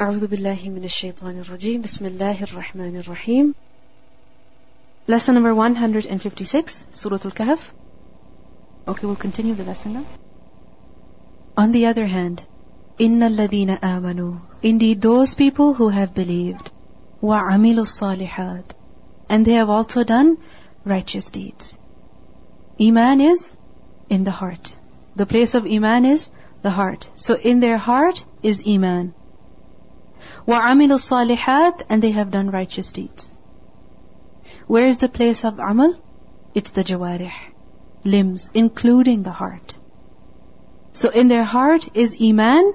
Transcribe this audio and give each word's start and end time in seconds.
أعوذ 0.00 0.26
بالله 0.26 0.70
من 0.70 0.84
الشيطان 0.84 1.38
الرجيم 1.38 1.82
بسم 1.82 2.06
الله 2.06 2.42
الرحمن 2.42 2.96
الرحيم 2.96 3.54
Lesson 5.06 5.34
number 5.34 5.54
156 5.54 6.86
Surah 6.92 7.18
Al-Kahf 7.24 7.72
Okay, 8.88 9.06
we'll 9.06 9.16
continue 9.16 9.54
the 9.54 9.64
lesson 9.64 9.92
now. 9.92 10.04
On 11.56 11.70
the 11.70 11.86
other 11.86 12.06
hand, 12.06 12.42
إِنَّ 12.98 13.22
الَّذِينَ 13.22 13.78
آمَنُوا 13.78 14.40
Indeed, 14.62 15.00
those 15.00 15.34
people 15.34 15.74
who 15.74 15.88
have 15.88 16.14
believed 16.14 16.70
وَعَمِلُوا 17.22 17.86
الصَّالِحَاتِ 17.86 18.64
And 19.28 19.46
they 19.46 19.52
have 19.52 19.70
also 19.70 20.02
done 20.02 20.38
righteous 20.84 21.30
deeds. 21.30 21.78
Iman 22.80 23.20
is 23.20 23.56
in 24.10 24.24
the 24.24 24.32
heart. 24.32 24.76
The 25.14 25.26
place 25.26 25.54
of 25.54 25.66
Iman 25.66 26.04
is 26.04 26.30
the 26.62 26.70
heart. 26.70 27.08
So 27.14 27.34
in 27.36 27.60
their 27.60 27.78
heart 27.78 28.24
is 28.42 28.64
Iman. 28.66 29.14
وَعَمِلُوا 30.46 30.98
الصَّالِحَاتِ 30.98 31.82
And 31.88 32.02
they 32.02 32.12
have 32.12 32.30
done 32.30 32.50
righteous 32.50 32.92
deeds. 32.92 33.36
Where 34.66 34.86
is 34.86 34.98
the 34.98 35.08
place 35.08 35.44
of 35.44 35.58
Amal? 35.58 35.94
It's 36.54 36.72
the 36.72 36.84
Jawarih, 36.84 37.32
limbs, 38.04 38.50
including 38.54 39.22
the 39.22 39.30
heart. 39.30 39.76
So 40.92 41.10
in 41.10 41.28
their 41.28 41.44
heart 41.44 41.88
is 41.94 42.16
Iman, 42.22 42.74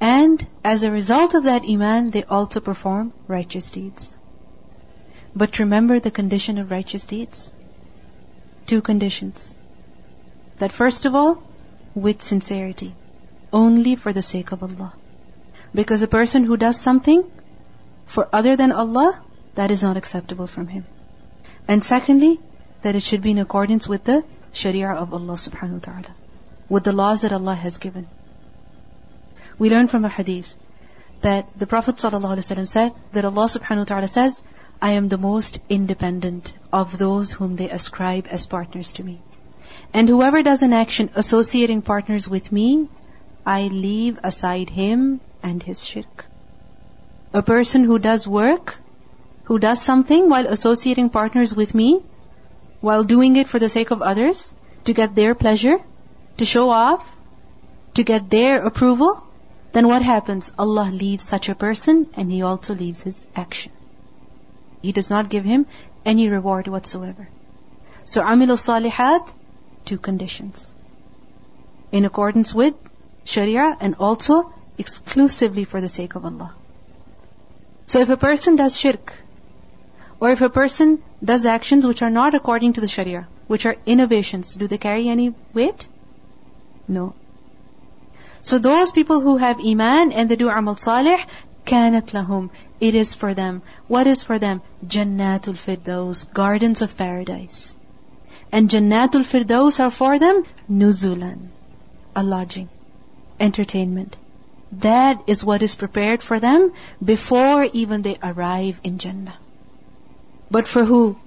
and 0.00 0.46
as 0.64 0.82
a 0.82 0.90
result 0.90 1.34
of 1.34 1.44
that 1.44 1.64
Iman, 1.68 2.10
they 2.10 2.24
also 2.24 2.60
perform 2.60 3.12
righteous 3.26 3.70
deeds. 3.70 4.16
But 5.34 5.58
remember 5.58 6.00
the 6.00 6.10
condition 6.10 6.58
of 6.58 6.70
righteous 6.70 7.06
deeds? 7.06 7.52
Two 8.66 8.80
conditions. 8.80 9.56
That 10.58 10.72
first 10.72 11.04
of 11.04 11.14
all, 11.14 11.42
with 11.94 12.22
sincerity, 12.22 12.94
only 13.52 13.96
for 13.96 14.12
the 14.12 14.22
sake 14.22 14.52
of 14.52 14.62
Allah. 14.62 14.94
Because 15.75 16.01
a 16.01 16.07
person 16.07 16.45
who 16.45 16.57
does 16.57 16.79
something 16.79 17.23
for 18.05 18.27
other 18.31 18.55
than 18.55 18.71
Allah, 18.71 19.21
that 19.55 19.71
is 19.71 19.83
not 19.83 19.97
acceptable 19.97 20.47
from 20.47 20.67
him. 20.67 20.85
And 21.67 21.83
secondly, 21.83 22.39
that 22.81 22.95
it 22.95 23.03
should 23.03 23.21
be 23.21 23.31
in 23.31 23.39
accordance 23.39 23.87
with 23.87 24.03
the 24.03 24.23
Sharia 24.53 24.91
of 24.91 25.13
Allah 25.13 25.33
subhanahu 25.33 25.79
wa 25.79 25.85
ta'ala, 25.87 26.15
with 26.69 26.83
the 26.83 26.93
laws 26.93 27.23
that 27.23 27.33
Allah 27.33 27.55
has 27.55 27.77
given. 27.77 28.07
We 29.57 29.69
learn 29.69 29.87
from 29.87 30.05
a 30.05 30.09
hadith 30.09 30.55
that 31.21 31.51
the 31.53 31.67
Prophet 31.67 31.95
ﷺ 31.95 32.67
said 32.67 32.93
that 33.13 33.25
Allah 33.25 33.45
subhanahu 33.45 33.79
wa 33.79 33.91
ta'ala 33.91 34.07
says, 34.07 34.43
I 34.81 34.91
am 34.91 35.07
the 35.09 35.17
most 35.17 35.59
independent 35.69 36.53
of 36.71 36.97
those 36.97 37.33
whom 37.33 37.55
they 37.55 37.69
ascribe 37.69 38.27
as 38.29 38.47
partners 38.47 38.93
to 38.93 39.03
me. 39.03 39.21
And 39.93 40.07
whoever 40.07 40.43
does 40.43 40.61
an 40.61 40.73
action 40.73 41.09
associating 41.15 41.81
partners 41.81 42.29
with 42.29 42.51
me, 42.51 42.89
I 43.45 43.67
leave 43.67 44.19
aside 44.23 44.69
him 44.69 45.21
and 45.43 45.61
his 45.61 45.85
shirk. 45.85 46.25
A 47.33 47.43
person 47.43 47.83
who 47.83 47.99
does 47.99 48.27
work, 48.27 48.77
who 49.43 49.59
does 49.59 49.81
something 49.81 50.29
while 50.29 50.47
associating 50.47 51.09
partners 51.09 51.55
with 51.55 51.75
me, 51.75 52.01
while 52.81 53.03
doing 53.03 53.35
it 53.35 53.47
for 53.47 53.59
the 53.59 53.69
sake 53.69 53.91
of 53.91 54.01
others, 54.01 54.53
to 54.85 54.93
get 54.93 55.15
their 55.15 55.35
pleasure, 55.35 55.77
to 56.37 56.45
show 56.45 56.69
off, 56.69 57.15
to 57.93 58.03
get 58.03 58.29
their 58.29 58.65
approval, 58.65 59.23
then 59.73 59.87
what 59.87 60.01
happens? 60.01 60.51
Allah 60.57 60.89
leaves 60.91 61.23
such 61.23 61.49
a 61.49 61.55
person 61.55 62.07
and 62.15 62.31
He 62.31 62.41
also 62.41 62.73
leaves 62.73 63.01
his 63.01 63.27
action. 63.35 63.71
He 64.81 64.91
does 64.91 65.09
not 65.09 65.29
give 65.29 65.43
him 65.43 65.65
any 66.05 66.29
reward 66.29 66.67
whatsoever. 66.67 67.27
So, 68.05 68.21
amilu 68.21 68.57
salihat, 68.63 69.31
two 69.83 69.97
conditions. 69.97 70.73
In 71.91 72.05
accordance 72.05 72.53
with 72.53 72.75
Sharia 73.24 73.76
and 73.80 73.94
also 73.96 74.52
exclusively 74.78 75.64
for 75.64 75.80
the 75.80 75.88
sake 75.88 76.14
of 76.14 76.24
Allah. 76.24 76.54
So 77.86 78.00
if 78.00 78.08
a 78.08 78.16
person 78.16 78.56
does 78.56 78.78
shirk, 78.78 79.12
or 80.20 80.30
if 80.30 80.40
a 80.40 80.50
person 80.50 81.02
does 81.24 81.46
actions 81.46 81.86
which 81.86 82.02
are 82.02 82.10
not 82.10 82.34
according 82.34 82.74
to 82.74 82.80
the 82.80 82.88
Sharia, 82.88 83.26
which 83.46 83.66
are 83.66 83.76
innovations, 83.86 84.54
do 84.54 84.66
they 84.66 84.78
carry 84.78 85.08
any 85.08 85.34
weight? 85.54 85.88
No. 86.86 87.14
So 88.42 88.58
those 88.58 88.92
people 88.92 89.20
who 89.20 89.36
have 89.36 89.64
Iman 89.64 90.12
and 90.12 90.30
they 90.30 90.36
do 90.36 90.48
Amal 90.48 90.76
Salih, 90.76 91.18
كانت 91.66 92.12
lahum. 92.12 92.50
It 92.80 92.94
is 92.94 93.14
for 93.14 93.34
them. 93.34 93.62
What 93.86 94.06
is 94.06 94.22
for 94.22 94.38
them? 94.38 94.62
Jannatul 94.86 95.58
Firdaus, 95.64 96.24
gardens 96.32 96.80
of 96.80 96.96
paradise. 96.96 97.76
And 98.50 98.70
Jannatul 98.70 99.26
Firdaus 99.32 99.78
are 99.80 99.90
for 99.90 100.18
them 100.18 100.44
nuzulan, 100.68 101.48
a 102.16 102.22
lodging, 102.22 102.68
entertainment. 103.38 104.16
That 104.72 105.22
is 105.26 105.44
what 105.44 105.62
is 105.62 105.74
prepared 105.74 106.22
for 106.22 106.38
them 106.38 106.72
before 107.04 107.64
even 107.72 108.02
they 108.02 108.18
arrive 108.22 108.80
in 108.84 108.98
Jannah. 108.98 109.38
But 110.50 110.68
for 110.68 110.84
who? 110.84 111.18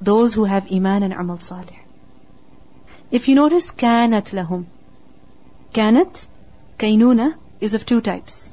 Those 0.00 0.34
who 0.34 0.44
have 0.44 0.70
Iman 0.72 1.02
and 1.02 1.14
Amal 1.14 1.38
Salih. 1.38 1.78
If 3.10 3.28
you 3.28 3.34
notice, 3.34 3.70
كانت 3.70 4.32
lahum. 4.32 4.66
كانت, 5.72 6.26
kainuna, 6.78 7.34
is 7.60 7.74
of 7.74 7.86
two 7.86 8.00
types. 8.00 8.52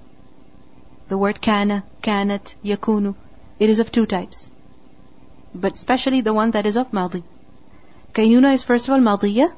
The 1.08 1.18
word 1.18 1.42
kana, 1.42 1.84
kanat, 2.02 2.56
yakunu, 2.64 3.16
it 3.60 3.70
is 3.70 3.80
of 3.80 3.92
two 3.92 4.06
types. 4.06 4.52
But 5.54 5.74
especially 5.74 6.22
the 6.22 6.34
one 6.34 6.52
that 6.52 6.66
is 6.66 6.78
of 6.78 6.94
madi. 6.94 7.24
Kainuna 8.14 8.54
is 8.54 8.64
first 8.64 8.88
of 8.88 8.94
all 8.94 9.00
madiyya, 9.00 9.52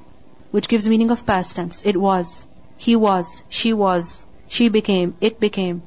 which 0.52 0.68
gives 0.68 0.90
meaning 0.90 1.12
of 1.12 1.26
past 1.26 1.56
tense. 1.56 1.84
It 1.86 1.96
was. 1.98 2.48
He 2.79 2.95
was, 2.97 3.45
she 3.49 3.73
was, 3.73 4.27
she 4.47 4.69
became, 4.69 5.17
it 5.21 5.41
became. 5.41 5.83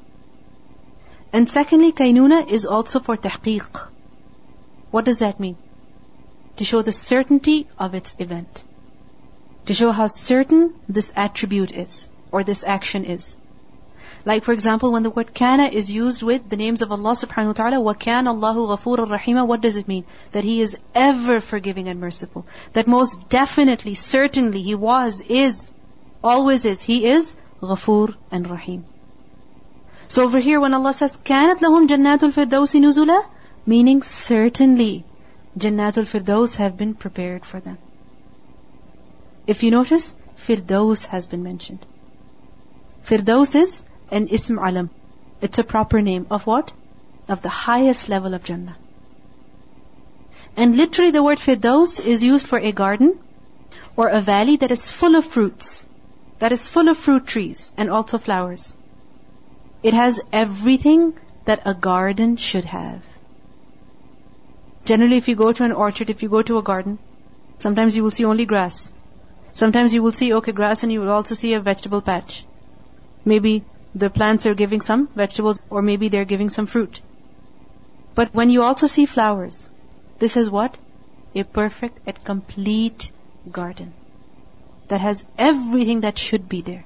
And 1.32 1.48
secondly, 1.48 1.92
kainuna 1.92 2.48
is 2.48 2.66
also 2.66 3.00
for 3.00 3.16
tahqiq. 3.16 3.88
What 4.90 5.06
does 5.06 5.20
that 5.20 5.40
mean? 5.40 5.56
To 6.56 6.64
show 6.64 6.82
the 6.82 6.92
certainty 6.92 7.66
of 7.78 7.94
its 7.94 8.14
event. 8.18 8.64
To 9.66 9.74
show 9.74 9.90
how 9.90 10.06
certain 10.06 10.74
this 10.86 11.12
attribute 11.16 11.72
is, 11.72 12.10
or 12.30 12.44
this 12.44 12.62
action 12.62 13.06
is. 13.06 13.38
Like 14.26 14.44
for 14.44 14.52
example, 14.52 14.92
when 14.92 15.02
the 15.02 15.10
word 15.10 15.32
kana 15.34 15.64
is 15.64 15.90
used 15.90 16.22
with 16.22 16.48
the 16.48 16.56
names 16.56 16.82
of 16.82 16.92
Allah 16.92 17.12
subhanahu 17.12 17.46
wa 17.46 17.52
ta'ala, 17.54 17.80
wa 17.80 17.94
kana 17.94 18.30
Allahu 18.30 18.66
rahima, 18.66 19.46
what 19.46 19.62
does 19.62 19.76
it 19.76 19.88
mean? 19.88 20.04
That 20.32 20.44
He 20.44 20.60
is 20.60 20.76
ever 20.94 21.40
forgiving 21.40 21.88
and 21.88 21.98
merciful. 21.98 22.46
That 22.74 22.86
most 22.86 23.28
definitely, 23.30 23.94
certainly 23.94 24.62
He 24.62 24.74
was, 24.74 25.22
is, 25.22 25.72
always 26.23 26.65
is. 26.65 26.81
He 26.81 27.05
is 27.05 27.35
Ghafoor 27.61 28.15
and 28.31 28.49
Rahim. 28.49 28.85
So 30.07 30.23
over 30.23 30.39
here 30.39 30.59
when 30.59 30.73
Allah 30.73 30.93
says, 30.93 31.17
كَانَتْ 31.17 31.59
لَهُمْ 31.59 31.87
جَنَّاتُ 31.87 32.19
الْفِرْدَوْسِ 32.19 32.79
نُزُلًا 32.81 33.25
Meaning 33.65 34.01
certainly, 34.01 35.03
Jannatul 35.57 36.05
Firdaus 36.05 36.55
have 36.55 36.77
been 36.77 36.93
prepared 36.93 37.45
for 37.45 37.59
them. 37.59 37.77
If 39.45 39.63
you 39.63 39.71
notice, 39.71 40.15
Firdaus 40.37 41.05
has 41.07 41.25
been 41.25 41.43
mentioned. 41.43 41.85
Firdaus 43.03 43.55
is 43.55 43.85
an 44.11 44.27
ism 44.27 44.57
alam. 44.57 44.89
It's 45.41 45.59
a 45.59 45.63
proper 45.63 46.01
name 46.01 46.27
of 46.29 46.47
what? 46.47 46.73
Of 47.27 47.41
the 47.41 47.49
highest 47.49 48.07
level 48.07 48.33
of 48.33 48.43
Jannah. 48.43 48.77
And 50.55 50.77
literally 50.77 51.11
the 51.11 51.23
word 51.23 51.37
Firdaus 51.37 51.99
is 51.99 52.23
used 52.23 52.47
for 52.47 52.59
a 52.59 52.71
garden 52.71 53.19
or 53.95 54.07
a 54.07 54.21
valley 54.21 54.55
that 54.57 54.71
is 54.71 54.89
full 54.89 55.15
of 55.15 55.25
fruits, 55.25 55.87
that 56.42 56.50
is 56.54 56.68
full 56.74 56.88
of 56.88 56.98
fruit 56.98 57.24
trees 57.24 57.72
and 57.76 57.88
also 57.96 58.18
flowers. 58.18 58.76
It 59.84 59.94
has 59.94 60.20
everything 60.32 61.12
that 61.44 61.68
a 61.72 61.72
garden 61.72 62.36
should 62.36 62.64
have. 62.64 63.04
Generally, 64.84 65.18
if 65.18 65.28
you 65.28 65.36
go 65.36 65.52
to 65.52 65.62
an 65.62 65.76
orchard, 65.84 66.10
if 66.10 66.24
you 66.24 66.28
go 66.28 66.42
to 66.48 66.58
a 66.58 66.64
garden, 66.70 66.98
sometimes 67.58 67.96
you 67.96 68.02
will 68.02 68.16
see 68.16 68.24
only 68.24 68.44
grass. 68.44 68.92
Sometimes 69.52 69.94
you 69.94 70.02
will 70.02 70.18
see, 70.20 70.32
okay, 70.40 70.50
grass 70.50 70.82
and 70.82 70.90
you 70.90 70.98
will 71.02 71.12
also 71.12 71.36
see 71.36 71.54
a 71.54 71.60
vegetable 71.60 72.02
patch. 72.10 72.44
Maybe 73.24 73.64
the 73.94 74.10
plants 74.10 74.44
are 74.46 74.60
giving 74.64 74.80
some 74.80 75.06
vegetables 75.14 75.60
or 75.70 75.80
maybe 75.80 76.08
they're 76.08 76.32
giving 76.34 76.50
some 76.50 76.66
fruit. 76.66 77.02
But 78.16 78.34
when 78.34 78.50
you 78.50 78.62
also 78.62 78.88
see 78.88 79.06
flowers, 79.06 79.68
this 80.18 80.36
is 80.36 80.50
what? 80.50 80.76
A 81.36 81.44
perfect 81.44 82.00
and 82.04 82.24
complete 82.24 83.12
garden 83.48 83.92
that 84.91 85.01
has 85.01 85.25
everything 85.37 86.01
that 86.01 86.17
should 86.17 86.47
be 86.49 86.61
there. 86.61 86.85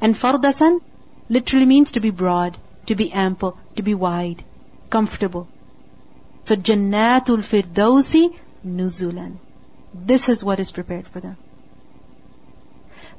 And 0.00 0.14
fardasan 0.14 0.80
literally 1.28 1.66
means 1.66 1.92
to 1.92 2.00
be 2.00 2.10
broad, 2.10 2.56
to 2.86 2.94
be 2.94 3.12
ample, 3.12 3.58
to 3.76 3.82
be 3.82 3.94
wide, 3.94 4.44
comfortable. 4.90 5.48
So 6.44 6.56
Jannatul 6.56 7.42
Firdausi 7.50 8.34
Nuzulan. 8.64 9.38
This 9.94 10.28
is 10.28 10.44
what 10.44 10.60
is 10.60 10.72
prepared 10.72 11.08
for 11.08 11.20
them. 11.20 11.36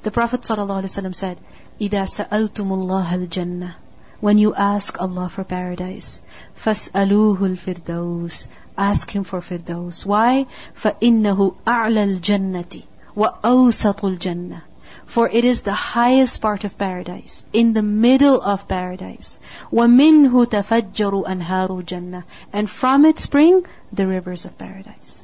The 0.03 0.11
Prophet 0.11 0.41
ﷺ 0.41 1.15
said, 1.15 1.37
إِذَا 1.81 2.05
سَأَلْتُمُ 2.07 2.69
اللَّهَ 2.77 3.27
الْجَنَّةِ 3.27 3.75
When 4.19 4.37
you 4.37 4.53
ask 4.53 5.01
Allah 5.01 5.27
for 5.27 5.43
paradise, 5.43 6.21
فَاسْأَلُوهُ 6.55 7.37
الْفِرْدَوْسِ 7.37 8.47
Ask 8.77 9.09
Him 9.09 9.23
for 9.23 9.41
Firdaus. 9.41 10.05
Why? 10.05 10.45
فَإِنَّهُ 10.75 11.55
أَعْلَى 11.65 12.19
الْجَنَّةِ 12.19 12.83
وَأَوْسَطُ 13.15 14.17
الْجَنَّةِ 14.17 14.61
For 15.05 15.29
it 15.29 15.43
is 15.43 15.61
the 15.61 15.73
highest 15.73 16.41
part 16.41 16.63
of 16.63 16.77
paradise, 16.77 17.45
in 17.51 17.73
the 17.73 17.81
middle 17.81 18.41
of 18.41 18.67
paradise. 18.67 19.39
وَمِنْهُ 19.71 20.45
تَفَجَّرُ 20.45 21.25
أَنْهَارُ 21.25 21.69
الْجَنَّةِ 21.69 22.23
And 22.53 22.69
from 22.69 23.05
it 23.05 23.19
spring 23.19 23.65
the 23.91 24.07
rivers 24.07 24.45
of 24.45 24.57
paradise. 24.57 25.23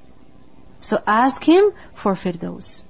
So 0.79 1.01
ask 1.05 1.43
him 1.43 1.71
for 1.93 2.13
firdaus. 2.13 2.83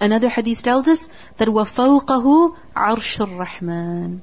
Another 0.00 0.28
hadith 0.28 0.62
tells 0.62 0.88
us 0.88 1.08
that 1.36 1.48
وَفَوْقَهُ 1.48 2.56
عَرْشُ 2.74 3.26
الرَّحْمَنِ 3.26 4.20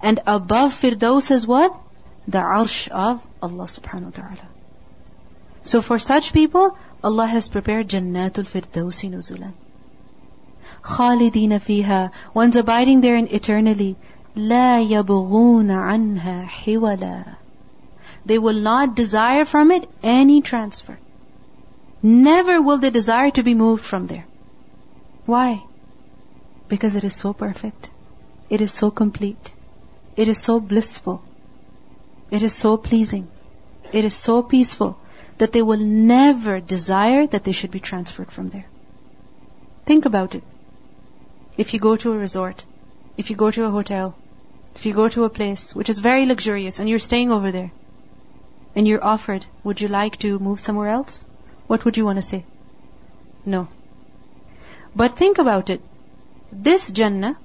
And 0.00 0.20
above 0.26 0.72
firdaus 0.72 1.30
is 1.30 1.46
what? 1.46 1.74
The 2.28 2.38
arsh 2.38 2.88
of 2.88 3.26
Allah 3.42 3.64
subhanahu 3.64 4.04
wa 4.04 4.10
ta'ala. 4.10 4.48
So 5.64 5.82
for 5.82 5.98
such 5.98 6.32
people, 6.32 6.76
Allah 7.03 7.27
has 7.27 7.47
prepared 7.49 7.89
Jannatul 7.89 8.47
Firdausi 8.51 9.09
nuzulan. 9.09 9.53
Khalidina 10.81 11.59
فيها. 11.59 12.11
one's 12.33 12.55
abiding 12.55 13.01
therein 13.01 13.27
eternally. 13.27 13.95
La 14.35 14.79
يبغون 14.79 15.69
عنها 15.69 16.49
hiwala. 16.49 17.35
They 18.25 18.39
will 18.39 18.59
not 18.59 18.95
desire 18.95 19.45
from 19.45 19.71
it 19.71 19.87
any 20.01 20.41
transfer. 20.41 20.97
Never 22.01 22.61
will 22.61 22.79
they 22.79 22.89
desire 22.89 23.31
to 23.31 23.43
be 23.43 23.53
moved 23.53 23.83
from 23.83 24.07
there. 24.07 24.25
Why? 25.25 25.63
Because 26.67 26.95
it 26.95 27.03
is 27.03 27.15
so 27.15 27.31
perfect. 27.33 27.91
It 28.49 28.61
is 28.61 28.71
so 28.71 28.89
complete. 28.91 29.53
It 30.15 30.27
is 30.27 30.39
so 30.39 30.59
blissful. 30.59 31.21
It 32.31 32.43
is 32.43 32.53
so 32.53 32.77
pleasing. 32.77 33.27
It 33.93 34.03
is 34.03 34.15
so 34.15 34.41
peaceful 34.41 34.97
that 35.37 35.51
they 35.51 35.61
will 35.61 35.79
never 35.79 36.59
desire 36.59 37.25
that 37.27 37.43
they 37.43 37.51
should 37.51 37.71
be 37.71 37.79
transferred 37.79 38.31
from 38.31 38.49
there 38.49 38.65
think 39.85 40.05
about 40.05 40.35
it 40.35 40.43
if 41.57 41.73
you 41.73 41.79
go 41.79 41.95
to 41.97 42.13
a 42.13 42.17
resort, 42.17 42.63
if 43.17 43.29
you 43.31 43.35
go 43.35 43.49
to 43.49 43.65
a 43.65 43.71
hotel, 43.71 44.15
if 44.75 44.85
you 44.85 44.93
go 44.93 45.09
to 45.09 45.23
a 45.23 45.29
place 45.37 45.73
which 45.75 45.89
is 45.89 45.99
very 45.99 46.25
luxurious 46.27 46.79
and 46.79 46.87
you're 46.87 47.07
staying 47.07 47.31
over 47.31 47.51
there, 47.51 47.71
and 48.75 48.87
you're 48.87 49.03
offered, 49.03 49.45
would 49.63 49.81
you 49.81 49.87
like 49.87 50.17
to 50.17 50.37
move 50.37 50.59
somewhere 50.59 50.89
else? 50.89 51.25
What 51.65 51.83
would 51.83 51.97
you 51.97 52.05
want 52.05 52.17
to 52.17 52.21
say? 52.21 52.45
No. 53.43 53.67
But 54.95 55.17
think 55.17 55.39
about 55.39 55.71
it. 55.71 55.81
This 56.51 56.91
Jannah, 56.91 57.37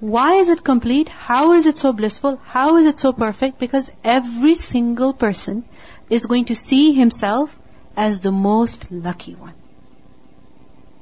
why 0.00 0.34
is 0.36 0.48
it 0.48 0.64
complete? 0.64 1.08
How 1.08 1.52
is 1.52 1.66
it 1.66 1.76
so 1.76 1.92
blissful? 1.92 2.40
How 2.44 2.76
is 2.78 2.86
it 2.86 2.98
so 2.98 3.12
perfect? 3.12 3.58
Because 3.58 3.92
every 4.02 4.54
single 4.54 5.12
person 5.12 5.64
is 6.10 6.26
going 6.26 6.46
to 6.46 6.54
see 6.54 6.92
himself 6.92 7.58
as 7.96 8.20
the 8.20 8.32
most 8.32 8.90
lucky 8.90 9.34
one. 9.34 9.54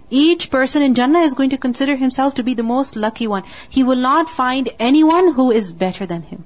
Each 0.09 0.51
person 0.51 0.83
in 0.83 0.95
Jannah 0.95 1.21
is 1.21 1.35
going 1.35 1.51
to 1.51 1.59
consider 1.59 1.97
himself 1.97 2.35
to 2.35 2.45
be 2.45 2.55
the 2.55 2.63
most 2.63 2.95
lucky 2.95 3.27
one. 3.27 3.43
He 3.69 3.83
will 3.83 3.97
not 3.97 4.31
find 4.31 4.69
anyone 4.79 5.33
who 5.33 5.51
is 5.51 5.73
better 5.73 6.07
than 6.07 6.23
him. 6.23 6.45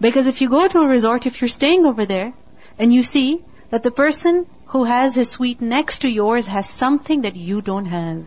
Because 0.00 0.26
if 0.26 0.40
you 0.40 0.48
go 0.48 0.66
to 0.66 0.80
a 0.80 0.88
resort, 0.88 1.26
if 1.26 1.40
you're 1.40 1.48
staying 1.48 1.86
over 1.86 2.04
there, 2.04 2.32
and 2.78 2.92
you 2.92 3.02
see 3.02 3.44
that 3.70 3.82
the 3.82 3.90
person 3.90 4.46
who 4.66 4.84
has 4.84 5.14
his 5.14 5.30
suite 5.30 5.60
next 5.60 6.00
to 6.00 6.08
yours 6.08 6.46
has 6.46 6.68
something 6.68 7.22
that 7.22 7.36
you 7.36 7.60
don't 7.62 7.86
have. 7.86 8.24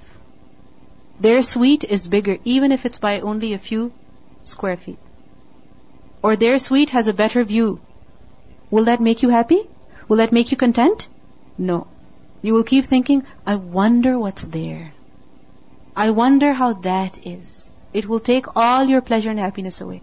Their 1.20 1.42
suite 1.42 1.84
is 1.84 2.08
bigger, 2.08 2.38
even 2.44 2.72
if 2.72 2.86
it's 2.86 3.00
by 3.00 3.20
only 3.20 3.54
a 3.54 3.58
few 3.58 3.92
square 4.44 4.78
feet. 4.78 5.00
Or 6.22 6.36
their 6.36 6.58
suite 6.58 6.92
has 6.92 7.08
a 7.08 7.14
better 7.14 7.44
view. 7.44 7.80
Will 8.72 8.86
that 8.86 9.02
make 9.02 9.22
you 9.24 9.30
happy? 9.30 9.62
Will 10.08 10.18
that 10.18 10.32
make 10.32 10.52
you 10.52 10.58
content? 10.58 11.08
No. 11.58 11.88
You 12.42 12.54
will 12.54 12.64
keep 12.64 12.86
thinking, 12.86 13.24
I 13.46 13.56
wonder 13.56 14.18
what's 14.20 14.44
there. 14.44 14.94
I 15.96 16.12
wonder 16.12 16.54
how 16.54 16.74
that 16.74 17.26
is. 17.26 17.72
It 17.94 18.08
will 18.08 18.20
take 18.20 18.56
all 18.56 18.84
your 18.86 19.02
pleasure 19.02 19.30
and 19.30 19.40
happiness 19.40 19.82
away. 19.82 20.02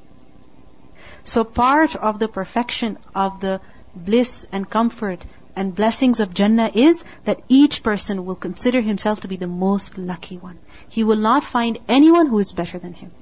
So 1.24 1.44
part 1.44 1.94
of 1.94 2.18
the 2.18 2.28
perfection 2.28 2.98
of 3.14 3.40
the 3.40 3.60
bliss 3.94 4.46
and 4.50 4.68
comfort 4.68 5.24
and 5.54 5.74
blessings 5.74 6.20
of 6.20 6.32
Jannah 6.32 6.70
is 6.74 7.04
that 7.24 7.42
each 7.48 7.82
person 7.82 8.24
will 8.24 8.34
consider 8.34 8.80
himself 8.80 9.20
to 9.20 9.28
be 9.28 9.36
the 9.36 9.46
most 9.46 9.98
lucky 9.98 10.38
one. 10.38 10.58
He 10.88 11.04
will 11.04 11.16
not 11.16 11.44
find 11.44 11.78
anyone 11.88 12.26
who 12.26 12.38
is 12.38 12.52
better 12.52 12.78
than 12.78 12.94
him. 12.94 13.12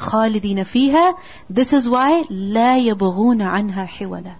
خالدين 0.00 0.64
فيها 0.64 1.16
This 1.50 1.72
is 1.72 1.88
why 1.88 2.24
لا 2.30 2.78
يبغون 2.78 3.42
عنها 3.42 3.86
حولا 3.86 4.36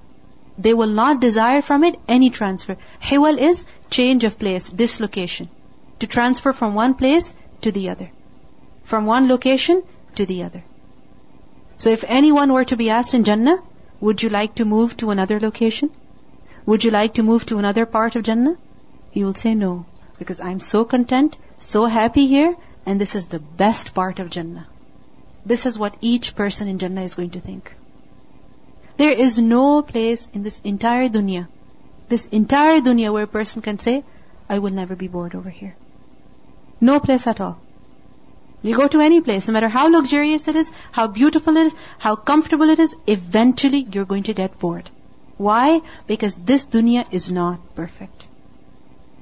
they 0.58 0.72
will 0.72 0.88
not 0.88 1.20
desire 1.20 1.60
from 1.60 1.84
it 1.84 2.00
any 2.08 2.30
transfer. 2.30 2.78
Hiwal 3.02 3.36
is 3.36 3.66
change 3.90 4.24
of 4.24 4.38
place, 4.38 4.70
dislocation. 4.70 5.50
To 5.98 6.06
transfer 6.06 6.52
from 6.54 6.74
one 6.74 6.94
place 6.94 7.34
to 7.60 7.70
the 7.70 7.90
other. 7.90 8.10
From 8.82 9.04
one 9.04 9.28
location 9.28 9.82
to 10.14 10.24
the 10.24 10.44
other. 10.44 10.64
So 11.76 11.90
if 11.90 12.04
anyone 12.08 12.52
were 12.52 12.64
to 12.64 12.76
be 12.76 12.88
asked 12.88 13.12
in 13.12 13.24
Jannah, 13.24 13.58
would 14.00 14.22
you 14.22 14.30
like 14.30 14.54
to 14.54 14.64
move 14.64 14.96
to 14.98 15.10
another 15.10 15.38
location? 15.38 15.90
Would 16.64 16.84
you 16.84 16.90
like 16.90 17.14
to 17.14 17.22
move 17.22 17.44
to 17.46 17.58
another 17.58 17.84
part 17.84 18.16
of 18.16 18.22
Jannah? 18.22 18.56
He 19.10 19.24
will 19.24 19.34
say 19.34 19.54
no. 19.54 19.84
Because 20.18 20.40
I'm 20.40 20.60
so 20.60 20.86
content, 20.86 21.36
so 21.58 21.84
happy 21.84 22.26
here, 22.26 22.56
and 22.86 22.98
this 22.98 23.14
is 23.14 23.26
the 23.26 23.40
best 23.40 23.94
part 23.94 24.18
of 24.20 24.30
Jannah. 24.30 24.66
This 25.45 25.65
is 25.65 25.79
what 25.79 25.97
each 26.01 26.35
person 26.35 26.67
in 26.67 26.77
Jannah 26.77 27.03
is 27.03 27.15
going 27.15 27.31
to 27.31 27.39
think. 27.39 27.73
There 28.97 29.11
is 29.11 29.39
no 29.39 29.81
place 29.81 30.29
in 30.33 30.43
this 30.43 30.59
entire 30.63 31.09
dunya, 31.09 31.47
this 32.09 32.25
entire 32.27 32.81
dunya 32.81 33.11
where 33.11 33.23
a 33.23 33.27
person 33.27 33.61
can 33.61 33.79
say, 33.79 34.03
I 34.49 34.59
will 34.59 34.71
never 34.71 34.95
be 34.95 35.07
bored 35.07 35.33
over 35.33 35.49
here. 35.49 35.75
No 36.79 36.99
place 36.99 37.25
at 37.25 37.41
all. 37.41 37.59
You 38.63 38.75
go 38.77 38.88
to 38.88 39.01
any 39.01 39.21
place, 39.21 39.47
no 39.47 39.53
matter 39.53 39.69
how 39.69 39.89
luxurious 39.89 40.47
it 40.47 40.55
is, 40.55 40.71
how 40.91 41.07
beautiful 41.07 41.57
it 41.57 41.67
is, 41.67 41.75
how 41.97 42.15
comfortable 42.15 42.69
it 42.69 42.79
is, 42.79 42.95
eventually 43.07 43.88
you're 43.91 44.05
going 44.05 44.23
to 44.23 44.33
get 44.33 44.59
bored. 44.59 44.89
Why? 45.38 45.81
Because 46.05 46.35
this 46.38 46.67
dunya 46.67 47.05
is 47.11 47.31
not 47.31 47.73
perfect. 47.73 48.27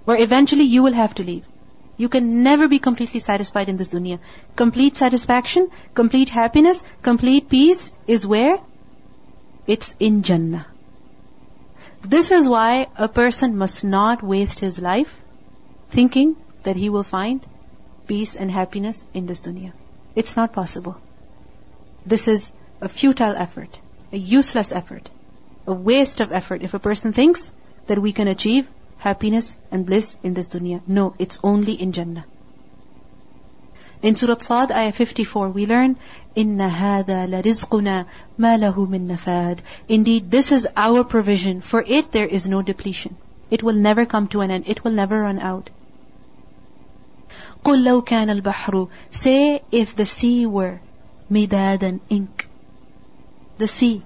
Where 0.04 0.22
eventually 0.22 0.64
you 0.64 0.84
will 0.84 0.98
have 1.02 1.16
to 1.16 1.24
leave. 1.24 1.46
You 2.00 2.08
can 2.08 2.44
never 2.44 2.70
be 2.70 2.80
completely 2.80 3.20
satisfied 3.20 3.68
in 3.68 3.76
this 3.76 3.90
dunya. 3.94 4.20
Complete 4.56 4.96
satisfaction, 4.96 5.70
complete 5.94 6.30
happiness, 6.30 6.84
complete 7.02 7.50
peace 7.50 7.92
is 8.08 8.26
where? 8.26 8.60
It's 9.68 9.96
in 10.00 10.24
Jannah. 10.24 10.66
This 12.02 12.32
is 12.32 12.48
why 12.48 12.88
a 12.98 13.10
person 13.10 13.58
must 13.58 13.84
not 13.84 14.24
waste 14.24 14.60
his 14.60 14.80
life 14.80 15.22
thinking 15.90 16.38
that 16.64 16.78
he 16.78 16.90
will 16.90 17.04
find 17.04 17.46
peace 18.08 18.38
and 18.38 18.50
happiness 18.50 19.06
in 19.14 19.26
this 19.26 19.42
dunya. 19.42 19.74
It's 20.16 20.38
not 20.38 20.54
possible. 20.54 20.98
This 22.06 22.30
is 22.30 22.54
a 22.80 22.88
futile 22.88 23.36
effort, 23.36 23.82
a 24.14 24.18
useless 24.18 24.72
effort, 24.72 25.12
a 25.68 25.74
waste 25.74 26.22
of 26.22 26.32
effort 26.32 26.64
if 26.64 26.74
a 26.74 26.86
person 26.88 27.12
thinks 27.12 27.54
that 27.88 28.02
we 28.08 28.14
can 28.14 28.30
achieve 28.30 28.72
happiness 28.99 29.59
and 29.71 29.85
bliss 29.87 30.17
in 30.23 30.35
this 30.35 30.49
dunya. 30.49 30.81
No, 30.87 31.15
it's 31.19 31.39
only 31.43 31.75
in 31.75 31.93
Jannah. 31.93 32.25
In 34.03 34.17
Surah 34.17 34.39
Sad, 34.39 34.73
ayah 34.73 34.93
54, 34.93 35.49
we 35.51 35.67
learn, 35.67 35.97
إِنَّ 36.37 36.59
هَذَا 36.59 37.27
لَرِزْقُنَا 37.29 38.07
مَا 38.39 38.59
لَهُ 38.59 38.75
مِن 38.95 39.07
نَفَادٍ 39.07 39.61
Indeed, 39.89 40.31
this 40.31 40.53
is 40.53 40.69
our 40.77 41.05
provision. 41.05 41.61
For 41.61 41.83
it, 41.87 42.13
there 42.13 42.27
is 42.27 42.49
no 42.49 42.61
depletion. 42.61 43.17
It 43.51 43.63
will 43.63 43.75
never 43.75 44.05
come 44.05 44.29
to 44.29 44.41
an 44.41 44.51
end. 44.51 44.65
It 44.67 44.85
will 44.85 44.93
never 44.93 45.21
run 45.21 45.39
out. 45.39 45.71
قُلْ 47.65 47.83
لَوْ 47.85 48.05
كَانَ 48.05 48.41
الْبَحْرُ 48.41 48.89
Say 49.11 49.63
if 49.71 49.97
the 49.97 50.07
sea 50.07 50.45
were 50.45 50.81
مِدَادًا 51.31 52.01
ink. 52.11 52.49
The 53.57 53.69
sea. 53.69 54.03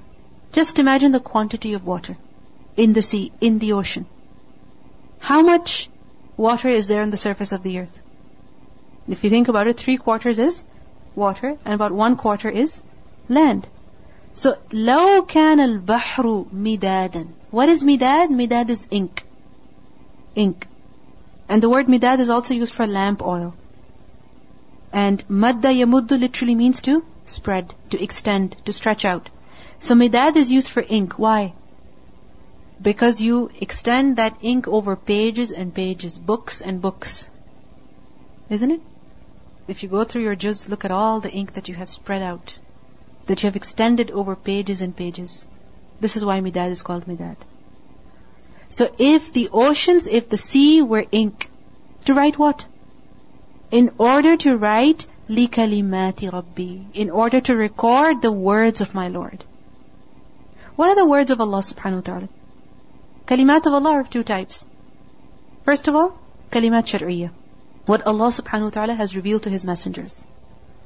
Just 0.52 0.78
imagine 0.78 1.10
the 1.12 1.20
quantity 1.20 1.72
of 1.74 1.84
water 1.84 2.16
in 2.76 2.92
the 2.92 3.02
sea, 3.02 3.32
in 3.40 3.58
the 3.58 3.72
ocean. 3.72 4.06
How 5.22 5.42
much 5.42 5.90
water 6.36 6.68
is 6.68 6.88
there 6.88 7.02
on 7.02 7.10
the 7.10 7.16
surface 7.16 7.52
of 7.52 7.62
the 7.62 7.78
earth? 7.80 8.00
If 9.08 9.24
you 9.24 9.30
think 9.30 9.48
about 9.48 9.66
it, 9.66 9.78
three 9.78 9.96
quarters 9.96 10.38
is 10.38 10.64
water 11.14 11.56
and 11.64 11.74
about 11.74 11.92
one 11.92 12.16
quarter 12.16 12.48
is 12.48 12.82
land. 13.28 13.66
So, 14.32 14.56
لو 14.70 15.26
كان 15.26 15.60
البحر 15.60 16.46
مدادا. 16.52 17.26
What 17.50 17.68
is 17.68 17.82
midad? 17.82 18.28
Midad 18.28 18.68
is 18.70 18.86
ink. 18.90 19.24
Ink. 20.34 20.68
And 21.48 21.62
the 21.62 21.68
word 21.68 21.86
midad 21.86 22.20
is 22.20 22.28
also 22.28 22.54
used 22.54 22.74
for 22.74 22.86
lamp 22.86 23.22
oil. 23.22 23.54
And 24.92 25.26
madda 25.28 25.72
yamuddu 25.74 26.20
literally 26.20 26.54
means 26.54 26.82
to 26.82 27.04
spread, 27.24 27.74
to 27.90 28.02
extend, 28.02 28.56
to 28.66 28.72
stretch 28.72 29.04
out. 29.04 29.28
So 29.78 29.94
midad 29.94 30.36
is 30.36 30.50
used 30.50 30.68
for 30.68 30.84
ink. 30.86 31.18
Why? 31.18 31.54
Because 32.82 33.20
you 33.20 33.50
extend 33.60 34.16
that 34.16 34.36
ink 34.40 34.68
over 34.68 34.94
pages 34.96 35.50
and 35.50 35.74
pages, 35.74 36.18
books 36.18 36.60
and 36.60 36.80
books. 36.80 37.28
Isn't 38.48 38.70
it? 38.70 38.80
If 39.66 39.82
you 39.82 39.88
go 39.88 40.04
through 40.04 40.22
your 40.22 40.36
juz, 40.36 40.68
look 40.68 40.84
at 40.84 40.90
all 40.90 41.20
the 41.20 41.30
ink 41.30 41.54
that 41.54 41.68
you 41.68 41.74
have 41.74 41.90
spread 41.90 42.22
out, 42.22 42.58
that 43.26 43.42
you 43.42 43.48
have 43.48 43.56
extended 43.56 44.10
over 44.10 44.36
pages 44.36 44.80
and 44.80 44.96
pages. 44.96 45.46
This 46.00 46.16
is 46.16 46.24
why 46.24 46.40
midad 46.40 46.70
is 46.70 46.82
called 46.82 47.06
midad. 47.06 47.36
So 48.68 48.88
if 48.98 49.32
the 49.32 49.48
oceans, 49.52 50.06
if 50.06 50.28
the 50.28 50.38
sea 50.38 50.82
were 50.82 51.04
ink, 51.10 51.50
to 52.04 52.14
write 52.14 52.38
what? 52.38 52.68
in 53.70 53.90
order 53.98 54.36
to 54.36 54.56
write 54.56 55.06
لِكَلِمَاتِ 55.28 56.30
رَبِّي 56.30 56.84
in 56.94 57.10
order 57.10 57.40
to 57.40 57.54
record 57.54 58.22
the 58.22 58.32
words 58.32 58.80
of 58.80 58.94
my 58.94 59.08
Lord. 59.08 59.44
What 60.76 60.88
are 60.88 60.96
the 60.96 61.06
words 61.06 61.30
of 61.30 61.40
Allah 61.40 61.58
subhanahu 61.58 61.96
wa 61.96 62.00
ta'ala? 62.00 62.28
Kalimat 63.25 63.65
of 63.65 63.73
Allah 63.73 63.91
are 63.91 63.99
of 64.01 64.09
two 64.09 64.23
types. 64.23 64.65
First 65.63 65.87
of 65.87 65.95
all, 65.95 66.17
kalimat 66.51 66.89
shar'iyya. 66.91 67.31
What 67.85 68.05
Allah 68.05 68.27
subhanahu 68.27 68.63
wa 68.63 68.69
ta'ala 68.71 68.95
has 68.95 69.15
revealed 69.15 69.43
to 69.43 69.49
His 69.49 69.63
messengers. 69.63 70.25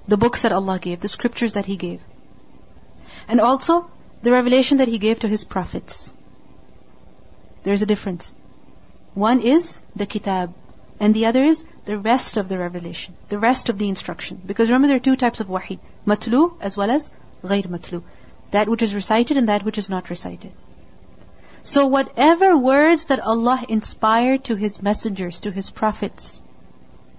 The 0.08 0.17
books 0.17 0.44
that 0.44 0.51
Allah 0.51 0.77
gave, 0.77 1.00
the 1.00 1.08
scriptures 1.08 1.53
that 1.53 1.65
He 1.65 1.77
gave. 1.77 2.00
And 3.27 3.41
also, 3.41 3.89
the 4.22 4.32
revelation 4.32 4.77
that 4.77 4.88
He 4.88 5.00
gave 5.00 5.20
to 5.22 5.27
His 5.27 5.46
prophets. 5.46 6.13
There 7.63 7.74
is 7.74 7.82
a 7.82 7.88
difference. 7.88 8.36
One 9.15 9.41
is 9.41 9.82
the 9.96 10.06
kitab, 10.06 10.53
and 11.00 11.15
the 11.15 11.25
other 11.25 11.44
is 11.44 11.65
the 11.86 11.98
rest 11.98 12.38
of 12.38 12.50
the 12.50 12.60
revelation, 12.60 13.15
the 13.29 13.39
rest 13.39 13.70
of 13.70 13.79
the 13.79 13.89
instruction. 13.89 14.39
Because 14.46 14.70
remember 14.70 14.89
there 14.89 14.98
are 14.98 15.08
two 15.08 15.15
types 15.15 15.39
of 15.39 15.50
wahi, 15.50 15.79
matlu 16.06 16.53
as 16.62 16.77
well 16.77 16.91
as 16.91 17.10
ghair 17.44 17.63
matlu. 17.63 18.03
That 18.51 18.70
which 18.70 18.84
is 18.84 18.94
recited 18.94 19.38
and 19.38 19.50
that 19.50 19.65
which 19.65 19.79
is 19.79 19.89
not 19.89 20.12
recited. 20.12 20.51
So 21.66 21.87
whatever 21.87 22.56
words 22.56 23.06
that 23.06 23.21
Allah 23.21 23.64
inspired 23.68 24.44
to 24.44 24.56
His 24.56 24.82
messengers, 24.82 25.40
to 25.40 25.50
His 25.50 25.71
prophets, 25.71 26.42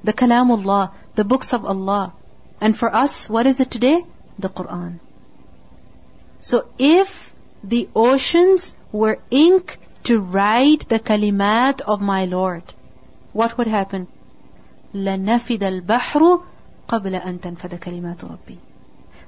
the 0.03 0.13
kalamullah, 0.13 0.91
the 1.15 1.23
books 1.23 1.53
of 1.53 1.65
Allah, 1.65 2.13
and 2.59 2.77
for 2.77 2.93
us, 2.93 3.29
what 3.29 3.45
is 3.45 3.59
it 3.59 3.71
today? 3.71 4.03
The 4.39 4.49
Quran. 4.49 4.99
So 6.39 6.65
if 6.77 7.33
the 7.63 7.87
oceans 7.95 8.75
were 8.91 9.19
ink 9.31 9.79
to 10.03 10.19
write 10.19 10.89
the 10.89 10.99
kalimat 10.99 11.81
of 11.81 12.01
my 12.01 12.25
Lord, 12.25 12.63
what 13.31 13.57
would 13.57 13.67
happen? 13.67 14.07
لَنَفِدَ 14.93 15.59
الْبَحْرُ 15.59 16.43
قَبْلَ 16.87 17.21
أَن 17.21 17.39
تَنْفَدَ 17.39 17.79
كَلِمَاتُ 17.79 18.17
رَبِّي 18.17 18.57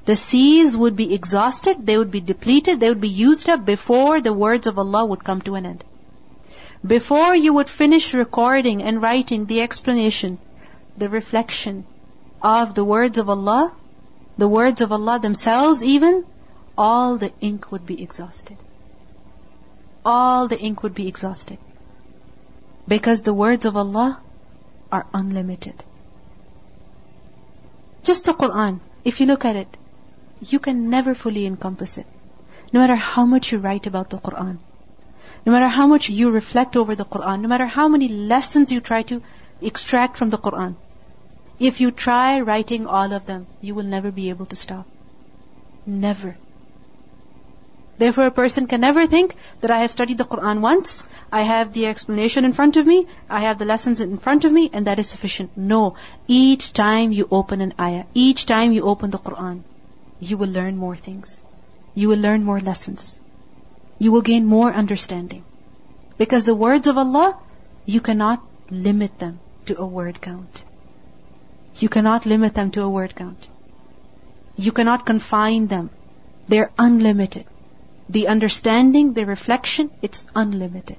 the 0.05 0.17
seas 0.17 0.77
would 0.77 0.97
be 0.97 1.15
exhausted, 1.15 1.87
they 1.87 1.99
would 1.99 2.11
be 2.11 2.21
depleted, 2.21 2.81
they 2.81 2.89
would 2.89 3.01
be 3.01 3.09
used 3.09 3.49
up 3.49 3.65
before 3.65 4.21
the 4.21 4.33
words 4.33 4.67
of 4.67 4.79
Allah 4.79 5.05
would 5.05 5.23
come 5.25 5.43
to 5.43 5.55
an 5.57 5.67
end. 5.67 5.85
Before 6.87 7.35
you 7.35 7.53
would 7.55 7.69
finish 7.69 8.15
recording 8.15 8.83
and 8.83 9.03
writing 9.03 9.45
the 9.45 9.61
explanation, 9.61 10.39
the 10.97 11.11
reflection 11.11 11.85
of 12.43 12.75
the 12.75 12.85
words 12.85 13.19
of 13.19 13.29
Allah, 13.29 13.75
the 14.39 14.49
words 14.49 14.81
of 14.81 14.91
Allah 14.91 15.19
themselves 15.21 15.85
even, 15.85 16.25
all 16.79 17.19
the 17.19 17.33
ink 17.43 17.71
would 17.71 17.85
be 17.85 18.03
exhausted. 18.03 18.57
All 20.05 20.49
the 20.49 20.59
ink 20.59 20.83
would 20.83 20.95
be 20.95 21.09
exhausted. 21.09 21.59
Because 22.89 23.23
the 23.23 23.35
words 23.35 23.67
of 23.67 23.77
Allah 23.77 24.19
are 24.91 25.07
unlimited. 25.13 25.85
Just 28.03 28.25
the 28.25 28.33
Quran, 28.33 28.81
if 29.05 29.21
you 29.21 29.27
look 29.27 29.45
at 29.45 29.57
it, 29.57 29.77
you 30.41 30.59
can 30.59 30.91
never 30.91 31.15
fully 31.15 31.47
encompass 31.47 31.99
it. 31.99 32.07
No 32.73 32.81
matter 32.81 32.97
how 32.97 33.25
much 33.27 33.53
you 33.53 33.59
write 33.59 33.87
about 33.87 34.11
the 34.11 34.19
Quran, 34.19 34.59
no 35.45 35.53
matter 35.53 35.69
how 35.69 35.87
much 35.87 36.09
you 36.09 36.31
reflect 36.31 36.77
over 36.77 36.95
the 36.95 37.05
Quran, 37.05 37.41
no 37.41 37.49
matter 37.49 37.67
how 37.67 37.89
many 37.89 38.09
lessons 38.09 38.73
you 38.73 38.81
try 38.81 39.03
to 39.03 39.23
extract 39.61 40.17
from 40.17 40.31
the 40.31 40.39
Quran, 40.39 40.77
if 41.59 41.81
you 41.81 41.91
try 41.91 42.41
writing 42.41 42.87
all 42.87 43.13
of 43.13 43.27
them, 43.27 43.47
you 43.61 43.75
will 43.75 43.85
never 43.85 44.11
be 44.11 44.31
able 44.31 44.47
to 44.47 44.57
stop. 44.57 44.87
Never. 45.87 46.37
Therefore, 47.99 48.27
a 48.27 48.31
person 48.31 48.67
can 48.67 48.81
never 48.81 49.07
think 49.07 49.35
that 49.61 49.71
I 49.71 49.81
have 49.81 49.91
studied 49.91 50.17
the 50.17 50.25
Quran 50.25 50.61
once, 50.61 51.05
I 51.31 51.43
have 51.43 51.75
the 51.75 51.87
explanation 51.87 52.47
in 52.47 52.55
front 52.55 52.79
of 52.79 52.87
me, 52.87 53.07
I 53.29 53.41
have 53.41 53.59
the 53.59 53.67
lessons 53.67 54.01
in 54.01 54.17
front 54.17 54.47
of 54.47 54.53
me, 54.53 54.71
and 54.73 54.87
that 54.87 54.99
is 54.99 55.09
sufficient. 55.09 55.57
No. 55.57 55.97
Each 56.27 56.73
time 56.73 57.13
you 57.13 57.29
open 57.31 57.61
an 57.61 57.75
ayah, 57.79 58.05
each 58.15 58.47
time 58.47 58.73
you 58.73 58.85
open 58.85 59.11
the 59.11 59.19
Quran, 59.19 59.65
you 60.21 60.37
will 60.37 60.49
learn 60.49 60.77
more 60.77 60.97
things. 60.97 61.45
You 61.95 62.09
will 62.09 62.19
learn 62.19 62.45
more 62.45 62.61
lessons. 62.61 63.21
You 63.99 64.13
will 64.13 64.23
gain 64.23 64.47
more 64.47 64.73
understanding. 64.73 65.45
Because 66.19 66.45
the 66.45 66.55
words 66.55 66.87
of 66.87 66.99
Allah, 66.99 67.39
you 67.87 68.01
cannot 68.01 68.43
limit 68.71 69.19
them 69.19 69.41
to 69.67 69.79
a 69.79 69.87
word 69.87 70.21
count. 70.21 70.65
You 71.77 71.89
cannot 71.89 72.27
limit 72.27 72.55
them 72.55 72.71
to 72.73 72.83
a 72.83 72.91
word 72.91 73.15
count. 73.17 73.49
You 74.57 74.73
cannot 74.73 75.07
confine 75.07 75.67
them. 75.67 75.91
They're 76.49 76.71
unlimited 76.79 77.47
the 78.11 78.27
understanding, 78.27 79.13
the 79.13 79.25
reflection, 79.25 79.91
it's 80.03 80.27
unlimited. 80.35 80.97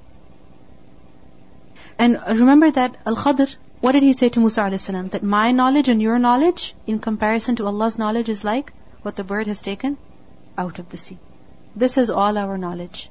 And 1.98 2.18
remember 2.26 2.70
that 2.70 2.96
Al-Khadr, 3.06 3.54
what 3.80 3.92
did 3.92 4.02
he 4.02 4.14
say 4.14 4.30
to 4.30 4.40
Musa 4.40 4.62
a.s.? 4.62 4.86
That 4.86 5.22
my 5.22 5.52
knowledge 5.52 5.90
and 5.90 6.00
your 6.00 6.18
knowledge, 6.18 6.74
in 6.86 7.00
comparison 7.00 7.56
to 7.56 7.66
Allah's 7.66 7.98
knowledge, 7.98 8.30
is 8.30 8.44
like 8.44 8.72
what 9.02 9.16
the 9.16 9.24
bird 9.24 9.46
has 9.46 9.62
taken 9.62 9.98
out 10.56 10.78
of 10.78 10.88
the 10.90 10.96
sea. 10.96 11.18
This 11.74 11.98
is 11.98 12.10
all 12.10 12.38
our 12.38 12.58
knowledge. 12.58 13.10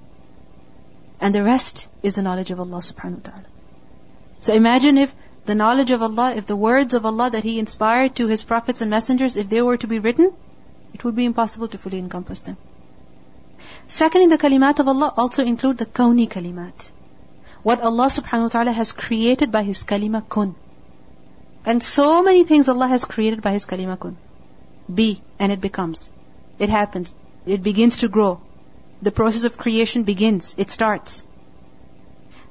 And 1.19 1.35
the 1.35 1.43
rest 1.43 1.87
is 2.01 2.15
the 2.15 2.21
knowledge 2.21 2.51
of 2.51 2.59
Allah 2.59 2.77
subhanahu 2.77 3.17
wa 3.17 3.31
ta'ala. 3.31 3.45
So 4.39 4.53
imagine 4.53 4.97
if 4.97 5.15
the 5.45 5.55
knowledge 5.55 5.91
of 5.91 6.01
Allah, 6.01 6.33
if 6.35 6.45
the 6.45 6.55
words 6.55 6.93
of 6.93 7.05
Allah 7.05 7.29
that 7.31 7.43
He 7.43 7.59
inspired 7.59 8.15
to 8.15 8.27
His 8.27 8.43
prophets 8.43 8.81
and 8.81 8.89
messengers, 8.89 9.37
if 9.37 9.49
they 9.49 9.61
were 9.61 9.77
to 9.77 9.87
be 9.87 9.99
written, 9.99 10.31
it 10.93 11.03
would 11.03 11.15
be 11.15 11.25
impossible 11.25 11.67
to 11.67 11.77
fully 11.77 11.99
encompass 11.99 12.41
them. 12.41 12.57
Secondly, 13.87 14.27
the 14.27 14.37
kalimat 14.37 14.79
of 14.79 14.87
Allah 14.87 15.13
also 15.17 15.43
include 15.43 15.77
the 15.77 15.85
kawni 15.85 16.27
kalimat. 16.27 16.91
What 17.63 17.81
Allah 17.81 18.07
subhanahu 18.07 18.49
wa 18.49 18.53
ta'ala 18.55 18.71
has 18.71 18.91
created 18.91 19.51
by 19.51 19.63
His 19.63 19.83
kalima 19.83 20.27
kun. 20.27 20.55
And 21.65 21.83
so 21.83 22.23
many 22.23 22.43
things 22.43 22.69
Allah 22.69 22.87
has 22.87 23.05
created 23.05 23.41
by 23.41 23.51
His 23.51 23.65
kalima 23.65 23.99
kun 23.99 24.17
Be, 24.92 25.22
and 25.38 25.52
it 25.52 25.60
becomes. 25.60 26.12
It 26.58 26.68
happens. 26.68 27.14
It 27.44 27.62
begins 27.62 27.98
to 27.98 28.08
grow. 28.08 28.40
The 29.02 29.12
process 29.12 29.44
of 29.44 29.58
creation 29.58 30.04
begins. 30.04 30.54
It 30.58 30.70
starts. 30.70 31.28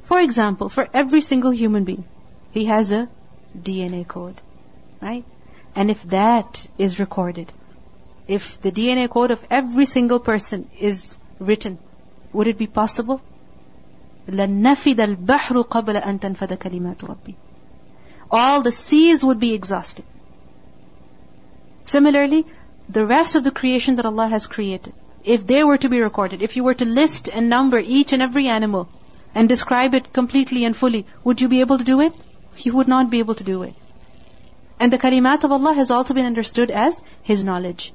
For 0.03 0.19
example, 0.19 0.69
for 0.69 0.87
every 0.93 1.21
single 1.21 1.51
human 1.51 1.83
being, 1.83 2.05
he 2.51 2.65
has 2.65 2.91
a 2.91 3.09
DNA 3.57 4.07
code. 4.07 4.41
Right? 5.01 5.25
And 5.75 5.89
if 5.89 6.03
that 6.09 6.67
is 6.77 6.99
recorded, 6.99 7.51
if 8.27 8.61
the 8.61 8.71
DNA 8.71 9.09
code 9.09 9.31
of 9.31 9.43
every 9.49 9.85
single 9.85 10.19
person 10.19 10.69
is 10.79 11.17
written, 11.39 11.79
would 12.33 12.47
it 12.47 12.57
be 12.57 12.67
possible? 12.67 13.21
لَنَّفِدَ 14.27 14.95
الْبَحْرُ 14.95 15.63
قَبْلَ 15.65 16.01
أَن 16.01 16.19
تَنْفَدَ 16.19 16.57
كَلِمَاتُ 16.57 16.97
رَبِّي 16.97 17.35
All 18.31 18.61
the 18.61 18.71
seas 18.71 19.23
would 19.23 19.39
be 19.39 19.53
exhausted. 19.53 20.05
Similarly, 21.84 22.46
the 22.88 23.06
rest 23.06 23.34
of 23.34 23.44
the 23.44 23.50
creation 23.50 23.96
that 23.96 24.06
Allah 24.06 24.28
has 24.28 24.46
created, 24.46 24.92
if 25.24 25.46
they 25.46 25.62
were 25.64 25.78
to 25.78 25.88
be 25.88 26.00
recorded, 26.00 26.42
if 26.42 26.56
you 26.56 26.64
were 26.64 26.74
to 26.74 26.84
list 26.84 27.28
and 27.28 27.48
number 27.48 27.78
each 27.78 28.12
and 28.12 28.22
every 28.22 28.48
animal 28.48 28.88
and 29.34 29.48
describe 29.48 29.94
it 29.94 30.12
completely 30.12 30.64
and 30.64 30.76
fully, 30.76 31.06
would 31.24 31.40
you 31.40 31.48
be 31.48 31.60
able 31.60 31.78
to 31.78 31.84
do 31.84 32.00
it? 32.00 32.12
You 32.56 32.74
would 32.76 32.88
not 32.88 33.10
be 33.10 33.20
able 33.20 33.34
to 33.36 33.44
do 33.44 33.62
it. 33.62 33.74
And 34.78 34.92
the 34.92 34.98
kalimat 34.98 35.44
of 35.44 35.52
Allah 35.52 35.74
has 35.74 35.90
also 35.90 36.14
been 36.14 36.26
understood 36.26 36.70
as 36.70 37.02
His 37.22 37.44
knowledge 37.44 37.92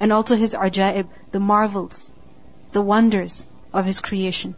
and 0.00 0.12
also 0.12 0.36
His 0.36 0.54
ajaib, 0.54 1.08
the 1.30 1.40
marvels, 1.40 2.10
the 2.72 2.82
wonders 2.82 3.48
of 3.72 3.86
His 3.86 4.00
creation. 4.00 4.56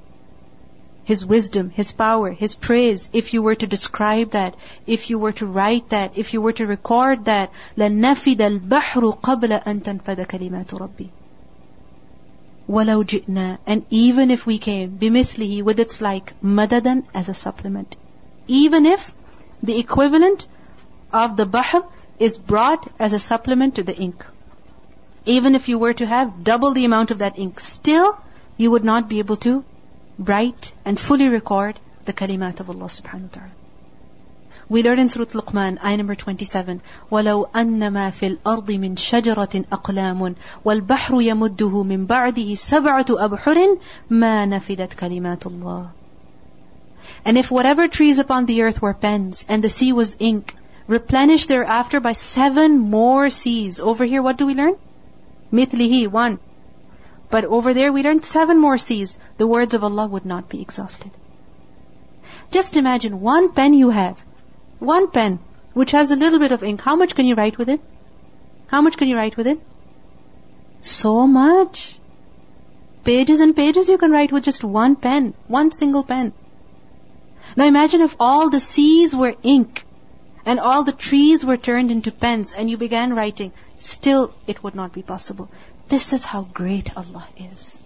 His 1.03 1.25
wisdom, 1.25 1.71
His 1.71 1.91
power, 1.91 2.31
His 2.31 2.55
praise, 2.55 3.09
if 3.11 3.33
you 3.33 3.41
were 3.41 3.55
to 3.55 3.67
describe 3.67 4.31
that, 4.31 4.55
if 4.85 5.09
you 5.09 5.19
were 5.19 5.31
to 5.33 5.45
write 5.45 5.89
that, 5.89 6.17
if 6.17 6.33
you 6.33 6.41
were 6.41 6.53
to 6.53 6.67
record 6.67 7.25
that, 7.25 7.51
لَنَفِدَ 7.77 8.37
الْبَحْرُ 8.37 9.19
قَبْلَ 9.19 9.63
أَن 9.65 9.81
تَنْفَدَ 9.81 10.25
كَلِمَاتُ 10.25 10.67
رَبِّي 10.67 11.09
وَلَوْ 12.69 13.03
جِئْنَا 13.03 13.57
And 13.65 13.85
even 13.89 14.31
if 14.31 14.45
we 14.45 14.59
came, 14.59 14.97
بِمِثْلِهِ 14.99 15.63
with 15.63 15.79
its 15.79 15.99
like, 15.99 16.33
مَدَدًا 16.41 17.03
as 17.13 17.27
a 17.27 17.33
supplement. 17.33 17.97
Even 18.47 18.85
if 18.85 19.13
the 19.63 19.79
equivalent 19.79 20.47
of 21.11 21.35
the 21.35 21.45
bahr 21.45 21.83
is 22.19 22.37
brought 22.37 22.87
as 22.99 23.13
a 23.13 23.19
supplement 23.19 23.75
to 23.75 23.83
the 23.83 23.97
ink. 23.97 24.25
Even 25.25 25.55
if 25.55 25.67
you 25.67 25.79
were 25.79 25.93
to 25.93 26.05
have 26.05 26.43
double 26.43 26.73
the 26.73 26.85
amount 26.85 27.11
of 27.11 27.17
that 27.17 27.39
ink, 27.39 27.59
still 27.59 28.17
you 28.57 28.71
would 28.71 28.83
not 28.83 29.09
be 29.09 29.19
able 29.19 29.37
to 29.37 29.65
write 30.17 30.73
and 30.85 30.99
fully 30.99 31.29
record 31.29 31.79
the 32.05 32.13
kalimat 32.13 32.59
of 32.59 32.69
Allah 32.69 32.85
subhanahu 32.85 33.29
wa 33.29 33.33
ta'ala. 33.33 33.51
We 34.69 34.83
learn 34.83 34.99
in 34.99 35.09
Surah 35.09 35.25
Luqman, 35.25 35.83
ayah 35.83 35.97
number 35.97 36.13
27, 36.13 36.81
وَلَوْ 37.11 37.51
أَنَّمَا 37.51 38.11
فِي 38.11 38.37
الْأَرْضِ 38.37 38.67
مِنْ 38.77 38.97
شَجَرَةٍ 38.97 39.65
أَقْلَامٌ 39.71 40.35
وَالْبَحْرُ 40.63 41.21
يَمُدُّهُ 41.21 41.83
مِنْ 41.83 42.05
بَعْدِهِ 42.05 42.55
سَبْعَةُ 42.55 43.05
أَبْحُرٍ 43.09 43.79
مَا 44.11 44.45
نَفِدَتْ 44.45 44.95
كَلِمَاتُ 44.95 45.47
اللَّهِ 45.47 45.89
And 47.25 47.37
if 47.37 47.49
whatever 47.49 47.87
trees 47.87 48.19
upon 48.19 48.45
the 48.45 48.61
earth 48.61 48.81
were 48.81 48.93
pens, 48.93 49.43
and 49.49 49.63
the 49.63 49.69
sea 49.69 49.91
was 49.91 50.15
ink, 50.19 50.55
replenished 50.85 51.49
thereafter 51.49 51.99
by 51.99 52.11
seven 52.11 52.77
more 52.77 53.29
seas. 53.31 53.79
Over 53.79 54.05
here, 54.05 54.21
what 54.21 54.37
do 54.37 54.45
we 54.45 54.53
learn? 54.53 54.75
Mithlihi, 55.51 56.07
one. 56.07 56.37
But 57.30 57.44
over 57.44 57.74
there 57.74 57.92
we 57.92 58.02
learned 58.02 58.24
seven 58.24 58.58
more 58.58 58.78
seas. 58.78 59.18
The 59.38 59.46
words 59.46 59.74
of 59.74 59.84
Allah 59.84 60.06
would 60.06 60.24
not 60.24 60.48
be 60.48 60.60
exhausted. 60.60 61.10
Just 62.50 62.76
imagine 62.76 63.20
one 63.20 63.52
pen 63.52 63.74
you 63.74 63.90
have. 63.90 64.24
One 64.78 65.10
pen. 65.10 65.38
which 65.74 65.90
has 65.90 66.10
a 66.10 66.16
little 66.16 66.38
bit 66.38 66.52
of 66.52 66.62
ink, 66.62 66.80
how 66.80 66.96
much 66.96 67.14
can 67.14 67.26
you 67.26 67.34
write 67.34 67.58
with 67.58 67.68
it? 67.68 67.80
How 68.68 68.80
much 68.80 68.96
can 68.96 69.08
you 69.08 69.16
write 69.16 69.36
with 69.36 69.48
it? 69.48 69.60
So 70.80 71.26
much. 71.26 71.98
Pages 73.04 73.40
and 73.40 73.54
pages 73.56 73.88
you 73.88 73.98
can 73.98 74.10
write 74.10 74.32
with 74.32 74.44
just 74.44 74.64
one 74.64 74.96
pen, 74.96 75.34
one 75.48 75.72
single 75.72 76.04
pen. 76.04 76.32
Now 77.56 77.66
imagine 77.66 78.00
if 78.00 78.16
all 78.18 78.50
the 78.50 78.60
seas 78.60 79.14
were 79.14 79.34
ink 79.42 79.84
and 80.46 80.60
all 80.60 80.84
the 80.84 80.92
trees 80.92 81.44
were 81.44 81.56
turned 81.56 81.90
into 81.90 82.10
pens 82.10 82.52
and 82.52 82.70
you 82.70 82.76
began 82.76 83.14
writing. 83.14 83.52
Still, 83.78 84.32
it 84.46 84.62
would 84.62 84.74
not 84.74 84.92
be 84.92 85.02
possible. 85.02 85.48
This 85.87 86.13
is 86.13 86.25
how 86.25 86.43
great 86.53 86.95
Allah 86.95 87.25
is. 87.37 87.81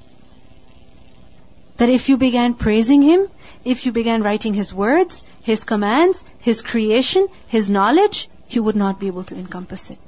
That 1.78 1.90
if 1.90 2.10
you 2.10 2.18
began 2.18 2.54
praising 2.54 3.02
Him, 3.02 3.28
if 3.66 3.86
you 3.86 3.92
began 3.92 4.24
writing 4.24 4.54
His 4.54 4.74
words, 4.74 5.26
His 5.42 5.64
commands, 5.64 6.24
His 6.40 6.62
creation, 6.62 7.28
His 7.48 7.70
knowledge, 7.70 8.30
you 8.50 8.64
would 8.64 8.76
not 8.76 9.00
be 9.00 9.08
able 9.08 9.24
to 9.26 9.36
encompass 9.36 9.90
it. 9.90 10.00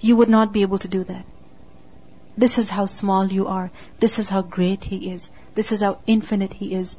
You 0.00 0.16
would 0.16 0.28
not 0.28 0.52
be 0.52 0.62
able 0.62 0.78
to 0.78 0.88
do 0.88 1.04
that. 1.04 1.24
This 2.36 2.58
is 2.58 2.70
how 2.70 2.86
small 2.86 3.26
you 3.26 3.48
are. 3.48 3.70
This 3.98 4.18
is 4.18 4.28
how 4.28 4.42
great 4.42 4.84
He 4.84 5.10
is. 5.10 5.30
This 5.54 5.72
is 5.72 5.80
how 5.80 5.98
infinite 6.06 6.52
He 6.52 6.72
is. 6.74 6.98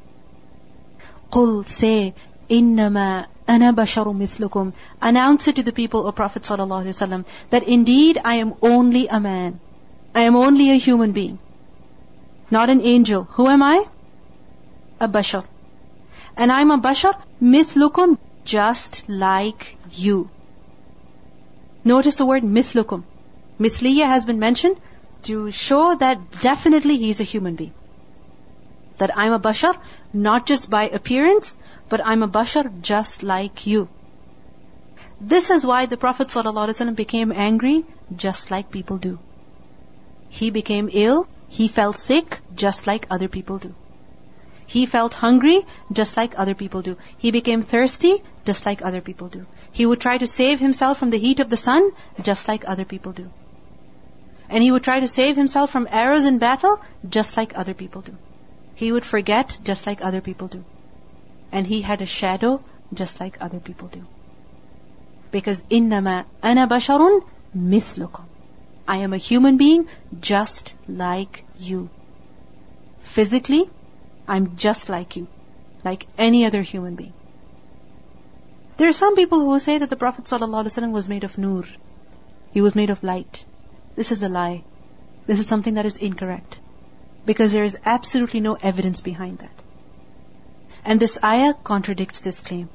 قُلْ 1.30 1.68
say, 1.68 2.14
إِنَّمَا 2.50 3.26
أَنَا 3.48 3.74
بَشَرٌ 3.74 4.04
مِثْلُكُمْ 4.14 4.72
Announce 5.00 5.48
it 5.48 5.56
to 5.56 5.62
the 5.62 5.72
people, 5.72 6.06
O 6.06 6.12
Prophet 6.12 6.42
ﷺ, 6.42 7.26
that 7.50 7.62
indeed 7.62 8.18
I 8.22 8.34
am 8.34 8.54
only 8.60 9.06
a 9.08 9.20
man. 9.20 9.60
I 10.19 10.21
am 10.21 10.35
only 10.37 10.71
a 10.71 10.75
human 10.83 11.11
being. 11.11 11.39
Not 12.49 12.69
an 12.69 12.81
angel. 12.81 13.23
Who 13.31 13.47
am 13.53 13.61
I? 13.61 13.85
A 15.01 15.09
bashar. 15.09 15.43
And 16.37 16.53
I'm 16.53 16.71
a 16.71 16.77
bashar, 16.77 17.13
mithlukum, 17.41 18.17
just 18.45 19.03
like 19.09 19.75
you. 19.91 20.29
Notice 21.83 22.15
the 22.15 22.25
word 22.25 22.43
mithlukum. 22.43 23.03
Mithliya 23.59 24.07
has 24.13 24.25
been 24.31 24.39
mentioned 24.39 24.77
to 25.23 25.51
show 25.51 25.83
that 25.95 26.41
definitely 26.47 26.97
he's 26.97 27.19
a 27.19 27.29
human 27.33 27.55
being. 27.55 27.73
That 29.03 29.17
I'm 29.17 29.33
a 29.33 29.39
bashar, 29.39 29.75
not 30.13 30.45
just 30.45 30.69
by 30.69 30.87
appearance, 30.87 31.59
but 31.89 32.05
I'm 32.05 32.23
a 32.23 32.33
bashar 32.39 32.65
just 32.81 33.23
like 33.23 33.67
you. 33.67 33.87
This 35.19 35.49
is 35.49 35.65
why 35.65 35.85
the 35.85 35.97
Prophet 35.97 36.29
ﷺ 36.29 36.95
became 36.95 37.31
angry 37.33 37.79
just 38.15 38.51
like 38.51 38.71
people 38.71 38.97
do. 38.97 39.17
He 40.37 40.49
became 40.49 40.89
ill, 40.91 41.27
he 41.47 41.67
fell 41.69 41.93
sick 41.93 42.39
just 42.61 42.87
like 42.87 43.07
other 43.09 43.27
people 43.35 43.57
do. 43.57 43.73
He 44.67 44.85
felt 44.85 45.13
hungry 45.13 45.65
just 45.99 46.17
like 46.17 46.37
other 46.37 46.55
people 46.61 46.81
do. 46.81 46.97
He 47.17 47.31
became 47.31 47.61
thirsty 47.61 48.15
just 48.49 48.65
like 48.65 48.81
other 48.81 48.99
people 48.99 49.29
do. 49.29 49.45
He 49.71 49.85
would 49.85 50.01
try 50.01 50.17
to 50.17 50.27
save 50.27 50.59
himself 50.59 50.97
from 50.97 51.11
the 51.11 51.21
heat 51.25 51.39
of 51.39 51.49
the 51.49 51.61
sun 51.61 51.89
just 52.21 52.49
like 52.49 52.67
other 52.67 52.83
people 52.83 53.13
do. 53.13 53.29
And 54.49 54.61
he 54.61 54.73
would 54.73 54.83
try 54.83 54.99
to 54.99 55.07
save 55.07 55.37
himself 55.37 55.71
from 55.71 55.87
arrows 56.03 56.25
in 56.25 56.37
battle 56.37 56.75
just 57.17 57.37
like 57.37 57.57
other 57.63 57.73
people 57.73 58.01
do. 58.01 58.17
He 58.83 58.91
would 58.91 59.05
forget 59.05 59.57
just 59.63 59.87
like 59.87 60.03
other 60.03 60.21
people 60.29 60.49
do. 60.59 60.65
And 61.53 61.65
he 61.65 61.81
had 61.81 62.01
a 62.01 62.13
shadow 62.19 62.61
just 62.93 63.21
like 63.21 63.37
other 63.39 63.59
people 63.71 63.87
do. 63.87 64.05
Because 65.31 65.63
innama 65.81 66.25
ana 66.43 66.67
basharun 66.67 67.21
mithlukum. 67.73 68.34
I 68.87 68.97
am 68.97 69.13
a 69.13 69.17
human 69.17 69.57
being 69.57 69.87
just 70.19 70.75
like 70.87 71.43
you. 71.57 71.89
Physically, 73.01 73.69
I'm 74.27 74.55
just 74.55 74.89
like 74.89 75.15
you, 75.15 75.27
like 75.83 76.07
any 76.17 76.45
other 76.45 76.61
human 76.61 76.95
being. 76.95 77.13
There 78.77 78.89
are 78.89 78.93
some 78.93 79.15
people 79.15 79.39
who 79.39 79.59
say 79.59 79.77
that 79.77 79.89
the 79.89 79.95
Prophet 79.95 80.25
ﷺ 80.25 80.91
was 80.91 81.07
made 81.07 81.23
of 81.23 81.37
nur. 81.37 81.63
He 82.51 82.61
was 82.61 82.75
made 82.75 82.89
of 82.89 83.03
light. 83.03 83.45
This 83.95 84.11
is 84.11 84.23
a 84.23 84.29
lie. 84.29 84.63
This 85.25 85.39
is 85.39 85.47
something 85.47 85.75
that 85.75 85.85
is 85.85 85.97
incorrect. 85.97 86.59
Because 87.25 87.53
there 87.53 87.63
is 87.63 87.77
absolutely 87.85 88.41
no 88.41 88.55
evidence 88.55 89.01
behind 89.01 89.39
that. 89.39 89.63
And 90.83 90.99
this 90.99 91.17
ayah 91.23 91.53
contradicts 91.63 92.19
this 92.19 92.41
claim. 92.41 92.69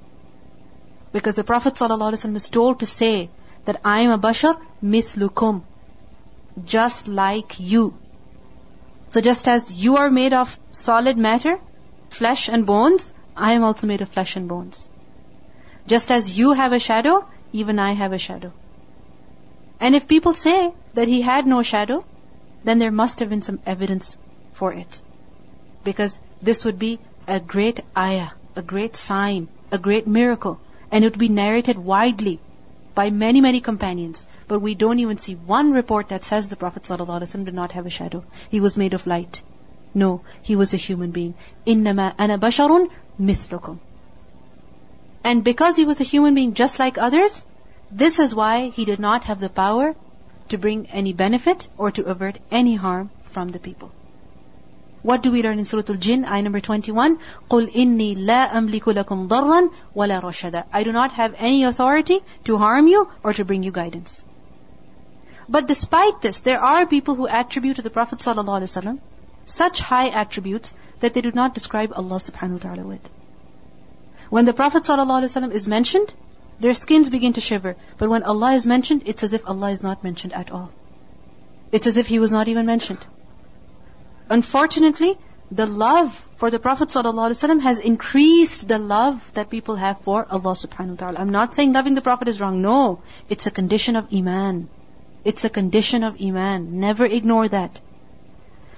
Because 1.12 1.36
the 1.36 1.44
Prophet 1.44 1.74
ﷺ 1.74 2.32
was 2.32 2.48
told 2.48 2.80
to 2.80 2.86
say 2.86 3.28
that 3.66 3.80
I 3.84 4.00
am 4.00 4.10
a 4.10 4.18
bashar 4.18 4.58
mithlukum, 4.82 5.62
just 6.64 7.08
like 7.08 7.58
you. 7.60 7.94
So 9.08 9.20
just 9.20 9.48
as 9.48 9.72
you 9.72 9.96
are 9.96 10.10
made 10.10 10.32
of 10.32 10.58
solid 10.70 11.18
matter, 11.18 11.58
flesh 12.10 12.48
and 12.48 12.66
bones, 12.66 13.12
I 13.36 13.52
am 13.52 13.64
also 13.64 13.86
made 13.86 14.00
of 14.00 14.08
flesh 14.08 14.36
and 14.36 14.48
bones. 14.48 14.90
Just 15.86 16.10
as 16.10 16.38
you 16.38 16.52
have 16.52 16.72
a 16.72 16.78
shadow, 16.78 17.26
even 17.52 17.78
I 17.78 17.92
have 17.92 18.12
a 18.12 18.18
shadow. 18.18 18.52
And 19.80 19.94
if 19.94 20.06
people 20.06 20.34
say 20.34 20.72
that 20.94 21.08
he 21.08 21.22
had 21.22 21.46
no 21.46 21.62
shadow, 21.62 22.04
then 22.64 22.78
there 22.78 22.92
must 22.92 23.20
have 23.20 23.30
been 23.30 23.42
some 23.42 23.60
evidence 23.66 24.18
for 24.52 24.72
it. 24.72 25.00
Because 25.82 26.20
this 26.42 26.64
would 26.64 26.78
be 26.78 26.98
a 27.26 27.40
great 27.40 27.80
ayah, 27.96 28.30
a 28.56 28.62
great 28.62 28.94
sign, 28.94 29.48
a 29.72 29.78
great 29.78 30.06
miracle, 30.06 30.60
and 30.92 31.04
it 31.04 31.12
would 31.12 31.18
be 31.18 31.28
narrated 31.28 31.78
widely 31.78 32.40
by 32.95 33.09
many, 33.09 33.41
many 33.41 33.59
companions. 33.61 34.27
But 34.47 34.59
we 34.59 34.75
don't 34.75 34.99
even 34.99 35.17
see 35.17 35.35
one 35.35 35.71
report 35.71 36.09
that 36.09 36.23
says 36.23 36.49
the 36.49 36.55
Prophet 36.55 36.83
ﷺ 36.83 37.45
did 37.45 37.53
not 37.53 37.73
have 37.73 37.85
a 37.85 37.89
shadow. 37.89 38.23
He 38.49 38.59
was 38.59 38.77
made 38.77 38.93
of 38.93 39.05
light. 39.05 39.43
No, 39.93 40.21
he 40.41 40.55
was 40.55 40.73
a 40.73 40.77
human 40.77 41.11
being. 41.11 41.35
إِنَّمَا 41.65 42.15
أَنَا 42.15 42.39
بَشَرٌ 42.39 42.89
مِثْلُكُمْ 43.19 43.79
And 45.23 45.43
because 45.43 45.75
he 45.75 45.85
was 45.85 46.01
a 46.01 46.05
human 46.05 46.35
being 46.35 46.53
just 46.53 46.79
like 46.79 46.97
others, 46.97 47.45
this 47.91 48.19
is 48.19 48.35
why 48.35 48.69
he 48.69 48.85
did 48.85 48.99
not 48.99 49.25
have 49.25 49.39
the 49.39 49.49
power 49.49 49.95
to 50.49 50.57
bring 50.57 50.87
any 50.87 51.13
benefit 51.13 51.67
or 51.77 51.91
to 51.91 52.05
avert 52.05 52.39
any 52.51 52.75
harm 52.75 53.09
from 53.23 53.49
the 53.49 53.59
people. 53.59 53.91
What 55.01 55.21
do 55.21 55.31
we 55.31 55.43
learn 55.43 55.59
in 55.59 55.65
Surah 55.65 55.83
Al-Jinn, 55.89 56.25
ayah 56.25 56.41
number 56.41 56.59
21? 56.59 57.19
قُلْ 57.49 57.71
إِنِّي 57.71 58.17
لَا 58.17 58.49
أَمْلِكُ 58.49 58.81
لَكُمْ 58.81 59.27
ضَرًّا 59.27 59.69
وَلَا 59.95 60.21
رَشَدًا 60.21 60.63
I 60.73 60.83
do 60.83 60.91
not 60.91 61.11
have 61.11 61.35
any 61.37 61.63
authority 61.63 62.19
to 62.45 62.57
harm 62.57 62.87
you 62.87 63.07
or 63.23 63.33
to 63.33 63.45
bring 63.45 63.61
you 63.61 63.71
guidance. 63.71 64.25
But 65.47 65.67
despite 65.67 66.21
this, 66.21 66.41
there 66.41 66.59
are 66.59 66.87
people 66.87 67.13
who 67.15 67.27
attribute 67.27 67.75
to 67.75 67.83
the 67.83 67.91
Prophet 67.91 68.17
ﷺ 68.19 68.99
such 69.45 69.79
high 69.79 70.09
attributes 70.09 70.75
that 71.01 71.13
they 71.13 71.21
do 71.21 71.31
not 71.31 71.53
describe 71.53 71.93
Allah 71.95 72.15
subhanahu 72.15 72.53
wa 72.53 72.57
ta'ala 72.57 72.83
with. 72.83 73.09
When 74.29 74.45
the 74.45 74.53
Prophet 74.53 74.83
ﷺ 74.83 75.51
is 75.51 75.67
mentioned, 75.67 76.13
their 76.59 76.73
skins 76.73 77.11
begin 77.11 77.33
to 77.33 77.41
shiver. 77.41 77.75
But 77.99 78.09
when 78.09 78.23
Allah 78.23 78.53
is 78.53 78.65
mentioned, 78.65 79.03
it's 79.05 79.21
as 79.21 79.33
if 79.33 79.47
Allah 79.47 79.69
is 79.69 79.83
not 79.83 80.03
mentioned 80.03 80.33
at 80.33 80.51
all. 80.51 80.71
It's 81.71 81.85
as 81.85 81.97
if 81.97 82.07
He 82.07 82.17
was 82.17 82.31
not 82.31 82.47
even 82.47 82.65
mentioned. 82.65 83.05
Unfortunately, 84.30 85.18
the 85.50 85.66
love 85.66 86.14
for 86.36 86.50
the 86.50 86.60
Prophet 86.60 86.88
ﷺ 86.88 87.60
has 87.62 87.80
increased 87.80 88.68
the 88.68 88.78
love 88.78 89.32
that 89.34 89.50
people 89.50 89.74
have 89.74 90.00
for 90.02 90.24
Allah 90.30 90.52
subhanahu 90.52 90.90
wa 90.90 90.96
ta'ala. 90.96 91.18
I'm 91.18 91.30
not 91.30 91.52
saying 91.52 91.72
loving 91.72 91.96
the 91.96 92.00
Prophet 92.00 92.28
is 92.28 92.40
wrong. 92.40 92.62
No. 92.62 93.02
It's 93.28 93.48
a 93.48 93.50
condition 93.50 93.96
of 93.96 94.14
Iman. 94.14 94.68
It's 95.24 95.44
a 95.44 95.50
condition 95.50 96.04
of 96.04 96.22
Iman. 96.22 96.78
Never 96.78 97.04
ignore 97.04 97.48
that. 97.48 97.80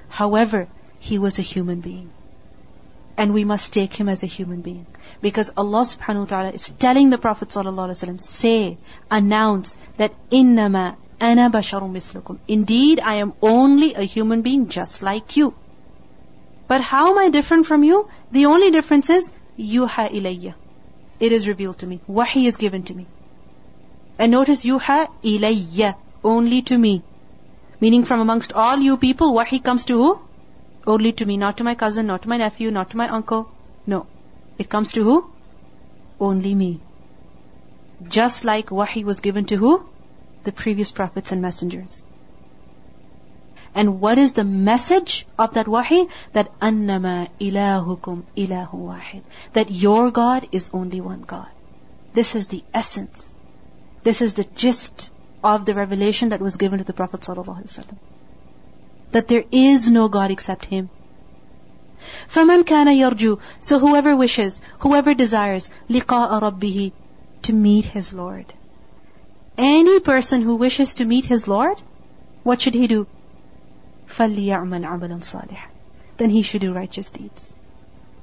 However, 0.09 0.69
he 0.99 1.19
was 1.19 1.39
a 1.39 1.43
human 1.43 1.81
being. 1.81 2.11
And 3.19 3.35
we 3.35 3.45
must 3.45 3.75
take 3.75 3.95
him 3.95 4.09
as 4.09 4.23
a 4.23 4.27
human 4.27 4.63
being. 4.63 4.87
Because 5.21 5.53
Allah 5.55 5.83
subhanahu 5.83 6.21
wa 6.21 6.31
ta'ala 6.33 6.51
is 6.53 6.71
telling 6.71 7.11
the 7.11 7.19
Prophet 7.19 7.49
ﷺ, 7.49 8.23
say, 8.23 8.79
announce 9.11 9.77
that 9.99 10.15
innama 10.31 10.97
Indeed, 11.23 13.01
I 13.01 13.15
am 13.15 13.33
only 13.41 13.95
a 13.95 14.03
human 14.03 14.43
being 14.43 14.69
just 14.69 15.03
like 15.03 15.37
you. 15.37 15.55
But 16.67 16.81
how 16.81 17.11
am 17.13 17.19
I 17.19 17.29
different 17.29 17.67
from 17.67 17.85
you? 17.85 18.09
The 18.33 18.47
only 18.47 18.71
difference 18.73 19.09
is, 19.09 19.33
yuha 19.57 20.11
ilayya. 20.11 20.55
It 21.21 21.31
is 21.31 21.47
revealed 21.47 21.79
to 21.79 21.87
me. 21.87 22.01
Wahi 22.09 22.47
is 22.47 22.57
given 22.57 22.83
to 22.85 22.95
me. 22.95 23.07
And 24.19 24.33
notice, 24.33 24.65
yuha 24.65 25.07
ilayya 25.23 25.95
only 26.25 26.63
to 26.63 26.77
me. 26.77 27.03
Meaning 27.81 28.05
from 28.05 28.21
amongst 28.21 28.53
all 28.53 28.79
you 28.79 28.97
people, 28.97 29.33
wahi 29.33 29.61
comes 29.61 29.85
to 29.85 30.03
who? 30.03 30.21
Only 30.87 31.13
to 31.13 31.25
me, 31.25 31.37
not 31.37 31.59
to 31.59 31.65
my 31.65 31.77
cousin, 31.77 32.07
not 32.09 32.23
to 32.23 32.29
my 32.29 32.39
nephew, 32.39 32.73
not 32.73 32.91
to 32.91 32.97
my 32.97 33.09
uncle. 33.09 33.49
No. 33.87 34.07
It 34.59 34.69
comes 34.69 34.93
to 34.93 35.05
who? 35.05 35.31
Only 36.19 36.57
me. 36.57 36.81
Just 38.09 38.45
like 38.45 38.71
wahi 38.73 39.05
was 39.05 39.21
given 39.21 39.45
to 39.47 39.57
who? 39.57 39.92
The 40.44 40.52
previous 40.52 40.92
prophets 40.92 41.32
and 41.32 41.42
messengers. 41.42 42.04
And 43.76 44.02
what 44.02 44.18
is 44.18 44.34
the 44.34 44.44
message 44.44 45.28
of 45.38 45.54
that 45.54 45.68
wahi? 45.68 46.08
That 46.34 46.60
annama 46.60 47.30
ilahukum 47.40 48.24
ilahu 48.36 48.74
wahid. 48.74 49.24
That 49.54 49.70
your 49.70 50.10
God 50.12 50.48
is 50.52 50.72
only 50.74 51.02
one 51.02 51.22
God. 51.22 51.48
This 52.14 52.34
is 52.34 52.48
the 52.48 52.64
essence. 52.74 53.36
This 54.04 54.22
is 54.22 54.34
the 54.34 54.46
gist 54.56 55.12
of 55.44 55.66
the 55.66 55.76
revelation 55.76 56.30
that 56.30 56.42
was 56.42 56.58
given 56.58 56.80
to 56.80 56.86
the 56.86 56.94
Prophet 56.94 57.22
ﷺ. 57.22 57.86
That 59.12 59.28
there 59.28 59.44
is 59.52 59.92
no 59.92 60.08
God 60.08 60.32
except 60.32 60.66
Him. 60.66 60.90
فَمَنْ 62.30 62.64
كَانَ 62.64 62.88
يَرْجُو 62.88 63.40
So 63.60 63.80
whoever 63.80 64.16
wishes, 64.16 64.62
whoever 64.80 65.14
desires, 65.14 65.70
لِقَاءَ 65.90 66.42
رَبِّهِ 66.42 66.92
To 67.44 67.54
meet 67.54 67.86
his 67.86 68.14
Lord. 68.14 68.54
any 69.58 70.00
person 70.00 70.42
who 70.42 70.56
wishes 70.56 70.94
to 70.96 71.06
meet 71.06 71.26
his 71.26 71.48
Lord, 71.48 71.82
what 72.44 72.62
should 72.62 72.76
he 72.76 72.88
do? 72.88 73.08
فَلْيَعْمَلْ 74.08 74.86
عَمَلًا 74.86 75.20
صَالِحًا 75.20 75.70
Then 76.18 76.30
he 76.30 76.44
should 76.44 76.62
do 76.62 76.74
righteous 76.74 77.12
deeds. 77.12 77.56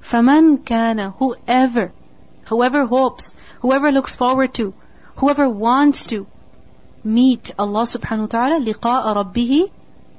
فَمَنْ 0.00 0.64
كَانَ 0.64 1.14
Whoever, 1.18 1.92
whoever 2.46 2.86
hopes, 2.86 3.36
whoever 3.60 3.90
looks 3.92 4.16
forward 4.16 4.54
to, 4.54 4.74
whoever 5.16 5.48
wants 5.48 6.06
to 6.06 6.26
meet 7.02 7.50
Allah 7.58 7.82
subhanahu 7.82 8.20
wa 8.20 8.26
ta'ala 8.26 8.60
لِقَاءَ 8.60 9.14
رَبِّهِ 9.16 9.70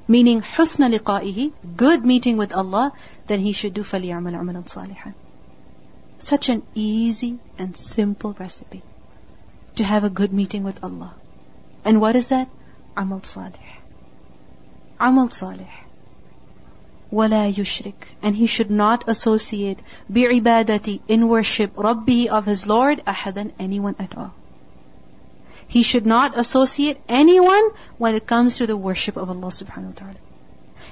meaning 0.08 0.41
حُسْنَ 0.41 0.93
لِقَائِهِ 0.93 1.54
good 1.76 2.06
meeting 2.06 2.38
with 2.38 2.54
Allah, 2.54 2.91
then 3.28 3.39
he 3.39 3.54
should 3.54 3.74
do 3.74 3.84
فَلْيَعْمَلْ 3.84 4.36
عَمَلًا 4.36 4.65
صَالِحًا 4.65 5.13
Such 6.19 6.50
an 6.50 6.63
easy 6.76 7.39
and 7.58 7.76
simple 7.76 8.36
recipe 8.39 8.84
to 9.76 9.84
have 9.84 10.04
a 10.04 10.10
good 10.10 10.34
meeting 10.34 10.63
with 10.63 10.84
Allah. 10.84 11.13
And 11.84 12.02
what 12.02 12.15
is 12.15 12.30
that? 12.30 12.50
Amal 12.98 13.24
salih. 13.24 13.67
Amal 15.00 15.30
salih. 15.30 15.67
ولا 17.12 17.48
يشرك 17.48 17.93
and 18.24 18.36
he 18.36 18.45
should 18.45 18.71
not 18.71 19.08
associate 19.08 19.80
بعبادتي 20.10 21.02
in 21.08 21.28
worship 21.28 21.76
ربه 21.76 22.30
of 22.30 22.45
his 22.45 22.65
Lord 22.65 23.04
أحدا 23.06 23.52
anyone 23.60 23.95
at 24.00 24.17
all. 24.17 24.34
He 25.67 25.84
should 25.84 26.06
not 26.06 26.38
associate 26.38 26.98
anyone 27.08 27.69
when 27.98 28.15
it 28.15 28.28
comes 28.28 28.58
to 28.58 28.67
the 28.67 28.78
worship 28.78 29.17
of 29.17 29.30
Allah 29.30 29.48
subhanahu 29.48 29.93
wa 29.93 29.93
ta'ala. 29.95 30.21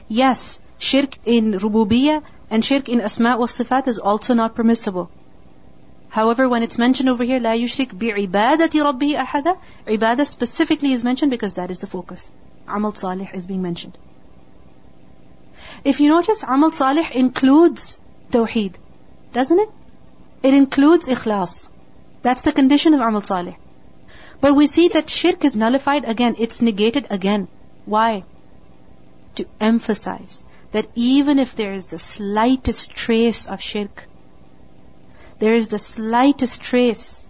Yes, 0.07 0.61
shirk 0.77 1.17
in 1.25 1.53
rububiyyah 1.53 2.23
and 2.49 2.65
shirk 2.65 2.89
in 2.89 3.01
asma 3.01 3.37
wa 3.37 3.45
sifat 3.45 3.87
is 3.87 3.99
also 3.99 4.33
not 4.33 4.55
permissible. 4.55 5.09
However, 6.09 6.47
when 6.47 6.61
it's 6.63 6.77
mentioned 6.77 7.09
over 7.09 7.23
here, 7.23 7.39
لا 7.39 7.55
يشرك 7.55 7.95
بعبادة 7.95 8.83
ربه 8.83 9.21
أحدا, 9.21 9.57
ibadah 9.87 10.25
specifically 10.27 10.93
is 10.93 11.03
mentioned 11.03 11.31
because 11.31 11.55
that 11.55 11.71
is 11.71 11.79
the 11.79 11.87
focus. 11.87 12.31
Amal 12.67 12.93
salih 12.93 13.29
is 13.33 13.47
being 13.47 13.61
mentioned. 13.61 13.97
If 15.83 15.99
you 15.99 16.09
notice, 16.09 16.43
amal 16.43 16.71
salih 16.71 17.07
includes 17.13 17.99
tawheed, 18.31 18.75
doesn't 19.33 19.59
it? 19.59 19.69
It 20.43 20.53
includes 20.53 21.07
ikhlas. 21.07 21.69
That's 22.21 22.43
the 22.43 22.51
condition 22.51 22.93
of 22.93 23.01
amal 23.01 23.23
salih. 23.23 23.57
But 24.39 24.53
we 24.53 24.67
see 24.67 24.89
that 24.89 25.09
shirk 25.09 25.43
is 25.43 25.57
nullified 25.57 26.05
again, 26.05 26.35
it's 26.37 26.61
negated 26.61 27.07
again. 27.09 27.47
Why? 27.85 28.23
To 29.35 29.45
emphasize 29.59 30.45
that 30.73 30.87
even 30.95 31.39
if 31.39 31.55
there 31.55 31.73
is 31.73 31.87
the 31.87 31.99
slightest 31.99 32.91
trace 32.91 33.47
of 33.47 33.61
shirk, 33.61 34.07
there 35.38 35.52
is 35.52 35.68
the 35.68 35.78
slightest 35.78 36.60
trace 36.62 37.28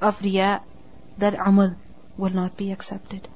of 0.00 0.22
riya, 0.22 0.62
that 1.18 1.34
amal 1.34 1.74
will 2.16 2.30
not 2.30 2.56
be 2.56 2.72
accepted. 2.72 3.28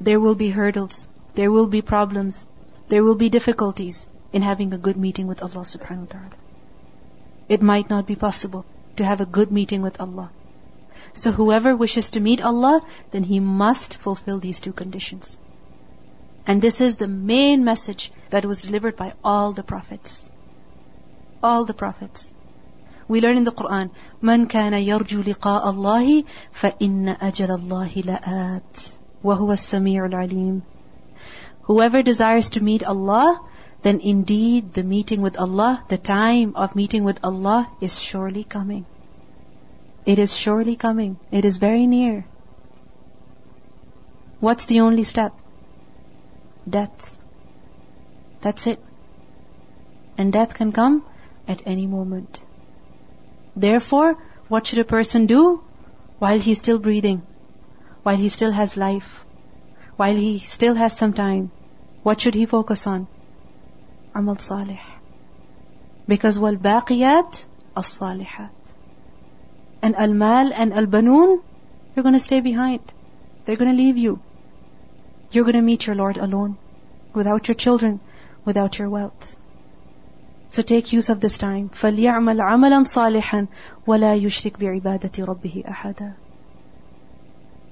There 0.00 0.20
will 0.20 0.34
be 0.34 0.50
hurdles, 0.50 1.08
there 1.34 1.50
will 1.50 1.66
be 1.66 1.82
problems, 1.82 2.48
there 2.88 3.04
will 3.04 3.14
be 3.14 3.28
difficulties 3.28 4.08
in 4.32 4.42
having 4.42 4.72
a 4.72 4.78
good 4.78 4.96
meeting 4.96 5.26
with 5.26 5.42
Allah 5.42 5.64
subhanahu 5.64 6.06
wa 6.06 6.12
ta'ala. 6.12 6.38
It 7.48 7.62
might 7.62 7.90
not 7.90 8.06
be 8.06 8.16
possible 8.16 8.64
to 8.96 9.04
have 9.04 9.20
a 9.20 9.26
good 9.26 9.50
meeting 9.50 9.82
with 9.82 10.00
Allah. 10.00 10.30
So 11.12 11.32
whoever 11.32 11.74
wishes 11.74 12.10
to 12.10 12.20
meet 12.20 12.42
Allah, 12.42 12.80
then 13.10 13.22
he 13.24 13.40
must 13.40 13.96
fulfill 13.96 14.38
these 14.38 14.60
two 14.60 14.72
conditions. 14.72 15.38
And 16.46 16.62
this 16.62 16.80
is 16.80 16.96
the 16.96 17.08
main 17.08 17.64
message 17.64 18.12
that 18.30 18.44
was 18.46 18.62
delivered 18.62 18.96
by 18.96 19.12
all 19.22 19.52
the 19.52 19.62
prophets. 19.62 20.30
All 21.42 21.64
the 21.64 21.74
prophets. 21.74 22.34
We 23.07 23.21
learn 23.21 23.37
in 23.37 23.43
the 23.43 23.51
Quran, 23.51 23.89
من 24.21 24.47
كان 24.47 24.73
يرجو 24.73 25.21
لقاء 25.21 25.69
الله 25.69 26.23
فإن 26.51 27.09
أجل 27.09 27.51
الله 27.51 28.03
لآت 28.05 28.77
وهو 29.23 29.51
السميع 29.51 30.05
العليم 30.05 30.61
Whoever 31.63 32.01
desires 32.01 32.49
to 32.51 32.63
meet 32.63 32.83
Allah, 32.83 33.39
then 33.83 33.99
indeed 33.99 34.73
the 34.73 34.83
meeting 34.83 35.21
with 35.21 35.39
Allah, 35.39 35.83
the 35.87 35.97
time 35.97 36.53
of 36.55 36.75
meeting 36.75 37.03
with 37.03 37.23
Allah 37.23 37.69
is 37.81 37.99
surely 37.99 38.43
coming. 38.43 38.85
It 40.05 40.19
is 40.19 40.35
surely 40.35 40.75
coming. 40.75 41.17
It 41.31 41.45
is 41.45 41.57
very 41.57 41.87
near. 41.87 42.25
What's 44.41 44.65
the 44.65 44.81
only 44.81 45.05
step? 45.05 45.33
Death. 46.69 47.17
That's 48.41 48.67
it. 48.67 48.79
And 50.17 50.33
death 50.33 50.53
can 50.53 50.73
come 50.73 51.05
at 51.47 51.63
any 51.65 51.87
moment. 51.87 52.41
Therefore, 53.60 54.16
what 54.46 54.68
should 54.68 54.78
a 54.78 54.84
person 54.84 55.26
do 55.26 55.62
while 56.20 56.38
he's 56.38 56.60
still 56.60 56.78
breathing, 56.78 57.22
while 58.04 58.16
he 58.16 58.28
still 58.28 58.52
has 58.52 58.76
life, 58.76 59.26
while 59.96 60.14
he 60.14 60.38
still 60.38 60.76
has 60.76 60.96
some 60.96 61.12
time? 61.12 61.50
What 62.04 62.20
should 62.20 62.34
he 62.34 62.46
focus 62.46 62.86
on? 62.86 63.08
Amal 64.14 64.36
salih. 64.36 64.78
Because 66.06 66.38
wal 66.38 66.54
baqiyat 66.68 67.44
as 67.76 67.90
salihat. 67.94 68.50
And 69.82 69.96
al 69.96 70.14
mal 70.14 70.52
and 70.52 70.72
al 70.72 70.86
banun, 70.86 71.42
you're 71.94 72.04
going 72.04 72.20
to 72.20 72.26
stay 72.28 72.40
behind. 72.40 72.92
They're 73.44 73.56
going 73.56 73.72
to 73.72 73.76
leave 73.76 73.98
you. 73.98 74.20
You're 75.32 75.44
going 75.50 75.60
to 75.60 75.68
meet 75.72 75.86
your 75.88 75.96
Lord 75.96 76.16
alone, 76.16 76.56
without 77.12 77.48
your 77.48 77.56
children, 77.56 78.00
without 78.44 78.78
your 78.78 78.88
wealth. 78.88 79.37
So 80.49 80.61
take 80.61 80.93
use 80.93 81.09
of 81.09 81.19
this 81.19 81.37
time. 81.37 81.69
فَلْيَعْمَلْ 81.69 82.41
عَمَلًا 82.41 82.83
صَالِحًا 82.83 83.47
وَلَا 83.87 84.13
يُشْرِكْ 84.15 84.59
بِعِبَادَةِ 84.59 85.25
رَبِّهِ 85.25 85.63
أَحَدًا 85.67 86.13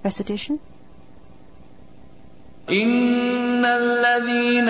Recitation. 0.04 0.58
إن 2.70 3.66
الذين 3.66 4.70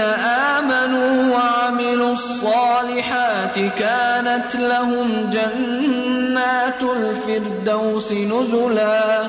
آمنوا 0.60 1.36
وعملوا 1.36 2.14
الصالحات 2.14 3.60
كانت 3.60 4.56
لهم 4.56 5.30
جنات 5.30 6.82
الفردوس 6.84 8.12
نزلا 8.12 9.22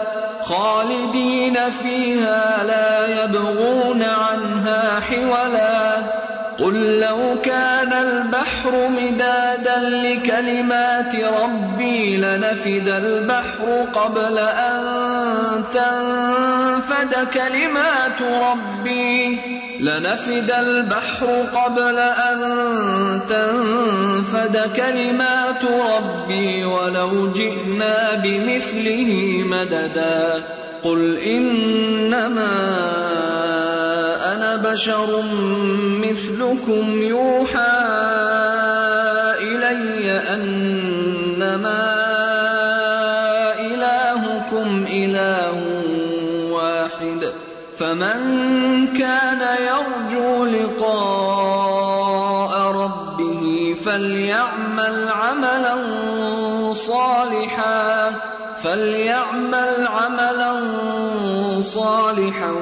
خالدين 0.42 1.70
فيها 1.70 2.64
لا 2.64 3.24
يبغون 3.24 4.02
عنها 4.02 5.00
حولا 5.00 5.96
قل 6.58 7.00
لو 7.00 7.40
كان 7.42 7.75
البحر 8.67 8.89
مدادا 8.89 9.79
لكلمات 9.89 11.15
ربي 11.15 12.17
لنفد 12.17 12.89
البحر 12.89 13.87
قبل 13.93 14.37
أن 14.37 15.63
تنفد 15.73 17.27
كلمات 17.33 18.21
ربي 18.21 19.39
لنفد 19.79 20.51
البحر 20.51 21.27
قبل 21.55 21.99
أن 21.99 22.39
تنفد 23.29 24.75
كلمات 24.75 25.63
ربي 25.63 26.65
ولو 26.65 27.31
جئنا 27.31 28.21
بمثله 28.23 29.43
مددا 29.45 30.43
قل 30.83 31.17
إنما 31.17 32.57
بشر 34.57 35.23
مثلكم 36.03 37.01
يوحى 37.01 37.77
إلي 39.41 40.11
أنما 40.33 41.83
إلهكم 43.59 44.85
إله 44.89 45.63
واحد 46.51 47.33
فمن 47.77 48.17
كان 48.87 49.41
يرجو 49.67 50.45
لقاء 50.45 51.77
ربه 52.71 53.75
فليعمل 53.85 55.09
عملا 55.09 55.75
صالحا 56.73 58.11
فليعمل 58.63 59.87
عملا 59.87 60.53
صالحا 61.61 62.55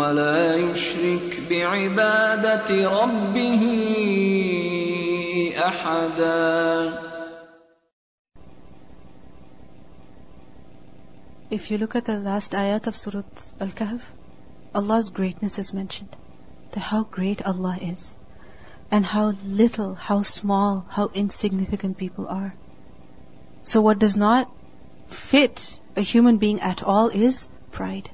ولا 0.00 0.56
يشرك 0.56 1.42
بعبادة 1.50 2.68
ربه 2.90 3.62
أحدا 5.58 7.06
If 11.48 11.70
you 11.70 11.78
look 11.78 11.94
at 11.94 12.04
the 12.04 12.18
last 12.18 12.52
ayat 12.52 12.86
of 12.88 12.96
Surah 12.96 13.22
Al-Kahf, 13.60 14.02
Allah's 14.74 15.10
greatness 15.10 15.58
is 15.58 15.72
mentioned. 15.72 16.16
That 16.72 16.80
how 16.80 17.04
great 17.04 17.40
Allah 17.42 17.78
is. 17.80 18.16
And 18.90 19.06
how 19.06 19.32
little, 19.44 19.94
how 19.94 20.22
small, 20.22 20.84
how 20.88 21.10
insignificant 21.14 21.98
people 21.98 22.26
are. 22.26 22.52
So 23.62 23.80
what 23.80 24.00
does 24.00 24.16
not 24.16 24.50
fit 25.06 25.80
a 25.96 26.00
human 26.00 26.38
being 26.38 26.60
at 26.60 26.82
all 26.82 27.08
is 27.08 27.48
pride. 27.70 28.10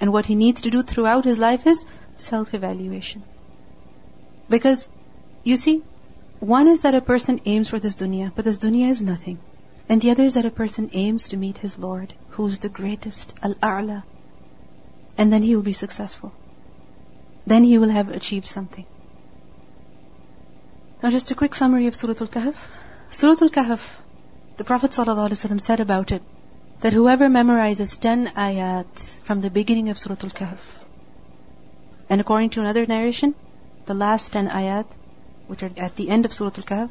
And 0.00 0.12
what 0.12 0.26
he 0.26 0.34
needs 0.34 0.62
to 0.62 0.70
do 0.70 0.82
throughout 0.82 1.24
his 1.24 1.38
life 1.38 1.66
is 1.66 1.86
self-evaluation. 2.16 3.22
Because, 4.48 4.88
you 5.42 5.56
see, 5.56 5.82
one 6.40 6.68
is 6.68 6.82
that 6.82 6.94
a 6.94 7.00
person 7.00 7.40
aims 7.44 7.68
for 7.68 7.78
this 7.78 7.96
dunya, 7.96 8.32
but 8.34 8.44
this 8.44 8.58
dunya 8.58 8.90
is 8.90 9.02
nothing. 9.02 9.38
And 9.88 10.02
the 10.02 10.10
other 10.10 10.24
is 10.24 10.34
that 10.34 10.44
a 10.44 10.50
person 10.50 10.90
aims 10.92 11.28
to 11.28 11.36
meet 11.36 11.58
his 11.58 11.78
Lord, 11.78 12.12
who's 12.30 12.58
the 12.58 12.68
greatest, 12.68 13.34
Al-A'la. 13.42 14.02
And 15.16 15.32
then 15.32 15.42
he 15.42 15.56
will 15.56 15.62
be 15.62 15.72
successful. 15.72 16.32
Then 17.46 17.64
he 17.64 17.78
will 17.78 17.88
have 17.88 18.08
achieved 18.10 18.46
something. 18.46 18.84
Now 21.02 21.10
just 21.10 21.30
a 21.30 21.34
quick 21.34 21.54
summary 21.54 21.86
of 21.86 21.94
Surah 21.94 22.20
Al-Kahf. 22.20 22.70
Surah 23.10 23.36
Al-Kahf, 23.42 23.98
the 24.56 24.64
Prophet 24.64 24.90
ﷺ 24.90 25.60
said 25.60 25.80
about 25.80 26.12
it, 26.12 26.22
that 26.80 26.92
whoever 26.92 27.28
memorizes 27.28 27.98
10 27.98 28.28
ayat 28.28 29.18
from 29.24 29.40
the 29.40 29.50
beginning 29.50 29.88
of 29.88 29.98
Surah 29.98 30.16
Al-Kahf, 30.22 30.84
and 32.10 32.20
according 32.20 32.50
to 32.50 32.60
another 32.60 32.86
narration, 32.86 33.34
the 33.86 33.94
last 33.94 34.32
10 34.32 34.48
ayat, 34.48 34.86
which 35.46 35.62
are 35.62 35.70
at 35.76 35.96
the 35.96 36.08
end 36.10 36.26
of 36.26 36.32
Surah 36.32 36.52
Al-Kahf, 36.56 36.90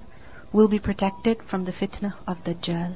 will 0.52 0.68
be 0.68 0.80
protected 0.80 1.44
from 1.44 1.66
the 1.66 1.72
fitna 1.72 2.14
of 2.26 2.44
Dajjal. 2.44 2.96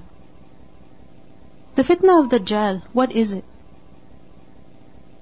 The 1.76 1.84
fitna 1.84 2.24
of 2.24 2.30
Dajjal, 2.32 2.82
what 2.94 3.12
is 3.12 3.34
it? 3.34 3.46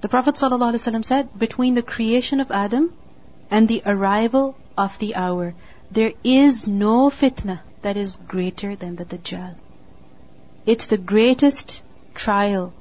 The 0.00 0.08
Prophet 0.08 0.36
ﷺ 0.36 1.04
said, 1.04 1.38
between 1.38 1.74
the 1.74 1.82
creation 1.82 2.40
of 2.40 2.50
Adam 2.50 2.92
and 3.50 3.68
the 3.68 3.82
arrival 3.84 4.56
of 4.76 4.98
the 4.98 5.16
hour, 5.16 5.54
there 5.90 6.12
is 6.24 6.68
no 6.68 7.10
fitna 7.10 7.60
that 7.82 7.96
is 7.96 8.16
greater 8.16 8.76
than 8.76 8.96
the 8.96 9.04
Dajjal. 9.04 9.56
It's 10.72 10.84
the 10.84 10.98
greatest 10.98 11.82
trial, 12.14 12.74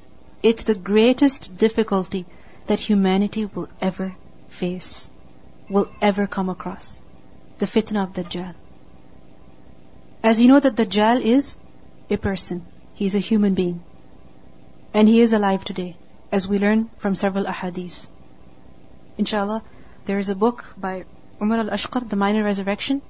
it's 0.44 0.66
the 0.66 0.76
greatest 0.76 1.56
difficulty 1.58 2.26
that 2.66 2.82
humanity 2.82 3.46
will 3.46 3.70
ever 3.80 4.14
face, 4.50 5.10
will 5.70 5.88
ever 6.02 6.28
come 6.28 6.50
across. 6.50 7.00
The 7.60 7.66
fitna 7.66 8.04
of 8.04 8.12
Dajjal. 8.12 8.56
As 10.22 10.42
you 10.42 10.50
know 10.50 10.60
that 10.60 10.76
Dajjal 10.76 11.22
is 11.22 11.60
a 12.10 12.18
person. 12.18 12.66
He 12.94 13.06
is 13.06 13.16
a 13.16 13.20
human 13.30 13.54
being. 13.54 13.82
And 14.94 15.08
he 15.08 15.22
is 15.22 15.32
alive 15.32 15.64
today, 15.64 15.96
as 16.30 16.46
we 16.46 16.60
learn 16.60 16.90
from 16.98 17.16
several 17.16 17.46
ahadith. 17.46 18.10
Inshallah, 19.18 19.64
there 20.04 20.18
is 20.18 20.30
a 20.30 20.36
book 20.36 20.74
by 20.78 21.06
Umar 21.42 21.60
al-Ashqar, 21.60 22.10
The 22.10 22.18
Minor 22.18 22.44
Resurrection. 22.44 23.02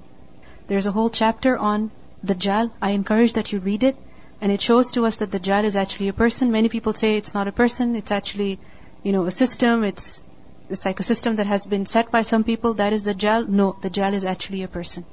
There's 0.68 0.86
a 0.86 0.92
whole 0.92 1.10
chapter 1.10 1.58
on 1.58 1.90
Dajjal. 2.24 2.70
I 2.80 2.90
encourage 2.90 3.32
that 3.32 3.52
you 3.52 3.58
read 3.58 3.82
it. 3.82 3.96
And 4.40 4.52
it 4.52 4.60
shows 4.60 4.92
to 4.92 5.04
us 5.06 5.16
that 5.16 5.30
the 5.32 5.40
Dajjal 5.40 5.64
is 5.64 5.76
actually 5.76 6.08
a 6.08 6.12
person. 6.12 6.52
Many 6.52 6.68
people 6.68 6.94
say 6.94 7.16
it's 7.16 7.34
not 7.34 7.48
a 7.48 7.52
person, 7.52 7.96
it's 7.96 8.12
actually, 8.12 8.58
you 9.02 9.12
know, 9.12 9.24
a 9.26 9.32
system, 9.32 9.84
it's, 9.84 10.22
it's 10.68 10.84
like 10.84 11.00
a 11.00 11.02
system 11.02 11.36
that 11.36 11.46
has 11.46 11.66
been 11.66 11.86
set 11.86 12.12
by 12.12 12.22
some 12.22 12.44
people. 12.44 12.74
That 12.74 12.92
is 12.92 13.02
the 13.02 13.14
Dajjal. 13.14 13.48
No, 13.48 13.76
the 13.80 13.90
Dajjal 13.90 14.12
is 14.12 14.24
actually 14.24 14.62
a 14.62 14.68
person. 14.68 15.04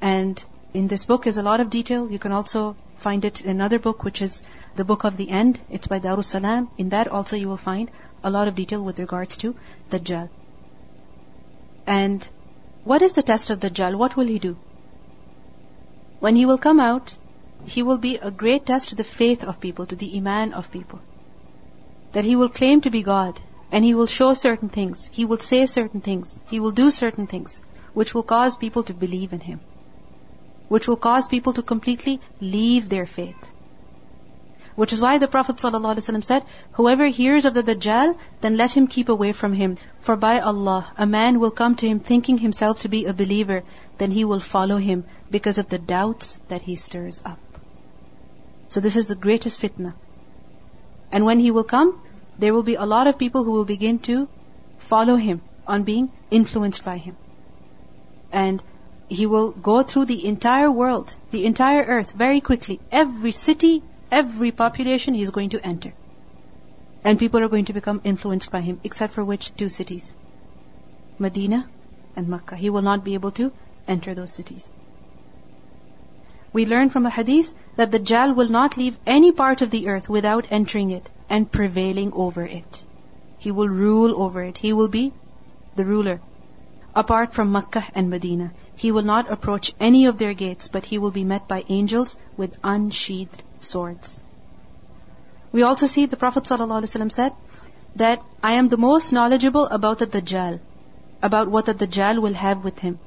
And 0.00 0.42
in 0.72 0.88
this 0.88 1.04
book 1.06 1.26
is 1.26 1.36
a 1.36 1.42
lot 1.42 1.60
of 1.60 1.70
detail. 1.70 2.10
You 2.10 2.18
can 2.18 2.32
also 2.32 2.76
find 2.96 3.24
it 3.24 3.42
in 3.42 3.50
another 3.50 3.78
book, 3.78 4.02
which 4.04 4.22
is 4.22 4.42
the 4.76 4.84
Book 4.84 5.04
of 5.04 5.16
the 5.16 5.28
End. 5.30 5.60
It's 5.70 5.86
by 5.86 5.98
Darus 6.00 6.24
Salam. 6.24 6.70
In 6.78 6.90
that 6.90 7.08
also 7.08 7.36
you 7.36 7.48
will 7.48 7.56
find 7.56 7.90
a 8.22 8.30
lot 8.30 8.48
of 8.48 8.54
detail 8.54 8.82
with 8.82 8.98
regards 8.98 9.36
to 9.38 9.54
the 9.90 10.00
Dajjal. 10.00 10.28
And 11.86 12.28
what 12.84 13.02
is 13.02 13.12
the 13.12 13.22
test 13.22 13.50
of 13.50 13.60
the 13.60 13.70
Dajjal? 13.70 13.96
What 13.96 14.16
will 14.16 14.26
he 14.26 14.38
do? 14.38 14.56
When 16.20 16.36
he 16.36 16.46
will 16.46 16.58
come 16.58 16.80
out, 16.80 17.16
he 17.66 17.82
will 17.82 17.98
be 17.98 18.16
a 18.16 18.30
great 18.30 18.66
test 18.66 18.88
to 18.88 18.94
the 18.94 19.04
faith 19.04 19.44
of 19.44 19.60
people, 19.60 19.86
to 19.86 19.96
the 19.96 20.16
iman 20.16 20.52
of 20.52 20.70
people. 20.70 21.00
That 22.12 22.24
he 22.24 22.36
will 22.36 22.48
claim 22.48 22.80
to 22.82 22.90
be 22.90 23.02
God, 23.02 23.40
and 23.70 23.84
he 23.84 23.94
will 23.94 24.06
show 24.06 24.34
certain 24.34 24.68
things, 24.68 25.10
he 25.12 25.24
will 25.24 25.38
say 25.38 25.66
certain 25.66 26.00
things, 26.00 26.42
he 26.48 26.60
will 26.60 26.70
do 26.82 26.90
certain 26.90 27.26
things, 27.26 27.62
which 27.94 28.14
will 28.14 28.22
cause 28.22 28.56
people 28.56 28.82
to 28.84 28.94
believe 28.94 29.32
in 29.32 29.40
him 29.40 29.60
which 30.68 30.88
will 30.88 30.96
cause 30.96 31.28
people 31.28 31.52
to 31.52 31.62
completely 31.62 32.20
leave 32.40 32.88
their 32.88 33.06
faith. 33.06 33.52
Which 34.74 34.92
is 34.92 35.00
why 35.00 35.16
the 35.18 35.28
Prophet 35.28 35.56
ﷺ 35.56 36.24
said, 36.24 36.42
Whoever 36.72 37.06
hears 37.06 37.46
of 37.46 37.54
the 37.54 37.62
Dajjal, 37.62 38.16
then 38.42 38.56
let 38.58 38.72
him 38.72 38.86
keep 38.86 39.08
away 39.08 39.32
from 39.32 39.54
him. 39.54 39.78
For 40.00 40.16
by 40.16 40.40
Allah, 40.40 40.92
a 40.98 41.06
man 41.06 41.40
will 41.40 41.50
come 41.50 41.76
to 41.76 41.88
him 41.88 42.00
thinking 42.00 42.38
himself 42.38 42.80
to 42.80 42.88
be 42.88 43.06
a 43.06 43.14
believer, 43.14 43.62
then 43.96 44.10
he 44.10 44.24
will 44.24 44.40
follow 44.40 44.76
him 44.76 45.04
because 45.30 45.56
of 45.56 45.70
the 45.70 45.78
doubts 45.78 46.40
that 46.48 46.62
he 46.62 46.76
stirs 46.76 47.22
up. 47.24 47.38
So 48.68 48.80
this 48.80 48.96
is 48.96 49.08
the 49.08 49.14
greatest 49.14 49.60
fitna. 49.60 49.94
And 51.12 51.24
when 51.24 51.40
he 51.40 51.50
will 51.50 51.64
come, 51.64 52.00
there 52.38 52.52
will 52.52 52.62
be 52.62 52.74
a 52.74 52.84
lot 52.84 53.06
of 53.06 53.18
people 53.18 53.44
who 53.44 53.52
will 53.52 53.64
begin 53.64 53.98
to 54.00 54.28
follow 54.76 55.16
him 55.16 55.42
on 55.66 55.84
being 55.84 56.10
influenced 56.30 56.84
by 56.84 56.98
him. 56.98 57.16
And 58.32 58.62
he 59.08 59.26
will 59.26 59.50
go 59.52 59.82
through 59.82 60.06
the 60.06 60.26
entire 60.26 60.70
world, 60.70 61.14
the 61.30 61.46
entire 61.46 61.82
earth 61.82 62.12
very 62.12 62.40
quickly. 62.40 62.80
Every 62.90 63.30
city, 63.30 63.82
every 64.10 64.50
population 64.50 65.14
he 65.14 65.22
is 65.22 65.30
going 65.30 65.50
to 65.50 65.64
enter. 65.64 65.94
And 67.04 67.18
people 67.18 67.40
are 67.40 67.48
going 67.48 67.66
to 67.66 67.72
become 67.72 68.00
influenced 68.02 68.50
by 68.50 68.62
him, 68.62 68.80
except 68.82 69.12
for 69.12 69.24
which 69.24 69.54
two 69.54 69.68
cities? 69.68 70.16
Medina 71.18 71.70
and 72.16 72.28
Makkah. 72.28 72.56
He 72.56 72.70
will 72.70 72.82
not 72.82 73.04
be 73.04 73.14
able 73.14 73.30
to 73.32 73.52
enter 73.86 74.14
those 74.14 74.32
cities. 74.32 74.72
We 76.56 76.64
learn 76.64 76.88
from 76.88 77.04
a 77.04 77.10
hadith 77.10 77.52
that 77.76 77.90
the 77.90 77.98
Dajjal 78.00 78.34
will 78.34 78.48
not 78.48 78.78
leave 78.78 78.98
any 79.06 79.30
part 79.30 79.60
of 79.60 79.70
the 79.70 79.88
earth 79.88 80.08
without 80.08 80.46
entering 80.50 80.90
it 80.90 81.10
and 81.28 81.52
prevailing 81.56 82.14
over 82.14 82.46
it. 82.46 82.82
He 83.38 83.50
will 83.50 83.68
rule 83.68 84.22
over 84.22 84.42
it. 84.42 84.56
He 84.56 84.72
will 84.72 84.88
be 84.88 85.12
the 85.74 85.84
ruler. 85.84 86.18
Apart 86.94 87.34
from 87.34 87.52
Makkah 87.52 87.84
and 87.94 88.08
Medina. 88.08 88.52
He 88.74 88.90
will 88.90 89.02
not 89.02 89.30
approach 89.30 89.74
any 89.78 90.06
of 90.06 90.16
their 90.16 90.32
gates, 90.32 90.68
but 90.68 90.86
he 90.86 90.96
will 90.96 91.10
be 91.10 91.24
met 91.24 91.46
by 91.46 91.62
angels 91.68 92.16
with 92.38 92.56
unsheathed 92.64 93.44
swords. 93.60 94.22
We 95.52 95.62
also 95.62 95.86
see 95.86 96.06
the 96.06 96.16
Prophet 96.24 96.44
ﷺ 96.44 97.12
said 97.12 97.32
that 97.96 98.22
I 98.42 98.54
am 98.54 98.70
the 98.70 98.84
most 98.88 99.12
knowledgeable 99.12 99.66
about 99.66 99.98
the 99.98 100.06
Dajjal, 100.06 100.60
about 101.20 101.48
what 101.48 101.66
the 101.66 101.74
Dajjal 101.74 102.22
will 102.22 102.44
have 102.48 102.64
with 102.64 102.78
him. 102.78 102.98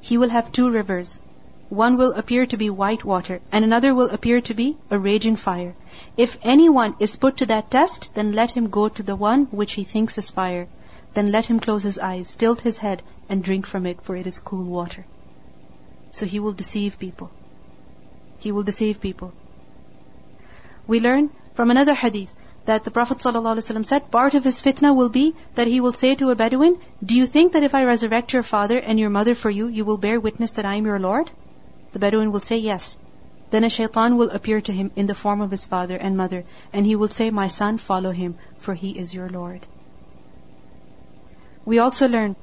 He 0.00 0.16
will 0.16 0.30
have 0.30 0.52
two 0.52 0.70
rivers. 0.70 1.20
One 1.70 1.98
will 1.98 2.14
appear 2.14 2.46
to 2.46 2.56
be 2.56 2.70
white 2.70 3.04
water, 3.04 3.42
and 3.52 3.62
another 3.62 3.94
will 3.94 4.08
appear 4.08 4.40
to 4.40 4.54
be 4.54 4.78
a 4.90 4.98
raging 4.98 5.36
fire. 5.36 5.74
If 6.16 6.38
anyone 6.42 6.96
is 6.98 7.16
put 7.16 7.36
to 7.36 7.46
that 7.46 7.70
test, 7.70 8.14
then 8.14 8.32
let 8.32 8.52
him 8.52 8.70
go 8.70 8.88
to 8.88 9.02
the 9.02 9.14
one 9.14 9.44
which 9.50 9.74
he 9.74 9.84
thinks 9.84 10.16
is 10.16 10.30
fire. 10.30 10.66
Then 11.12 11.30
let 11.30 11.44
him 11.44 11.60
close 11.60 11.82
his 11.82 11.98
eyes, 11.98 12.32
tilt 12.32 12.62
his 12.62 12.78
head, 12.78 13.02
and 13.28 13.44
drink 13.44 13.66
from 13.66 13.84
it, 13.84 14.00
for 14.00 14.16
it 14.16 14.26
is 14.26 14.38
cool 14.38 14.64
water. 14.64 15.04
So 16.10 16.24
he 16.24 16.40
will 16.40 16.52
deceive 16.52 16.98
people. 16.98 17.30
He 18.38 18.50
will 18.50 18.62
deceive 18.62 19.02
people. 19.02 19.34
We 20.86 21.00
learn 21.00 21.28
from 21.52 21.70
another 21.70 21.92
hadith 21.92 22.34
that 22.64 22.84
the 22.84 22.90
Prophet 22.90 23.18
ﷺ 23.18 23.84
said, 23.84 24.10
part 24.10 24.34
of 24.34 24.44
his 24.44 24.62
fitna 24.62 24.96
will 24.96 25.10
be 25.10 25.34
that 25.54 25.66
he 25.66 25.80
will 25.80 25.92
say 25.92 26.14
to 26.14 26.30
a 26.30 26.34
Bedouin, 26.34 26.78
Do 27.04 27.14
you 27.14 27.26
think 27.26 27.52
that 27.52 27.62
if 27.62 27.74
I 27.74 27.84
resurrect 27.84 28.32
your 28.32 28.42
father 28.42 28.78
and 28.78 28.98
your 28.98 29.10
mother 29.10 29.34
for 29.34 29.50
you, 29.50 29.68
you 29.68 29.84
will 29.84 29.98
bear 29.98 30.18
witness 30.18 30.52
that 30.52 30.64
I 30.64 30.76
am 30.76 30.86
your 30.86 30.98
Lord? 30.98 31.30
The 31.92 31.98
Bedouin 31.98 32.32
will 32.32 32.40
say, 32.40 32.58
Yes. 32.58 32.98
Then 33.50 33.64
a 33.64 33.70
shaitan 33.70 34.16
will 34.18 34.30
appear 34.30 34.60
to 34.60 34.72
him 34.72 34.90
in 34.94 35.06
the 35.06 35.14
form 35.14 35.40
of 35.40 35.50
his 35.50 35.66
father 35.66 35.96
and 35.96 36.16
mother, 36.16 36.44
and 36.72 36.84
he 36.84 36.96
will 36.96 37.08
say, 37.08 37.30
My 37.30 37.48
son, 37.48 37.78
follow 37.78 38.12
him, 38.12 38.36
for 38.58 38.74
he 38.74 38.90
is 38.90 39.14
your 39.14 39.30
Lord. 39.30 39.66
We 41.64 41.78
also 41.78 42.08
learn 42.08 42.36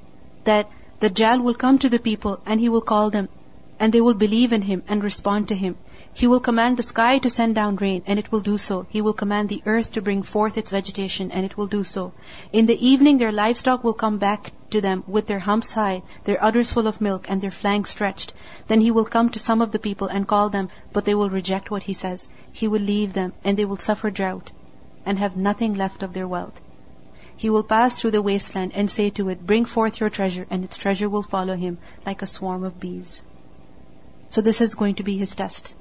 that 0.46 0.70
the 1.00 1.10
Dajjal 1.10 1.44
will 1.44 1.54
come 1.54 1.78
to 1.80 1.90
the 1.90 2.00
people 2.00 2.40
and 2.46 2.60
he 2.60 2.70
will 2.70 2.82
call 2.82 3.10
them 3.10 3.30
and 3.80 3.94
they 3.94 4.02
will 4.02 4.14
believe 4.14 4.54
in 4.54 4.62
him 4.62 4.84
and 4.88 5.04
respond 5.04 5.50
to 5.50 5.56
him. 5.56 5.76
He 6.18 6.28
will 6.28 6.40
command 6.40 6.78
the 6.78 6.84
sky 6.84 7.18
to 7.18 7.30
send 7.30 7.56
down 7.56 7.76
rain 7.76 8.02
and 8.08 8.18
it 8.18 8.32
will 8.32 8.40
do 8.40 8.58
so. 8.58 8.86
He 8.90 9.02
will 9.02 9.12
command 9.12 9.50
the 9.50 9.62
earth 9.66 9.92
to 9.92 10.02
bring 10.02 10.24
forth 10.24 10.58
its 10.58 10.72
vegetation 10.72 11.30
and 11.30 11.46
it 11.46 11.58
will 11.58 11.68
do 11.68 11.84
so. 11.84 12.14
In 12.54 12.68
the 12.68 12.88
evening 12.88 13.18
their 13.18 13.34
livestock 13.34 13.84
will 13.84 13.92
come 13.94 14.18
back 14.18 14.54
to 14.70 14.80
them 14.80 15.04
with 15.08 15.28
their 15.28 15.40
humps 15.40 15.74
high, 15.74 16.04
their 16.24 16.42
udders 16.42 16.72
full 16.72 16.88
of 16.88 17.02
milk 17.02 17.26
and 17.28 17.42
their 17.42 17.52
flanks 17.52 17.90
stretched. 17.90 18.34
Then 18.68 18.80
he 18.80 18.92
will 18.92 19.04
come 19.04 19.30
to 19.32 19.40
some 19.40 19.62
of 19.62 19.74
the 19.74 19.86
people 19.88 20.08
and 20.08 20.26
call 20.26 20.48
them, 20.48 20.70
but 20.94 21.04
they 21.04 21.14
will 21.14 21.30
reject 21.30 21.70
what 21.70 21.84
he 21.84 21.92
says. 21.92 22.30
He 22.50 22.70
will 22.70 22.80
leave 22.80 23.12
them 23.12 23.34
and 23.44 23.58
they 23.58 23.66
will 23.66 23.76
suffer 23.76 24.10
drought 24.10 24.54
and 25.06 25.20
have 25.20 25.36
nothing 25.36 25.74
left 25.74 26.02
of 26.02 26.14
their 26.14 26.30
wealth. 26.30 26.62
He 27.36 27.50
will 27.50 27.64
pass 27.64 28.00
through 28.00 28.12
the 28.12 28.22
wasteland 28.22 28.72
and 28.74 28.90
say 28.90 29.10
to 29.10 29.28
it, 29.28 29.46
Bring 29.46 29.66
forth 29.66 30.00
your 30.00 30.10
treasure, 30.10 30.48
and 30.50 30.64
its 30.64 30.78
treasure 30.78 31.10
will 31.10 31.24
follow 31.24 31.58
him 31.58 31.78
like 32.06 32.22
a 32.22 32.26
swarm 32.26 32.64
of 32.64 32.80
bees. 32.80 33.26
So 34.30 34.40
this 34.40 34.62
is 34.62 34.76
going 34.76 34.96
to 34.96 35.04
be 35.04 35.18
his 35.18 35.36
test. 35.36 35.76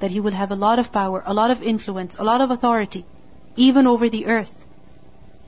That 0.00 0.10
he 0.10 0.20
will 0.20 0.32
have 0.32 0.50
a 0.50 0.56
lot 0.56 0.78
of 0.78 0.92
power, 0.92 1.22
a 1.26 1.34
lot 1.34 1.50
of 1.50 1.62
influence, 1.62 2.18
a 2.18 2.24
lot 2.24 2.40
of 2.40 2.50
authority, 2.50 3.04
even 3.56 3.86
over 3.86 4.08
the 4.08 4.26
earth. 4.26 4.66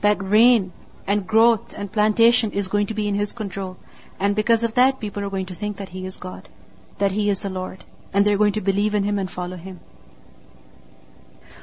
That 0.01 0.23
rain 0.23 0.73
and 1.07 1.27
growth 1.27 1.73
and 1.77 1.91
plantation 1.91 2.51
is 2.51 2.67
going 2.67 2.87
to 2.87 2.93
be 2.93 3.07
in 3.07 3.15
his 3.15 3.33
control. 3.33 3.77
And 4.19 4.35
because 4.35 4.63
of 4.63 4.73
that, 4.75 4.99
people 4.99 5.23
are 5.23 5.29
going 5.29 5.47
to 5.47 5.55
think 5.55 5.77
that 5.77 5.89
he 5.89 6.05
is 6.05 6.17
God, 6.17 6.49
that 6.97 7.11
he 7.11 7.29
is 7.29 7.41
the 7.41 7.49
Lord, 7.49 7.85
and 8.13 8.25
they're 8.25 8.37
going 8.37 8.53
to 8.53 8.61
believe 8.61 8.95
in 8.95 9.03
him 9.03 9.19
and 9.19 9.29
follow 9.29 9.57
him. 9.57 9.79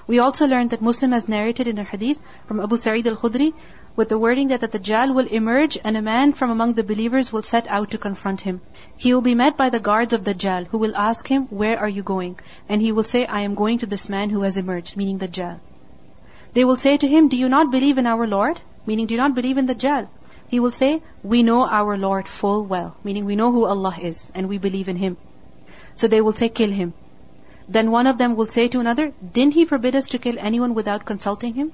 We 0.09 0.21
also 0.21 0.47
learned 0.47 0.71
that 0.71 0.83
Muslim 0.83 1.13
has 1.13 1.29
narrated 1.29 1.67
in 1.67 1.79
a 1.79 1.85
hadith 1.85 2.21
from 2.47 2.61
Abu 2.61 2.77
Sa'id 2.77 3.07
al-Khudri 3.09 3.53
with 3.97 4.09
the 4.09 4.19
wording 4.19 4.49
that 4.49 4.61
the 4.61 4.69
Dajjal 4.69 5.13
will 5.13 5.27
emerge 5.27 5.79
and 5.83 5.97
a 5.97 6.03
man 6.03 6.33
from 6.33 6.51
among 6.51 6.75
the 6.75 6.85
believers 6.85 7.33
will 7.33 7.43
set 7.43 7.67
out 7.67 7.91
to 7.91 7.99
confront 7.99 8.43
him. 8.43 8.61
He 8.97 9.13
will 9.13 9.21
be 9.23 9.35
met 9.35 9.57
by 9.57 9.71
the 9.71 9.81
guards 9.81 10.13
of 10.13 10.23
the 10.23 10.35
Dajjal 10.35 10.67
who 10.69 10.79
will 10.79 10.97
ask 10.97 11.27
him, 11.27 11.47
where 11.47 11.79
are 11.79 11.89
you 11.89 12.05
going? 12.05 12.39
And 12.69 12.81
he 12.81 12.93
will 12.93 13.03
say, 13.03 13.27
I 13.27 13.41
am 13.41 13.57
going 13.57 13.79
to 13.79 13.87
this 13.87 14.09
man 14.09 14.31
who 14.31 14.43
has 14.43 14.57
emerged, 14.57 14.97
meaning 14.97 15.19
the 15.19 15.29
Dajjal. 15.29 15.59
They 16.53 16.65
will 16.65 16.77
say 16.77 16.97
to 16.97 17.09
him, 17.09 17.29
do 17.29 17.37
you 17.37 17.49
not 17.49 17.73
believe 17.73 17.99
in 17.99 18.07
our 18.07 18.27
Lord? 18.27 18.61
Meaning, 18.87 19.07
do 19.07 19.15
you 19.15 19.19
not 19.19 19.35
believe 19.35 19.59
in 19.59 19.67
the 19.67 19.75
Dajjal? 19.75 20.09
He 20.49 20.61
will 20.61 20.71
say, 20.71 21.03
we 21.25 21.43
know 21.43 21.67
our 21.67 21.99
Lord 21.99 22.29
full 22.29 22.63
well. 22.63 22.97
Meaning, 23.03 23.25
we 23.25 23.35
know 23.35 23.51
who 23.51 23.67
Allah 23.67 23.97
is 24.01 24.31
and 24.35 24.49
we 24.49 24.59
believe 24.59 24.89
in 24.89 24.97
Him. 24.97 25.17
So 25.97 26.07
they 26.07 26.21
will 26.21 26.33
say, 26.33 26.49
kill 26.49 26.71
him. 26.71 26.95
Then 27.69 27.91
one 27.91 28.07
of 28.07 28.19
them 28.19 28.37
will 28.37 28.47
say 28.47 28.69
to 28.69 28.81
another, 28.81 29.13
Didn't 29.33 29.55
he 29.55 29.65
forbid 29.65 29.97
us 29.97 30.09
to 30.09 30.19
kill 30.19 30.37
anyone 30.39 30.75
without 30.75 31.05
consulting 31.05 31.55
him? 31.55 31.73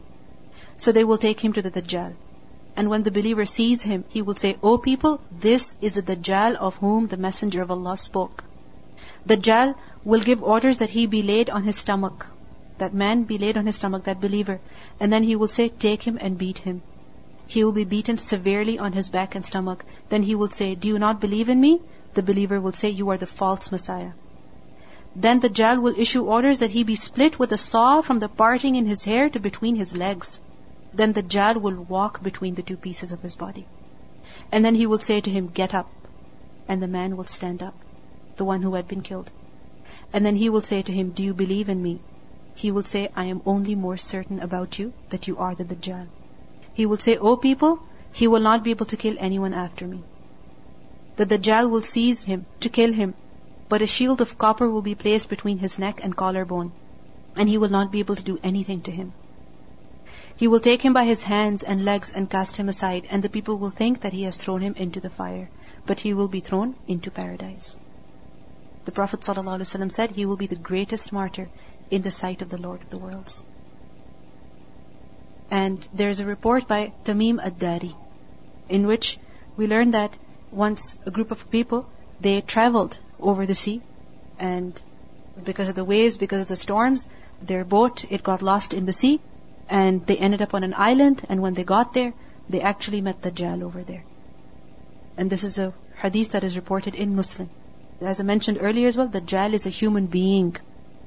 So 0.79 0.91
they 0.91 1.05
will 1.05 1.19
take 1.19 1.41
him 1.45 1.53
to 1.53 1.63
the 1.63 1.71
Dajjal. 1.71 2.15
And 2.75 2.89
when 2.89 3.03
the 3.03 3.11
believer 3.11 3.45
sees 3.45 3.83
him, 3.83 4.05
he 4.09 4.23
will 4.23 4.35
say, 4.35 4.57
O 4.63 4.79
people, 4.79 5.21
this 5.31 5.77
is 5.83 5.97
the 5.97 6.03
Dajjal 6.03 6.55
of 6.55 6.77
whom 6.77 7.09
the 7.09 7.19
Messenger 7.19 7.61
of 7.61 7.71
Allah 7.71 7.99
spoke. 7.99 8.43
The 9.27 9.37
Dajjal 9.37 9.75
will 10.05 10.21
give 10.21 10.43
orders 10.43 10.79
that 10.79 10.91
he 10.91 11.07
be 11.07 11.23
laid 11.23 11.51
on 11.51 11.65
his 11.65 11.77
stomach. 11.77 12.27
That 12.79 12.95
man 12.95 13.25
be 13.25 13.37
laid 13.37 13.59
on 13.59 13.67
his 13.67 13.77
stomach, 13.77 14.05
that 14.05 14.21
believer. 14.21 14.61
And 14.99 15.13
then 15.13 15.23
he 15.23 15.37
will 15.37 15.49
say, 15.49 15.69
Take 15.69 16.03
him 16.03 16.17
and 16.21 16.39
beat 16.39 16.59
him. 16.59 16.83
He 17.47 17.63
will 17.63 17.73
be 17.73 17.85
beaten 17.85 18.17
severely 18.17 18.79
on 18.79 18.95
his 18.95 19.11
back 19.11 19.35
and 19.35 19.45
stomach. 19.45 19.85
Then 20.09 20.23
he 20.23 20.35
will 20.35 20.49
say, 20.49 20.75
Do 20.75 20.89
you 20.89 20.99
not 20.99 21.21
believe 21.21 21.51
in 21.51 21.61
me? 21.61 21.83
The 22.15 22.23
believer 22.23 22.61
will 22.61 22.73
say, 22.73 22.89
You 22.89 23.11
are 23.11 23.19
the 23.19 23.27
false 23.27 23.71
Messiah. 23.71 24.13
Then 25.15 25.41
the 25.41 25.51
Dajjal 25.51 25.83
will 25.83 25.99
issue 25.99 26.25
orders 26.25 26.61
that 26.61 26.71
he 26.71 26.85
be 26.85 26.97
split 26.97 27.39
with 27.39 27.53
a 27.53 27.59
saw 27.59 28.01
from 28.01 28.19
the 28.19 28.31
parting 28.31 28.77
in 28.77 28.87
his 28.87 29.05
hair 29.05 29.29
to 29.29 29.41
between 29.41 29.77
his 29.77 29.95
legs. 29.97 30.41
Then 30.95 31.13
the 31.13 31.23
Dajjal 31.23 31.61
will 31.61 31.83
walk 31.85 32.23
between 32.23 32.55
the 32.55 32.63
two 32.63 32.79
pieces 32.79 33.13
of 33.13 33.21
his 33.21 33.35
body. 33.35 33.67
And 34.51 34.65
then 34.65 34.75
he 34.75 34.87
will 34.87 34.99
say 34.99 35.21
to 35.21 35.31
him, 35.31 35.49
Get 35.49 35.75
up. 35.75 35.91
And 36.67 36.83
the 36.83 36.89
man 36.89 37.17
will 37.17 37.25
stand 37.25 37.63
up, 37.63 37.75
the 38.37 38.45
one 38.45 38.63
who 38.63 38.75
had 38.75 38.89
been 38.89 39.03
killed. 39.03 39.31
And 40.15 40.25
then 40.25 40.37
he 40.37 40.49
will 40.49 40.63
say 40.63 40.81
to 40.81 40.93
him, 40.93 41.11
Do 41.11 41.23
you 41.23 41.35
believe 41.35 41.69
in 41.69 41.83
me? 41.83 42.01
He 42.55 42.71
will 42.71 42.85
say, 42.85 43.11
I 43.15 43.27
am 43.27 43.43
only 43.45 43.75
more 43.75 43.99
certain 43.99 44.41
about 44.41 44.79
you 44.79 44.95
that 45.11 45.29
you 45.29 45.37
are 45.37 45.55
the 45.55 45.65
Dajjal. 45.65 46.07
He 46.73 46.87
will 46.87 46.97
say, 46.97 47.19
O 47.19 47.37
people, 47.37 47.81
he 48.13 48.29
will 48.29 48.41
not 48.41 48.65
be 48.65 48.71
able 48.71 48.87
to 48.87 48.97
kill 48.97 49.17
anyone 49.19 49.53
after 49.53 49.87
me. 49.87 50.05
The 51.17 51.27
Dajjal 51.27 51.69
will 51.69 51.83
seize 51.83 52.25
him 52.25 52.47
to 52.61 52.71
kill 52.71 52.95
him 52.95 53.15
but 53.73 53.81
a 53.81 53.87
shield 53.87 54.21
of 54.21 54.37
copper 54.37 54.69
will 54.69 54.83
be 54.83 54.95
placed 54.95 55.31
between 55.31 55.57
his 55.57 55.79
neck 55.79 56.01
and 56.05 56.15
collarbone, 56.15 56.71
and 57.35 57.49
he 57.49 57.57
will 57.57 57.71
not 57.75 57.91
be 57.91 58.01
able 58.01 58.15
to 58.15 58.31
do 58.31 58.39
anything 58.43 58.83
to 58.83 58.91
him. 58.97 59.13
He 60.37 60.47
will 60.47 60.61
take 60.61 60.83
him 60.83 60.93
by 60.93 61.05
his 61.05 61.23
hands 61.23 61.63
and 61.63 61.87
legs 61.87 62.11
and 62.15 62.29
cast 62.29 62.59
him 62.59 62.69
aside, 62.69 63.07
and 63.11 63.23
the 63.23 63.31
people 63.37 63.57
will 63.57 63.71
think 63.71 64.03
that 64.03 64.13
he 64.13 64.25
has 64.25 64.37
thrown 64.37 64.61
him 64.61 64.75
into 64.77 65.01
the 65.01 65.09
fire, 65.09 65.49
but 65.87 66.01
he 66.01 66.13
will 66.13 66.29
be 66.29 66.41
thrown 66.41 66.75
into 66.87 67.11
paradise. 67.11 67.79
The 68.85 68.93
Prophet 68.93 69.21
ﷺ 69.21 69.91
said 69.91 70.11
he 70.11 70.27
will 70.27 70.37
be 70.43 70.49
the 70.49 70.65
greatest 70.71 71.11
martyr 71.11 71.49
in 71.91 72.03
the 72.03 72.11
sight 72.11 72.43
of 72.43 72.51
the 72.51 72.61
Lord 72.67 72.83
of 72.83 72.91
the 72.91 72.99
worlds. 72.99 73.47
And 75.51 75.89
there's 75.95 76.21
a 76.21 76.27
report 76.27 76.69
by 76.69 76.93
Tamim 77.05 77.41
ad-Dari 77.43 77.95
in 78.69 78.87
which 78.87 79.17
we 79.57 79.67
learn 79.67 79.93
that 79.93 80.19
once 80.67 80.99
a 81.07 81.11
group 81.11 81.31
of 81.31 81.51
people 81.51 81.87
they 82.21 82.43
traveled 82.43 82.99
over 83.23 83.47
the 83.47 83.55
sea. 83.55 83.81
And 84.39 84.81
because 85.45 85.69
of 85.69 85.75
the 85.75 85.85
waves, 85.85 86.17
because 86.17 86.43
of 86.43 86.49
the 86.49 86.57
storms, 86.57 87.09
their 87.41 87.65
boat, 87.65 88.05
it 88.11 88.23
got 88.23 88.43
lost 88.43 88.75
in 88.75 88.87
the 88.87 88.93
sea. 88.93 89.21
And 89.69 90.07
they 90.07 90.17
ended 90.17 90.43
up 90.43 90.55
on 90.55 90.65
an 90.65 90.75
island. 90.77 91.23
And 91.29 91.41
when 91.41 91.55
they 91.55 91.65
got 91.65 91.95
there, 91.95 92.13
they 92.49 92.61
actually 92.61 93.01
met 93.01 93.23
the 93.23 93.31
Dajjal 93.31 93.63
over 93.63 93.83
there. 93.83 94.05
And 95.17 95.31
this 95.31 95.45
is 95.45 95.59
a 95.59 95.73
hadith 96.03 96.33
that 96.33 96.45
is 96.45 96.57
reported 96.57 96.95
in 96.95 97.17
Muslim. 97.17 97.51
As 98.01 98.21
I 98.21 98.25
mentioned 98.25 98.59
earlier 98.61 98.89
as 98.89 98.97
well, 98.97 99.09
the 99.09 99.21
Dajjal 99.21 99.53
is 99.55 99.67
a 99.67 99.71
human 99.71 100.07
being, 100.07 100.57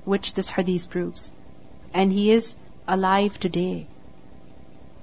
which 0.06 0.34
this 0.34 0.50
hadith 0.50 0.90
proves. 0.90 1.32
And 1.94 2.12
he 2.12 2.32
is 2.32 2.56
alive 2.88 3.40
today. 3.40 3.88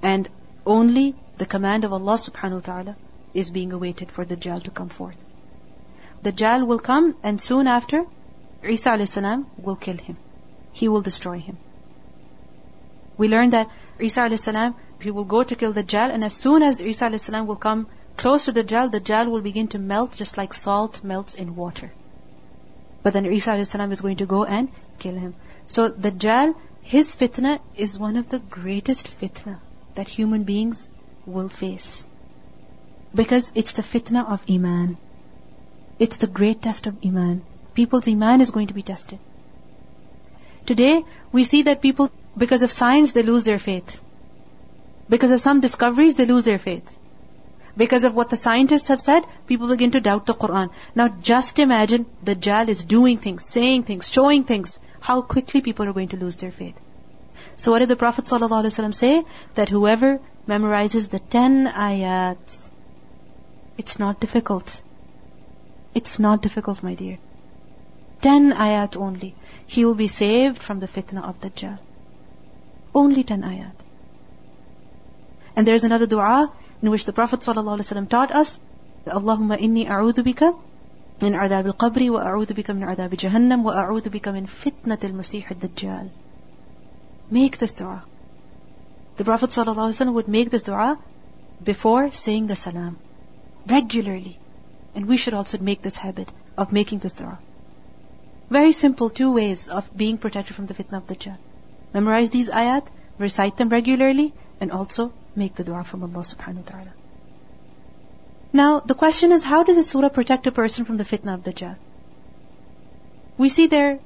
And 0.01 0.29
only 0.65 1.15
the 1.37 1.45
command 1.45 1.83
of 1.83 1.93
Allah 1.93 2.15
subhanahu 2.15 2.61
wa 2.61 2.67
ta'ala 2.71 2.95
is 3.33 3.51
being 3.51 3.73
awaited 3.73 4.11
for 4.11 4.25
the 4.25 4.35
Dajjal 4.35 4.63
to 4.63 4.71
come 4.71 4.89
forth. 4.89 5.22
Dajjal 6.23 6.65
will 6.65 6.79
come 6.79 7.15
and 7.21 7.41
soon 7.41 7.67
after, 7.67 8.05
Isa 8.63 8.91
a.s. 8.91 9.17
will 9.57 9.75
kill 9.75 9.97
him. 9.97 10.17
He 10.71 10.87
will 10.87 11.01
destroy 11.01 11.39
him. 11.39 11.57
We 13.17 13.27
learn 13.27 13.49
that 13.49 13.69
Isa 13.99 14.21
a.s. 14.21 14.47
he 15.01 15.11
will 15.11 15.25
go 15.25 15.43
to 15.43 15.55
kill 15.55 15.73
Dajjal 15.73 16.13
and 16.13 16.23
as 16.23 16.33
soon 16.33 16.63
as 16.63 16.81
Isa 16.81 17.07
a.s. 17.07 17.29
will 17.29 17.57
come 17.57 17.87
close 18.15 18.45
to 18.45 18.53
Dajjal, 18.53 18.91
the 18.91 19.01
Dajjal 19.01 19.29
will 19.29 19.41
begin 19.41 19.67
to 19.69 19.79
melt 19.79 20.13
just 20.13 20.37
like 20.37 20.53
salt 20.53 21.03
melts 21.03 21.35
in 21.35 21.57
water. 21.57 21.91
But 23.03 23.13
then 23.13 23.25
Isa 23.25 23.51
a.s. 23.51 23.75
is 23.75 24.01
going 24.01 24.17
to 24.17 24.25
go 24.25 24.45
and 24.45 24.69
kill 24.99 25.15
him. 25.15 25.35
So 25.67 25.91
Dajjal, 25.91 26.55
his 26.81 27.15
fitna 27.15 27.59
is 27.75 27.99
one 27.99 28.15
of 28.15 28.29
the 28.29 28.39
greatest 28.39 29.07
fitna 29.19 29.59
that 29.95 30.07
human 30.07 30.43
beings 30.43 30.89
will 31.25 31.49
face. 31.49 32.07
Because 33.13 33.51
it's 33.55 33.73
the 33.73 33.81
fitna 33.83 34.25
of 34.31 34.43
Iman. 34.49 34.97
It's 36.03 36.17
the 36.17 36.27
great 36.37 36.61
test 36.61 36.87
of 36.87 36.97
Iman. 37.09 37.43
People's 37.75 38.09
Iman 38.09 38.41
is 38.41 38.51
going 38.51 38.67
to 38.67 38.73
be 38.73 38.81
tested. 38.81 39.19
Today, 40.65 41.05
we 41.31 41.45
see 41.45 41.61
that 41.67 41.81
people, 41.81 42.11
because 42.37 42.63
of 42.63 42.73
science, 42.73 43.13
they 43.13 43.23
lose 43.23 43.45
their 43.45 43.59
faith. 43.59 44.01
Because 45.13 45.31
of 45.31 45.39
some 45.39 45.61
discoveries, 45.61 46.15
they 46.17 46.25
lose 46.25 46.43
their 46.43 46.59
faith. 46.59 46.97
Because 47.77 48.03
of 48.03 48.13
what 48.19 48.29
the 48.29 48.35
scientists 48.35 48.89
have 48.89 49.01
said, 49.01 49.23
people 49.47 49.69
begin 49.69 49.91
to 49.91 50.01
doubt 50.01 50.25
the 50.25 50.33
Quran. 50.43 50.69
Now 50.93 51.07
just 51.31 51.57
imagine 51.59 52.05
the 52.21 52.35
Dajjal 52.35 52.67
is 52.67 52.83
doing 52.83 53.17
things, 53.17 53.45
saying 53.45 53.83
things, 53.83 54.11
showing 54.11 54.43
things. 54.43 54.79
How 54.99 55.21
quickly 55.21 55.61
people 55.61 55.87
are 55.87 55.97
going 55.99 56.09
to 56.09 56.17
lose 56.17 56.37
their 56.37 56.51
faith. 56.51 56.75
So 57.55 57.71
what 57.71 57.79
did 57.79 57.89
the 57.89 58.01
Prophet 58.05 58.25
ﷺ 58.25 58.93
say? 58.93 59.23
That 59.55 59.69
whoever 59.69 60.19
memorizes 60.47 61.09
the 61.09 61.19
ten 61.19 61.67
ayat, 61.67 62.69
it's 63.77 63.99
not 63.99 64.19
difficult. 64.19 64.81
It's 65.94 66.18
not 66.18 66.42
difficult, 66.42 66.82
my 66.82 66.94
dear. 66.94 67.18
Ten 68.20 68.52
ayat 68.52 68.96
only. 68.96 69.34
He 69.66 69.84
will 69.84 69.94
be 69.94 70.06
saved 70.06 70.62
from 70.62 70.80
the 70.80 70.86
fitna 70.86 71.24
of 71.28 71.40
Dajjal. 71.40 71.78
Only 72.94 73.24
ten 73.24 73.42
ayat. 73.42 73.74
And 75.56 75.66
there's 75.66 75.84
another 75.84 76.06
dua 76.06 76.52
in 76.82 76.90
which 76.90 77.04
the 77.04 77.12
Prophet 77.12 77.40
ﷺ 77.40 78.08
taught 78.08 78.30
us, 78.32 78.60
Allahumma 79.06 79.58
inni 79.58 79.86
a'udhu 79.88 80.24
bika 80.24 80.56
من 81.20 81.34
عذاب 81.34 81.66
القبر 81.66 82.10
وأعوذ 82.10 82.52
بك 82.54 82.70
من 82.70 82.84
عذاب 82.84 83.14
جهنم 83.14 83.66
وأعوذ 83.66 84.08
بك 84.08 84.28
من 84.28 84.46
فتنة 84.46 84.98
المسيح 85.04 85.50
الدجال. 85.50 86.08
Make 87.30 87.58
this 87.58 87.74
dua. 87.74 88.04
The 89.16 89.24
Prophet 89.24 89.50
ﷺ 89.50 90.12
would 90.12 90.28
make 90.28 90.50
this 90.50 90.62
dua 90.62 90.98
before 91.62 92.10
saying 92.10 92.46
the 92.46 92.54
salam. 92.54 92.96
Regularly. 93.66 94.38
And 94.95 95.07
we 95.07 95.17
should 95.17 95.33
also 95.33 95.57
make 95.57 95.81
this 95.81 95.97
habit 95.97 96.31
of 96.57 96.71
making 96.71 96.99
this 96.99 97.13
dua. 97.13 97.39
Very 98.49 98.71
simple 98.71 99.09
two 99.09 99.33
ways 99.33 99.67
of 99.67 99.89
being 99.97 100.17
protected 100.17 100.55
from 100.55 100.67
the 100.67 100.73
fitna 100.73 100.97
of 100.97 101.07
the 101.07 101.15
Dajjal. 101.15 101.37
Memorize 101.93 102.29
these 102.29 102.49
ayat, 102.49 102.85
recite 103.17 103.57
them 103.57 103.69
regularly, 103.69 104.33
and 104.59 104.71
also 104.71 105.11
make 105.35 105.55
the 105.55 105.63
dua 105.63 105.83
from 105.83 106.03
Allah 106.03 106.23
subhanahu 106.31 106.65
wa 106.65 106.71
ta'ala. 106.71 106.93
Now, 108.51 108.79
the 108.79 108.93
question 108.93 109.31
is, 109.31 109.43
how 109.43 109.63
does 109.63 109.77
a 109.77 109.83
surah 109.83 110.09
protect 110.09 110.45
a 110.47 110.51
person 110.51 110.85
from 110.85 110.97
the 110.97 111.03
fitna 111.03 111.33
of 111.33 111.43
the 111.43 111.53
Dajjal? 111.53 111.75
We 113.37 113.49
see 113.49 113.67
there 113.67 113.99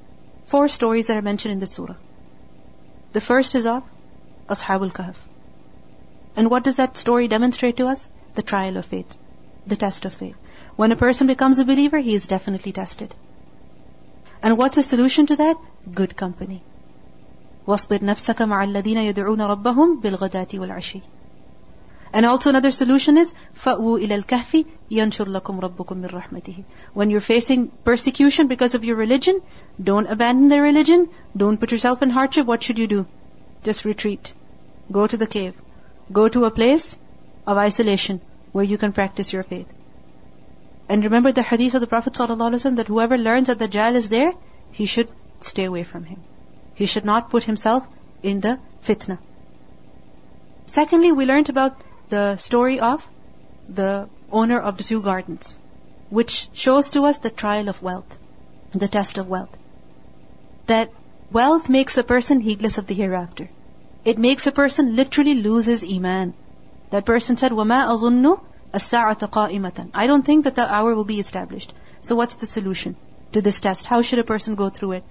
four 0.46 0.68
stories 0.70 1.08
that 1.08 1.18
are 1.18 1.22
mentioned 1.22 1.52
in 1.52 1.60
the 1.60 1.68
surah. 1.68 1.96
The 3.12 3.22
first 3.22 3.56
is 3.56 3.66
of 3.66 3.84
Ashabul 4.48 4.94
Kahf. 4.94 5.16
And 6.38 6.50
what 6.50 6.64
does 6.64 6.78
that 6.78 6.96
story 6.96 7.28
demonstrate 7.28 7.78
to 7.78 7.88
us? 7.88 8.10
The 8.36 8.44
trial 8.44 8.78
of 8.78 8.86
faith, 8.86 9.18
the 9.66 9.76
test 9.76 10.06
of 10.06 10.14
faith. 10.14 10.36
When 10.77 10.93
a 10.93 10.97
person 10.97 11.27
becomes 11.27 11.59
a 11.59 11.65
believer, 11.65 11.99
he 11.99 12.15
is 12.15 12.27
definitely 12.27 12.73
tested. 12.73 13.15
And 14.43 14.59
what's 14.59 14.77
the 14.77 14.83
solution 14.83 15.27
to 15.27 15.37
that? 15.37 15.57
Good 15.95 16.17
company. 16.17 16.63
وَاصْبِرْ 17.67 18.01
نَفْسَكَ 18.01 18.39
مَعَ 18.53 18.65
الَّذِينَ 18.65 19.15
يَدْعُونَ 19.15 19.41
رَبَّهُمْ 19.41 20.01
بِالْغَدَاةِ 20.03 20.59
وَالْعَشِيِّ 20.59 21.03
And 22.13 22.27
also 22.27 22.51
another 22.51 22.73
solution 22.73 23.17
is 23.17 23.35
فَأْوُوا 23.55 24.01
إِلَى 24.05 24.25
الْكَهْفِ 24.25 24.67
يَنْشُرْ 24.91 25.29
لَكُمْ 25.29 25.61
رَبُّكُمْ 25.61 26.03
مِنْ 26.03 26.11
رَحْمَتِهِ 26.11 26.65
When 26.93 27.11
you're 27.11 27.21
facing 27.21 27.69
persecution 27.85 28.49
because 28.49 28.75
of 28.75 28.85
your 28.85 28.97
religion, 28.97 29.41
don't 29.83 30.07
abandon 30.07 30.49
the 30.49 30.61
religion, 30.61 31.09
don't 31.37 31.59
put 31.59 31.71
yourself 31.71 32.03
in 32.03 32.11
hardship, 32.11 32.47
what 32.47 32.63
should 32.63 32.81
you 32.81 32.89
do? 32.89 33.07
Just 33.63 33.85
retreat. 33.85 34.35
Go 34.91 35.07
to 35.07 35.17
the 35.17 35.27
cave. 35.27 35.55
Go 36.11 36.29
to 36.29 36.45
a 36.47 36.51
place 36.51 36.99
of 37.47 37.57
isolation 37.57 38.21
where 38.51 38.65
you 38.65 38.77
can 38.77 38.93
practice 38.93 39.33
your 39.33 39.45
faith. 39.45 39.69
And 40.89 41.05
remember 41.05 41.33
the 41.33 41.43
hadith 41.43 41.75
of 41.75 41.81
the 41.81 41.87
Prophet 41.87 42.13
ﷺ 42.13 42.77
that 42.77 42.87
whoever 42.87 43.17
learns 43.17 43.47
that 43.47 43.59
the 43.59 43.69
Dajjal 43.69 43.95
is 43.95 44.09
there, 44.09 44.33
he 44.71 44.87
should 44.87 45.11
stay 45.41 45.65
away 45.65 45.83
from 45.83 46.05
him. 46.05 46.23
He 46.75 46.87
should 46.87 47.05
not 47.05 47.31
put 47.31 47.45
himself 47.45 47.87
in 48.23 48.41
the 48.41 48.59
fitna. 48.83 49.19
Secondly, 50.67 51.13
we 51.13 51.25
learned 51.27 51.49
about 51.49 51.81
the 52.09 52.37
story 52.37 52.81
of 52.81 53.09
the 53.69 54.09
owner 54.31 54.59
of 54.59 54.77
the 54.77 54.85
two 54.85 55.03
gardens, 55.03 55.61
which 56.11 56.49
shows 56.53 56.91
to 56.91 57.05
us 57.05 57.19
the 57.19 57.31
trial 57.31 57.69
of 57.69 57.83
wealth, 57.83 58.19
the 58.73 58.89
test 58.89 59.19
of 59.19 59.29
wealth. 59.29 59.57
That 60.67 60.93
wealth 61.31 61.69
makes 61.69 61.97
a 61.99 62.05
person 62.05 62.41
heedless 62.41 62.79
of 62.79 62.87
the 62.87 62.95
hereafter. 62.95 63.51
It 64.05 64.19
makes 64.19 64.47
a 64.47 64.53
person 64.53 64.97
literally 64.97 65.35
lose 65.35 65.67
his 65.67 65.85
iman. 65.85 66.35
That 66.91 67.05
person 67.07 67.37
said, 67.37 67.53
وَمَا 67.53 67.87
أَظُنُّ 67.89 68.41
السَّاعَةَ 68.75 69.29
قَائِمَةً 69.29 69.91
I 69.95 70.07
don't 70.07 70.25
think 70.25 70.45
that 70.45 70.57
the 70.57 70.73
hour 70.75 70.95
will 70.95 71.05
be 71.05 71.21
established. 71.21 71.73
So 72.01 72.17
what's 72.17 72.37
the 72.37 72.47
solution 72.47 72.97
to 73.33 73.41
this 73.41 73.61
test? 73.61 73.87
How 73.87 74.03
should 74.03 74.19
a 74.19 74.25
person 74.25 74.55
go 74.55 74.71
through 74.71 74.93
it? 74.93 75.05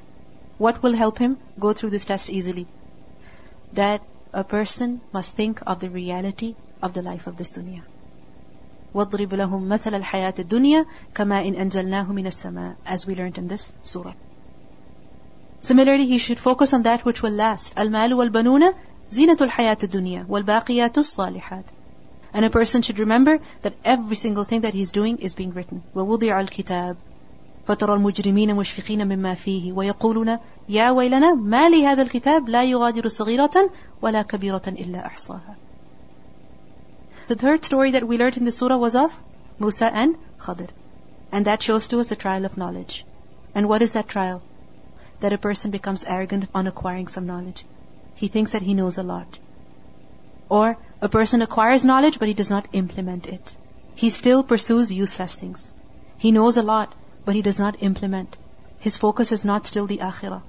What 0.57 0.83
will 0.83 0.93
help 0.93 1.17
him 1.17 1.37
go 1.59 1.73
through 1.73 1.91
this 1.91 2.05
test 2.05 2.29
easily? 2.29 2.67
That 3.73 4.01
a 4.33 4.43
person 4.43 5.01
must 5.11 5.35
think 5.35 5.61
of 5.65 5.79
the 5.79 5.89
reality 5.89 6.55
of 6.81 6.93
the 6.93 7.01
life 7.01 7.27
of 7.27 7.37
this 7.37 7.51
dunya. 7.51 7.83
وَاضْرِبْ 8.93 9.29
لَهُمْ 9.29 9.67
مَثَلَ 9.67 9.93
الْحَيَاةِ 10.01 10.39
الدُّنْيَا 10.39 10.85
كَمَا 11.15 11.45
إِنْ 11.45 11.55
أَنزَلْنَاهُ 11.55 12.07
مِنَ 12.07 12.27
السَّمَاءِ 12.27 12.75
As 12.85 13.07
we 13.07 13.15
learned 13.15 13.37
in 13.37 13.47
this 13.47 13.73
surah. 13.83 14.13
Similarly, 15.61 16.07
he 16.07 16.17
should 16.17 16.39
focus 16.39 16.73
on 16.73 16.81
that 16.83 17.05
which 17.05 17.21
will 17.21 17.31
last. 17.31 17.75
الْمَالُ 17.75 18.11
وَالْبَنُونَ 18.11 18.73
زِينَةُ 19.09 19.37
الْحَيَاةِ 19.37 19.83
الدُّنْيَا 19.83 20.27
وَالْبَاقِيَاتُ 20.27 20.97
الصَّالِحَاتِ 20.97 21.65
And 22.33 22.45
a 22.45 22.49
person 22.49 22.81
should 22.81 22.99
remember 22.99 23.39
that 23.61 23.75
every 23.83 24.15
single 24.15 24.43
thing 24.43 24.61
that 24.61 24.73
he's 24.73 24.91
doing 24.91 25.17
is 25.17 25.35
being 25.35 25.53
written. 25.53 25.83
وَوُضِعَ 25.95 26.47
الْكِتَابِ 26.47 26.97
فترى 27.65 27.93
المجرمين 27.93 28.55
مشفقين 28.55 29.07
مما 29.07 29.33
فيه 29.33 29.71
ويقولون 29.73 30.37
يا 30.69 30.91
ويلنا 30.91 31.33
ما 31.33 31.69
لهذا 31.69 32.01
الكتاب 32.01 32.49
لا 32.49 32.63
يغادر 32.63 33.07
صغيرة 33.07 33.71
ولا 34.01 34.21
كبيرة 34.21 34.61
إلا 34.67 35.05
أحصاها 35.05 35.57
The 37.27 37.35
third 37.35 37.63
story 37.63 37.91
that 37.91 38.07
we 38.07 38.17
learned 38.17 38.37
in 38.37 38.45
the 38.45 38.51
surah 38.51 38.77
was 38.77 38.95
of 38.95 39.21
Musa 39.59 39.93
and 39.93 40.15
Khadir. 40.39 40.69
And 41.31 41.45
that 41.45 41.61
shows 41.61 41.87
to 41.89 41.99
us 41.99 42.09
the 42.09 42.15
trial 42.15 42.45
of 42.45 42.57
knowledge. 42.57 43.05
And 43.53 43.69
what 43.69 43.81
is 43.81 43.93
that 43.93 44.07
trial? 44.07 44.41
That 45.19 45.31
a 45.31 45.37
person 45.37 45.71
becomes 45.71 46.03
arrogant 46.03 46.49
on 46.53 46.67
acquiring 46.67 47.07
some 47.07 47.27
knowledge. 47.27 47.63
He 48.15 48.27
thinks 48.27 48.53
that 48.53 48.63
he 48.63 48.73
knows 48.73 48.97
a 48.97 49.03
lot. 49.03 49.39
Or 50.49 50.77
a 51.01 51.09
person 51.09 51.41
acquires 51.41 51.83
knowledge 51.83 52.19
but 52.19 52.27
he 52.27 52.35
does 52.35 52.49
not 52.49 52.67
implement 52.73 53.25
it. 53.25 53.57
He 53.95 54.09
still 54.09 54.43
pursues 54.43 54.91
useless 54.91 55.35
things. 55.35 55.73
He 56.17 56.31
knows 56.31 56.57
a 56.57 56.63
lot, 56.63 56.93
but 57.25 57.35
he 57.35 57.41
does 57.41 57.59
not 57.59 57.81
implement. 57.81 58.37
His 58.77 58.97
focus 58.97 59.31
is 59.31 59.45
not 59.45 59.65
still 59.65 59.87
the 59.87 59.97
akhirah. 59.97 60.43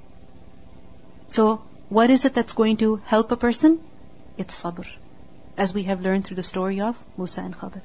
So, 1.27 1.64
what 1.89 2.11
is 2.11 2.25
it 2.27 2.35
that's 2.35 2.53
going 2.53 2.77
to 2.79 2.97
help 2.97 3.33
a 3.33 3.37
person? 3.37 3.81
It's 4.37 4.62
sabr. 4.62 4.87
As 5.57 5.73
we 5.73 5.85
have 5.85 6.01
learned 6.03 6.27
through 6.27 6.37
the 6.37 6.43
story 6.43 6.81
of 6.81 7.03
Musa 7.16 7.41
and 7.41 7.57
Khadir. 7.57 7.83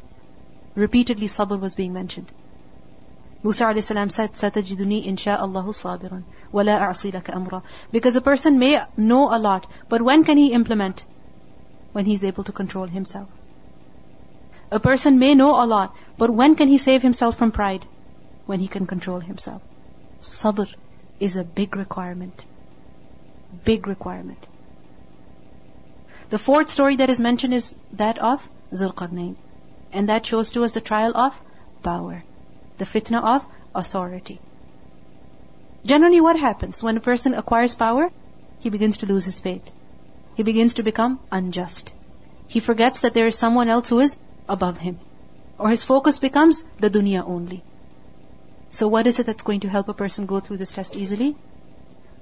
Repeatedly 0.76 1.28
sabr 1.28 1.60
was 1.60 1.76
being 1.76 1.94
mentioned. 1.94 2.32
Musa 3.44 3.66
a.s. 3.66 3.86
said, 3.86 4.34
سَتَجِدُنِي 4.34 5.06
إِنْ 5.08 5.18
شَاءَ 5.18 5.40
اللَّهُ 5.40 5.68
صَابِرًا 5.84 6.24
وَلَا 6.54 6.80
أَعْصِي 6.82 7.12
لَكَ 7.14 7.34
أَمْرًا 7.34 7.64
Because 7.92 8.16
a 8.16 8.22
person 8.22 8.60
may 8.60 8.82
know 8.98 9.34
a 9.34 9.40
lot, 9.40 9.68
but 9.88 10.02
when 10.02 10.24
can 10.24 10.38
he 10.38 10.52
implement? 10.52 11.06
When 11.93 12.07
he's 12.07 12.25
able 12.25 12.45
to 12.45 12.53
control 12.53 12.87
himself. 12.87 13.29
A 14.71 14.81
person 14.81 15.19
may 15.19 15.35
know 15.35 15.63
a 15.63 15.67
lot, 15.67 15.95
but 16.19 16.31
when 16.31 16.55
can 16.57 16.69
he 16.69 16.79
save 16.79 17.03
himself 17.03 17.37
from 17.37 17.53
pride? 17.53 17.87
when 18.47 18.61
he 18.61 18.69
can 18.69 18.87
control 18.87 19.21
himself. 19.21 19.63
Sabr 20.21 20.73
is 21.21 21.37
a 21.37 21.45
big 21.45 21.77
requirement. 21.77 22.45
Big 23.65 23.87
requirement. 23.87 24.49
The 26.31 26.39
fourth 26.39 26.71
story 26.71 26.97
that 26.97 27.11
is 27.11 27.21
mentioned 27.21 27.55
is 27.55 27.75
that 27.93 28.19
of 28.19 28.49
Dhul 28.73 29.37
And 29.93 30.09
that 30.09 30.27
shows 30.27 30.53
to 30.53 30.65
us 30.65 30.73
the 30.73 30.81
trial 30.81 31.17
of 31.17 31.41
power. 31.83 32.25
The 32.79 32.85
fitna 32.85 33.23
of 33.23 33.47
authority. 33.75 34.41
Generally 35.85 36.21
what 36.23 36.39
happens 36.39 36.83
when 36.83 36.97
a 36.97 37.07
person 37.09 37.35
acquires 37.35 37.77
power? 37.77 38.11
He 38.61 38.71
begins 38.71 38.99
to 38.99 39.07
lose 39.07 39.25
his 39.25 39.41
faith 39.41 39.71
he 40.35 40.43
begins 40.43 40.75
to 40.75 40.83
become 40.83 41.21
unjust. 41.31 41.93
He 42.47 42.61
forgets 42.61 43.01
that 43.01 43.15
there 43.15 43.27
is 43.27 43.39
someone 43.39 43.69
else 43.69 43.89
who 43.89 44.01
is 44.01 44.19
above 44.49 44.79
him. 44.79 44.99
Or 45.59 45.69
his 45.69 45.85
focus 45.85 46.19
becomes 46.19 46.65
the 46.81 46.91
dunya 46.91 47.23
only. 47.27 47.63
So 48.71 48.89
what 48.89 49.07
is 49.07 49.19
it 49.19 49.27
that's 49.27 49.43
going 49.43 49.61
to 49.61 49.69
help 49.69 49.89
a 49.89 49.95
person 49.95 50.27
go 50.27 50.41
through 50.41 50.57
this 50.57 50.73
test 50.73 50.97
easily? 50.97 51.37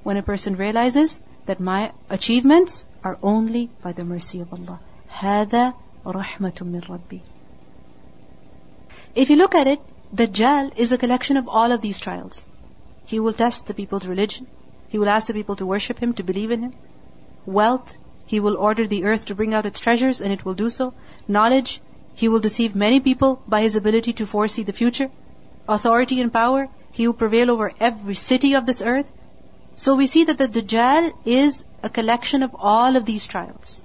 When 0.03 0.17
a 0.17 0.23
person 0.23 0.57
realizes 0.57 1.21
that 1.47 1.61
my 1.61 1.93
achievements 2.09 2.87
are 3.05 3.19
only 3.23 3.71
by 3.83 3.93
the 3.93 4.05
mercy 4.05 4.41
of 4.41 4.53
Allah. 4.53 4.81
هذا 5.21 5.75
رحمة 6.07 6.63
من 6.63 6.81
ربي. 6.81 7.21
If 9.15 9.31
you 9.31 9.37
look 9.37 9.55
at 9.55 9.67
it, 9.67 9.81
Dajjal 10.15 10.77
is 10.77 10.93
a 10.93 10.99
collection 10.99 11.37
of 11.37 11.49
all 11.49 11.73
of 11.73 11.81
these 11.81 11.99
trials. 11.99 12.49
He 13.07 13.21
will 13.21 13.33
test 13.33 13.67
the 13.67 13.75
people's 13.75 14.07
religion. 14.07 14.47
He 14.89 14.99
will 14.99 15.09
ask 15.09 15.27
the 15.27 15.35
people 15.35 15.57
to 15.57 15.67
worship 15.67 15.99
him, 15.99 16.15
to 16.15 16.23
believe 16.23 16.51
in 16.51 16.63
him. 16.63 16.75
Wealth, 17.47 17.97
he 18.27 18.41
will 18.41 18.57
order 18.57 18.87
the 18.87 19.05
earth 19.05 19.27
to 19.27 19.35
bring 19.35 19.55
out 19.55 19.67
its 19.67 19.81
treasures 19.81 20.21
and 20.21 20.33
it 20.33 20.45
will 20.45 20.55
do 20.55 20.71
so. 20.71 20.95
Knowledge, 21.27 21.81
he 22.15 22.29
will 22.29 22.41
deceive 22.41 22.75
many 22.75 23.01
people 23.01 23.43
by 23.49 23.63
his 23.63 23.77
ability 23.77 24.13
to 24.15 24.27
foresee 24.27 24.63
the 24.63 24.73
future 24.73 25.11
authority 25.69 26.21
and 26.21 26.33
power. 26.33 26.69
He 26.93 27.07
will 27.07 27.15
prevail 27.15 27.51
over 27.51 27.73
every 27.79 28.15
city 28.15 28.55
of 28.55 28.67
this 28.67 28.83
earth. 28.83 29.13
So 29.77 29.95
we 29.95 30.07
see 30.07 30.25
that 30.25 30.39
the 30.39 30.49
Dajjal 30.49 31.13
is 31.25 31.65
a 31.83 31.89
collection 31.89 32.43
of 32.43 32.55
all 32.59 32.97
of 32.97 33.07
these 33.07 33.27
trials. 33.27 33.85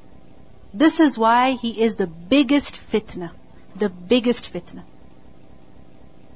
This 0.74 0.99
is 0.99 1.18
why 1.18 1.51
he 1.51 1.82
is 1.82 1.95
the 1.95 2.08
biggest 2.08 2.76
fitna. 2.91 3.32
The 3.76 3.89
biggest 3.89 4.51
fitna. 4.51 4.84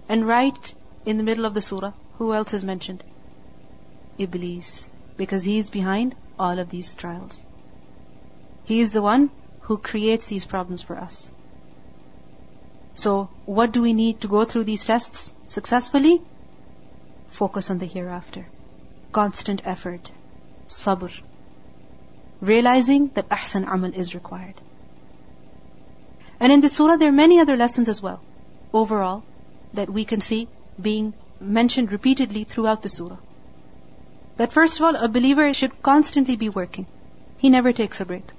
And 0.07 0.27
right 0.27 0.75
in 1.05 1.17
the 1.17 1.23
middle 1.23 1.45
of 1.45 1.53
the 1.53 1.61
surah, 1.61 1.93
who 2.17 2.33
else 2.33 2.53
is 2.53 2.63
mentioned? 2.63 3.03
Iblis. 4.17 4.89
Because 5.17 5.43
he 5.43 5.57
is 5.57 5.69
behind 5.69 6.15
all 6.39 6.57
of 6.59 6.69
these 6.69 6.95
trials. 6.95 7.45
He 8.63 8.79
is 8.79 8.93
the 8.93 9.01
one 9.01 9.29
who 9.61 9.77
creates 9.77 10.27
these 10.27 10.45
problems 10.45 10.81
for 10.81 10.97
us. 10.97 11.31
So, 12.95 13.29
what 13.45 13.71
do 13.71 13.81
we 13.81 13.93
need 13.93 14.21
to 14.21 14.27
go 14.27 14.45
through 14.45 14.63
these 14.63 14.85
tests 14.85 15.33
successfully? 15.45 16.21
Focus 17.27 17.69
on 17.69 17.77
the 17.77 17.85
hereafter. 17.85 18.47
Constant 19.11 19.61
effort. 19.65 20.11
Sabr. 20.67 21.21
Realizing 22.41 23.07
that 23.15 23.29
ahsan 23.29 23.71
amal 23.71 23.93
is 23.93 24.15
required. 24.15 24.59
And 26.39 26.53
in 26.53 26.61
the 26.61 26.69
surah, 26.69 26.97
there 26.97 27.09
are 27.09 27.23
many 27.23 27.39
other 27.39 27.57
lessons 27.57 27.89
as 27.89 28.01
well. 28.01 28.21
Overall, 28.73 29.23
that 29.73 29.89
we 29.89 30.05
can 30.05 30.21
see 30.21 30.47
being 30.81 31.13
mentioned 31.39 31.91
repeatedly 31.91 32.43
throughout 32.43 32.81
the 32.81 32.89
surah 32.89 33.17
That 34.38 34.52
first 34.52 34.80
of 34.80 34.86
all, 34.86 34.96
a 34.96 35.08
believer 35.08 35.52
should 35.54 35.82
constantly 35.82 36.36
be 36.36 36.48
working. 36.48 36.86
He 37.38 37.50
never 37.50 37.72
takes 37.72 38.00
a 38.00 38.04
break. 38.04 38.30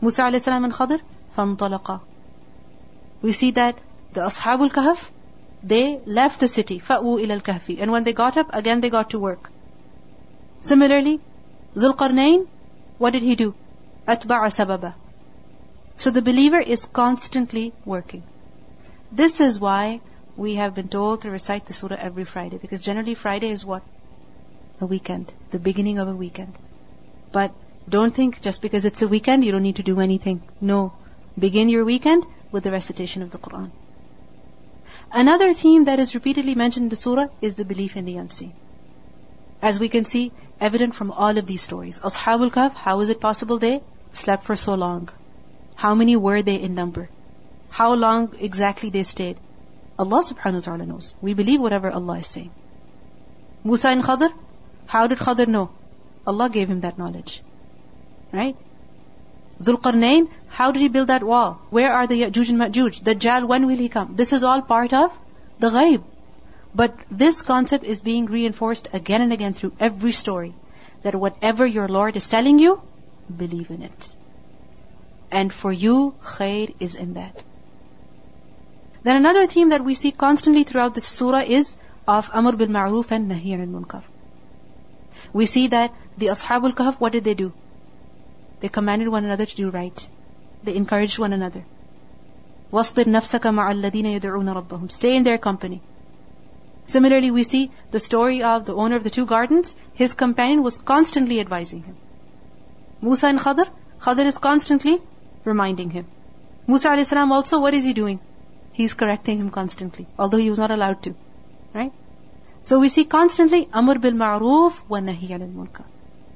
Musa 0.00 0.24
a.s. 0.24 0.48
and 0.48 0.72
Khadir, 0.72 1.00
فَانطَلَقَا 1.36 2.00
we 3.22 3.32
see 3.32 3.50
that 3.52 3.78
the 4.12 4.20
Ashabul 4.20 4.70
Kahf, 4.70 5.10
they 5.62 6.00
left 6.06 6.40
the 6.40 6.48
city, 6.48 6.78
فَأْوُوا 6.78 7.24
إِلَى 7.24 7.40
الْكَهْفِ 7.40 7.80
And 7.80 7.90
when 7.90 8.04
they 8.04 8.12
got 8.12 8.36
up, 8.36 8.54
again 8.54 8.80
they 8.80 8.90
got 8.90 9.10
to 9.10 9.18
work. 9.18 9.50
Similarly, 10.60 11.20
Zulqarnain, 11.76 12.46
what 12.98 13.12
did 13.12 13.22
he 13.22 13.36
do? 13.36 13.54
أَتْبَعَ 14.06 14.40
سَبَبًا 14.58 14.94
So 15.96 16.10
the 16.10 16.22
believer 16.22 16.60
is 16.60 16.86
constantly 16.86 17.74
working. 17.84 18.22
This 19.10 19.40
is 19.40 19.58
why 19.58 20.00
we 20.36 20.54
have 20.56 20.74
been 20.74 20.88
told 20.88 21.22
to 21.22 21.30
recite 21.30 21.66
the 21.66 21.72
surah 21.72 21.96
every 21.98 22.24
Friday, 22.24 22.58
because 22.58 22.84
generally 22.84 23.14
Friday 23.14 23.48
is 23.48 23.64
what? 23.64 23.82
A 24.81 24.85
weekend, 24.85 25.31
the 25.51 25.59
beginning 25.59 25.99
of 25.99 26.07
a 26.07 26.15
weekend. 26.15 26.57
But 27.31 27.51
don't 27.87 28.15
think 28.15 28.41
just 28.41 28.63
because 28.63 28.83
it's 28.83 29.03
a 29.03 29.07
weekend 29.07 29.45
you 29.45 29.51
don't 29.51 29.61
need 29.61 29.75
to 29.75 29.83
do 29.83 29.99
anything. 29.99 30.41
No. 30.59 30.93
Begin 31.37 31.69
your 31.69 31.85
weekend 31.85 32.25
with 32.51 32.63
the 32.63 32.71
recitation 32.71 33.21
of 33.21 33.29
the 33.29 33.37
Quran. 33.37 33.69
Another 35.13 35.53
theme 35.53 35.85
that 35.85 35.99
is 35.99 36.15
repeatedly 36.15 36.55
mentioned 36.55 36.85
in 36.85 36.89
the 36.89 36.95
surah 36.95 37.27
is 37.41 37.53
the 37.53 37.63
belief 37.63 37.95
in 37.95 38.05
the 38.05 38.17
unseen. 38.17 38.53
As 39.61 39.79
we 39.79 39.87
can 39.87 40.03
see, 40.03 40.31
evident 40.59 40.95
from 40.95 41.11
all 41.11 41.37
of 41.37 41.45
these 41.45 41.61
stories. 41.61 41.99
Ashabul 41.99 42.49
Kahf, 42.49 42.73
how 42.73 42.99
is 43.01 43.09
it 43.09 43.21
possible 43.21 43.59
they 43.59 43.81
slept 44.11 44.43
for 44.43 44.55
so 44.55 44.73
long? 44.73 45.09
How 45.75 45.93
many 45.93 46.15
were 46.15 46.41
they 46.41 46.55
in 46.55 46.73
number? 46.73 47.09
How 47.69 47.93
long 47.93 48.33
exactly 48.39 48.89
they 48.89 49.03
stayed? 49.03 49.37
Allah 49.99 50.23
subhanahu 50.23 50.61
wa 50.61 50.67
ta'ala 50.69 50.85
knows. 50.87 51.13
We 51.21 51.35
believe 51.35 51.61
whatever 51.61 51.91
Allah 51.91 52.17
is 52.17 52.27
saying. 52.27 52.51
Musa 53.63 53.89
and 53.89 54.03
Khadir, 54.03 54.31
how 54.95 55.07
did 55.07 55.23
Khadir 55.25 55.47
know? 55.47 55.69
Allah 56.27 56.49
gave 56.49 56.69
him 56.69 56.81
that 56.85 56.97
knowledge. 56.97 57.41
Right? 58.31 58.55
Zulqarnain, 59.69 60.29
how 60.59 60.71
did 60.71 60.81
he 60.81 60.87
build 60.95 61.07
that 61.07 61.23
wall? 61.23 61.59
Where 61.69 61.91
are 61.93 62.07
the 62.07 62.21
Ya'juj 62.21 62.49
and 62.49 62.59
Ma'juj? 62.59 63.01
Dajjal, 63.09 63.47
when 63.47 63.67
will 63.67 63.77
he 63.85 63.89
come? 63.89 64.15
This 64.15 64.33
is 64.33 64.43
all 64.43 64.61
part 64.61 64.93
of 64.93 65.19
the 65.59 65.69
ghaib. 65.69 66.03
But 66.73 66.97
this 67.11 67.41
concept 67.41 67.83
is 67.83 68.01
being 68.01 68.25
reinforced 68.25 68.89
again 68.93 69.21
and 69.21 69.33
again 69.33 69.53
through 69.53 69.73
every 69.89 70.11
story. 70.23 70.53
that 71.03 71.15
whatever 71.15 71.65
your 71.65 71.87
Lord 71.87 72.15
is 72.15 72.27
telling 72.29 72.59
you, 72.59 72.81
believe 73.43 73.69
in 73.69 73.81
it. 73.81 74.09
And 75.31 75.53
for 75.53 75.71
you, 75.71 76.13
khair 76.23 76.73
is 76.79 76.95
in 76.95 77.13
that. 77.15 77.43
Then 79.03 79.17
another 79.17 79.47
theme 79.47 79.69
that 79.69 79.83
we 79.83 79.95
see 79.95 80.11
constantly 80.11 80.63
throughout 80.63 80.93
this 80.93 81.07
surah 81.07 81.43
is 81.59 81.75
of 82.07 82.29
Amr 82.33 82.55
bil 82.63 82.67
Ma'ruf 82.67 83.11
and 83.11 83.31
Nahi 83.31 83.59
al 83.59 83.65
Munkar 83.75 84.03
We 85.32 85.46
see 85.46 85.68
that 85.68 85.94
the 86.18 86.26
Ashabul 86.26 86.72
Kahf, 86.72 87.00
what 87.00 87.12
did 87.12 87.24
they 87.24 87.34
do? 87.34 87.52
They 88.60 88.68
commanded 88.68 89.08
one 89.08 89.24
another 89.24 89.46
to 89.46 89.56
do 89.56 89.70
right. 89.70 90.08
They 90.64 90.74
encouraged 90.76 91.18
one 91.18 91.32
another. 91.32 91.64
وَاصْبِرْ 92.72 93.04
نَفْسَكَ 93.04 93.40
مَعَ 93.40 93.66
الَّذِينَ 93.72 94.20
يَدْعُونَ 94.20 94.54
رَبَّهُمْ 94.60 94.90
Stay 94.90 95.16
in 95.16 95.22
their 95.24 95.38
company. 95.38 95.80
Similarly, 96.86 97.30
we 97.30 97.42
see 97.42 97.70
the 97.90 98.00
story 98.00 98.42
of 98.42 98.64
the 98.64 98.74
owner 98.74 98.96
of 98.96 99.04
the 99.04 99.10
two 99.10 99.26
gardens. 99.26 99.76
His 99.94 100.14
companion 100.14 100.62
was 100.62 100.78
constantly 100.78 101.40
advising 101.40 101.82
him. 101.82 101.96
Musa 103.00 103.26
and 103.26 103.38
Khadr, 103.38 103.68
Khadr 104.00 104.24
is 104.24 104.38
constantly 104.38 105.00
reminding 105.44 105.90
him. 105.90 106.06
Musa 106.66 106.88
a.s. 106.88 107.12
also, 107.12 107.60
what 107.60 107.74
is 107.74 107.84
he 107.84 107.92
doing? 107.92 108.20
He's 108.72 108.94
correcting 108.94 109.38
him 109.38 109.50
constantly, 109.50 110.06
although 110.18 110.38
he 110.38 110.50
was 110.50 110.58
not 110.58 110.70
allowed 110.70 111.02
to. 111.04 111.14
Right? 111.74 111.92
So 112.63 112.79
we 112.79 112.89
see 112.89 113.05
constantly 113.05 113.67
Amr 113.73 113.97
bil 113.99 114.13
Ma'ruf 114.13 114.83
wa 114.87 114.99
Nahi 114.99 115.31
al 115.31 115.47
Munkar. 115.47 115.85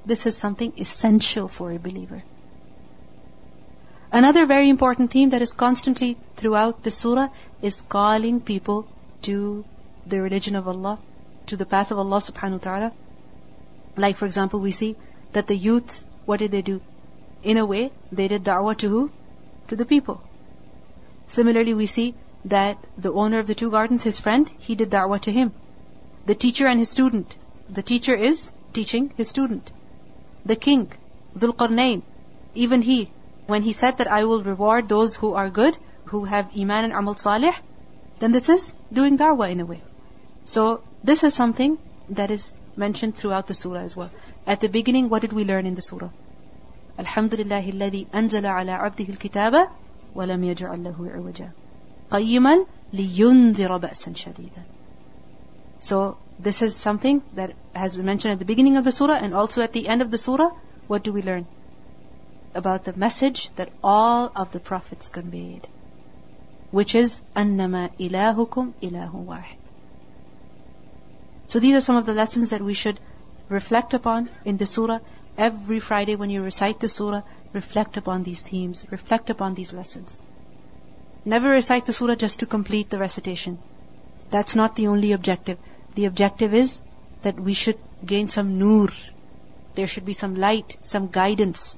This 0.06 0.26
is 0.26 0.38
something 0.38 0.74
essential 0.78 1.48
for 1.48 1.72
a 1.72 1.80
believer. 1.80 2.24
Another 4.12 4.46
very 4.46 4.70
important 4.70 5.12
theme 5.12 5.30
that 5.30 5.42
is 5.42 5.54
constantly 5.54 6.18
throughout 6.36 6.84
the 6.84 6.92
surah 6.92 7.30
is 7.62 7.82
calling 7.82 8.40
people 8.40 8.88
to 9.24 9.66
the 10.06 10.22
religion 10.22 10.56
of 10.56 10.68
Allah, 10.68 11.00
to 11.48 11.58
the 11.58 11.66
path 11.66 11.92
of 11.92 12.00
Allah 12.00 12.18
subhanahu 12.18 12.60
wa 12.60 12.66
ta'ala. 12.70 12.92
Like 13.98 14.18
for 14.18 14.26
example, 14.26 14.60
we 14.60 14.72
see 14.72 14.96
that 15.34 15.48
the 15.48 15.56
youth, 15.56 16.06
what 16.26 16.40
did 16.40 16.52
they 16.52 16.62
do? 16.62 16.82
In 17.44 17.58
a 17.58 17.66
way, 17.66 17.92
they 18.12 18.28
did 18.28 18.44
da'wah 18.44 18.78
to 18.78 18.90
who? 18.90 19.12
To 19.68 19.76
the 19.76 19.86
people. 19.86 20.22
Similarly, 21.28 21.74
we 21.74 21.86
see 21.86 22.16
that 22.46 22.78
the 22.98 23.12
owner 23.12 23.40
of 23.40 23.48
the 23.48 23.56
two 23.56 23.72
gardens, 23.72 24.04
his 24.04 24.20
friend, 24.20 24.50
he 24.60 24.76
did 24.76 24.90
da'wah 24.92 25.20
to 25.22 25.32
him 25.32 25.54
The 26.27 26.35
teacher 26.35 26.67
and 26.67 26.79
his 26.79 26.91
student. 26.91 27.35
The 27.69 27.83
teacher 27.83 28.15
is 28.15 28.53
teaching 28.73 29.13
his 29.17 29.29
student. 29.29 29.71
The 30.45 30.57
king, 30.57 30.93
Dhul 31.37 31.55
Qarnayn, 31.55 32.03
even 32.55 32.83
he, 32.83 33.11
when 33.47 33.63
he 33.63 33.73
said 33.73 33.99
that 33.99 34.11
I 34.11 34.25
will 34.25 34.43
reward 34.43 34.89
those 34.89 35.17
who 35.17 35.35
are 35.35 35.51
good, 35.51 35.77
who 36.07 36.25
have 36.25 36.57
iman 36.57 36.85
and 36.85 36.93
amal 36.93 37.17
salih, 37.17 37.53
then 38.19 38.33
this 38.33 38.49
is 38.49 38.75
doing 38.93 39.19
da'wah 39.19 39.51
in 39.51 39.61
a 39.61 39.67
way. 39.67 39.83
So 40.45 40.83
this 41.05 41.23
is 41.25 41.35
something 41.35 41.79
that 42.11 42.31
is 42.31 42.53
mentioned 42.77 43.17
throughout 43.17 43.47
the 43.47 43.55
surah 43.55 43.81
as 43.81 43.97
well. 43.97 44.11
At 44.47 44.61
the 44.61 44.69
beginning, 44.69 45.09
what 45.09 45.23
did 45.23 45.33
we 45.33 45.45
learn 45.45 45.67
in 45.67 45.75
the 45.75 45.83
surah? 45.83 46.11
Alhamdulillah 46.99 47.63
الذي 47.63 48.07
أنزل 48.15 48.47
على 48.47 48.73
عبده 48.73 49.05
الكتاب 49.09 49.69
ولم 50.15 50.45
يجعل 50.45 50.85
له 50.85 51.11
عوجا 51.15 51.51
قيما 52.11 52.67
لينذر 52.93 53.77
بأسا 53.77 54.13
شديدا 54.15 54.63
So 55.85 56.19
this 56.39 56.63
is 56.63 56.77
something 56.77 57.23
that 57.35 57.55
has 57.75 57.97
been 57.97 58.07
mentioned 58.07 58.33
at 58.33 58.39
the 58.39 58.45
beginning 58.45 58.77
of 58.77 58.85
the 58.85 58.93
surah 58.93 59.15
and 59.15 59.35
also 59.35 59.63
at 59.63 59.73
the 59.73 59.89
end 59.89 60.03
of 60.03 60.11
the 60.11 60.19
surah. 60.19 60.51
What 60.87 61.03
do 61.03 61.13
we 61.13 61.23
learn? 61.23 61.47
About 62.55 62.85
the 62.85 62.93
message 62.93 63.51
that 63.57 63.73
all 63.83 64.31
of 64.35 64.51
the 64.51 64.61
prophets 64.61 65.09
conveyed. 65.09 65.69
Which 66.71 66.95
is 66.95 67.25
أنما 67.37 67.91
إلهكم 67.99 68.73
إله 68.83 69.15
واحد 69.15 69.61
so 71.51 71.59
these 71.59 71.75
are 71.75 71.81
some 71.81 71.97
of 71.97 72.07
the 72.07 72.15
lessons 72.15 72.51
that 72.51 72.63
we 72.63 72.75
should 72.75 73.01
reflect 73.49 73.93
upon 73.93 74.31
in 74.45 74.57
the 74.57 74.67
surah. 74.67 75.01
Every 75.37 75.81
Friday 75.81 76.15
when 76.15 76.31
you 76.31 76.45
recite 76.45 76.79
the 76.79 76.89
surah, 76.89 77.23
reflect 77.53 77.97
upon 77.97 78.23
these 78.23 78.43
themes, 78.43 78.87
reflect 78.89 79.31
upon 79.31 79.55
these 79.55 79.73
lessons. 79.73 80.23
Never 81.25 81.49
recite 81.51 81.87
the 81.87 81.93
surah 81.93 82.15
just 82.15 82.39
to 82.39 82.47
complete 82.47 82.89
the 82.89 83.01
recitation. 83.01 83.59
That's 84.31 84.55
not 84.55 84.77
the 84.77 84.87
only 84.87 85.11
objective. 85.11 85.59
The 85.96 86.06
objective 86.06 86.54
is 86.54 86.82
that 87.22 87.40
we 87.40 87.54
should 87.54 87.80
gain 88.06 88.30
some 88.30 88.60
nur. 88.60 88.90
There 89.76 89.88
should 89.88 90.06
be 90.06 90.14
some 90.14 90.36
light, 90.36 90.78
some 90.82 91.08
guidance, 91.08 91.78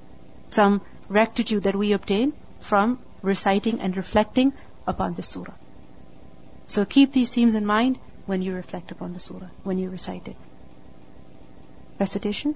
some 0.50 0.82
rectitude 1.08 1.64
that 1.64 1.76
we 1.76 1.94
obtain 1.94 2.34
from 2.60 3.00
reciting 3.22 3.80
and 3.80 3.96
reflecting 3.96 4.54
upon 4.86 5.14
the 5.14 5.24
surah. 5.24 5.54
So 6.68 6.86
keep 6.86 7.14
these 7.14 7.30
themes 7.30 7.56
in 7.56 7.66
mind 7.66 8.00
when 8.26 8.42
you 8.42 8.54
reflect 8.54 8.92
upon 8.92 9.14
the 9.14 9.20
surah, 9.20 9.50
when 9.64 9.78
you 9.78 9.90
recite 9.90 10.28
it. 10.28 10.36
Recitation. 12.00 12.56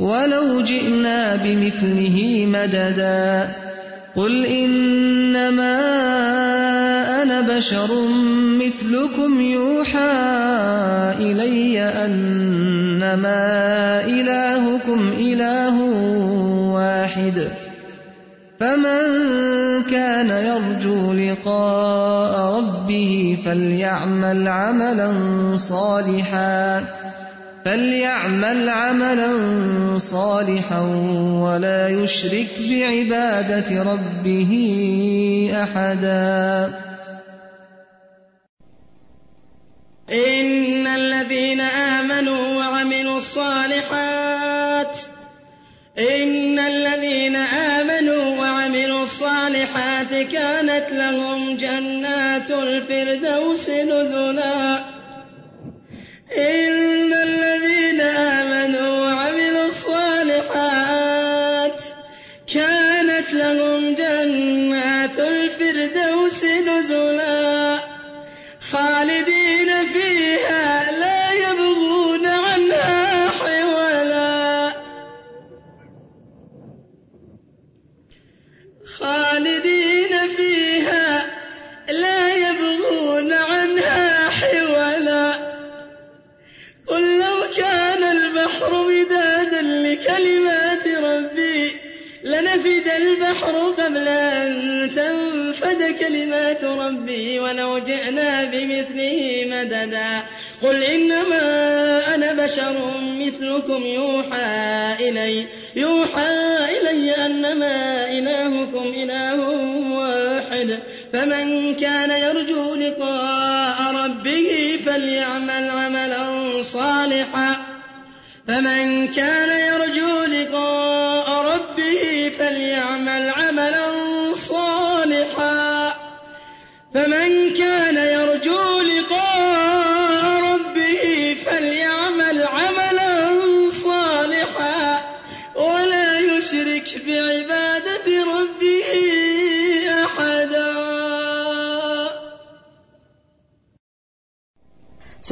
ولو 0.00 0.60
جئنا 0.60 1.36
بمثله 1.36 2.46
مددا. 2.48 3.48
قل 4.16 4.44
إنما 4.44 5.76
أنا 7.22 7.40
بشر 7.56 7.88
مثلكم 8.58 9.40
يوحى 9.40 10.12
إلي 11.18 11.80
أنما 11.80 13.34
إلهكم 14.04 15.12
إله 15.18 15.80
واحد. 16.74 17.48
فمن 18.60 19.02
كان 19.90 20.30
يرجو 20.30 21.12
لقاء 21.12 22.56
ربه 22.56 23.38
فليعمل 23.44 24.48
عملا 24.48 25.12
صالحا. 25.56 26.84
فليعمل 27.70 28.68
عملا 28.68 29.30
صالحا 29.98 30.80
ولا 31.42 31.88
يشرك 31.88 32.48
بعبادة 32.70 33.82
ربه 33.82 34.52
أحدا 35.62 36.74
إن 40.12 40.86
الذين 40.86 41.60
آمنوا 41.60 42.56
وعملوا 42.56 43.16
الصالحات 43.16 44.98
إن 45.98 46.58
الذين 46.58 47.36
آمنوا 47.36 48.40
وعملوا 48.40 49.02
الصالحات 49.02 50.14
كانت 50.14 50.86
لهم 50.92 51.56
جنات 51.56 52.50
الفردوس 52.50 53.70
نزلا 53.70 54.78
إن 56.38 56.89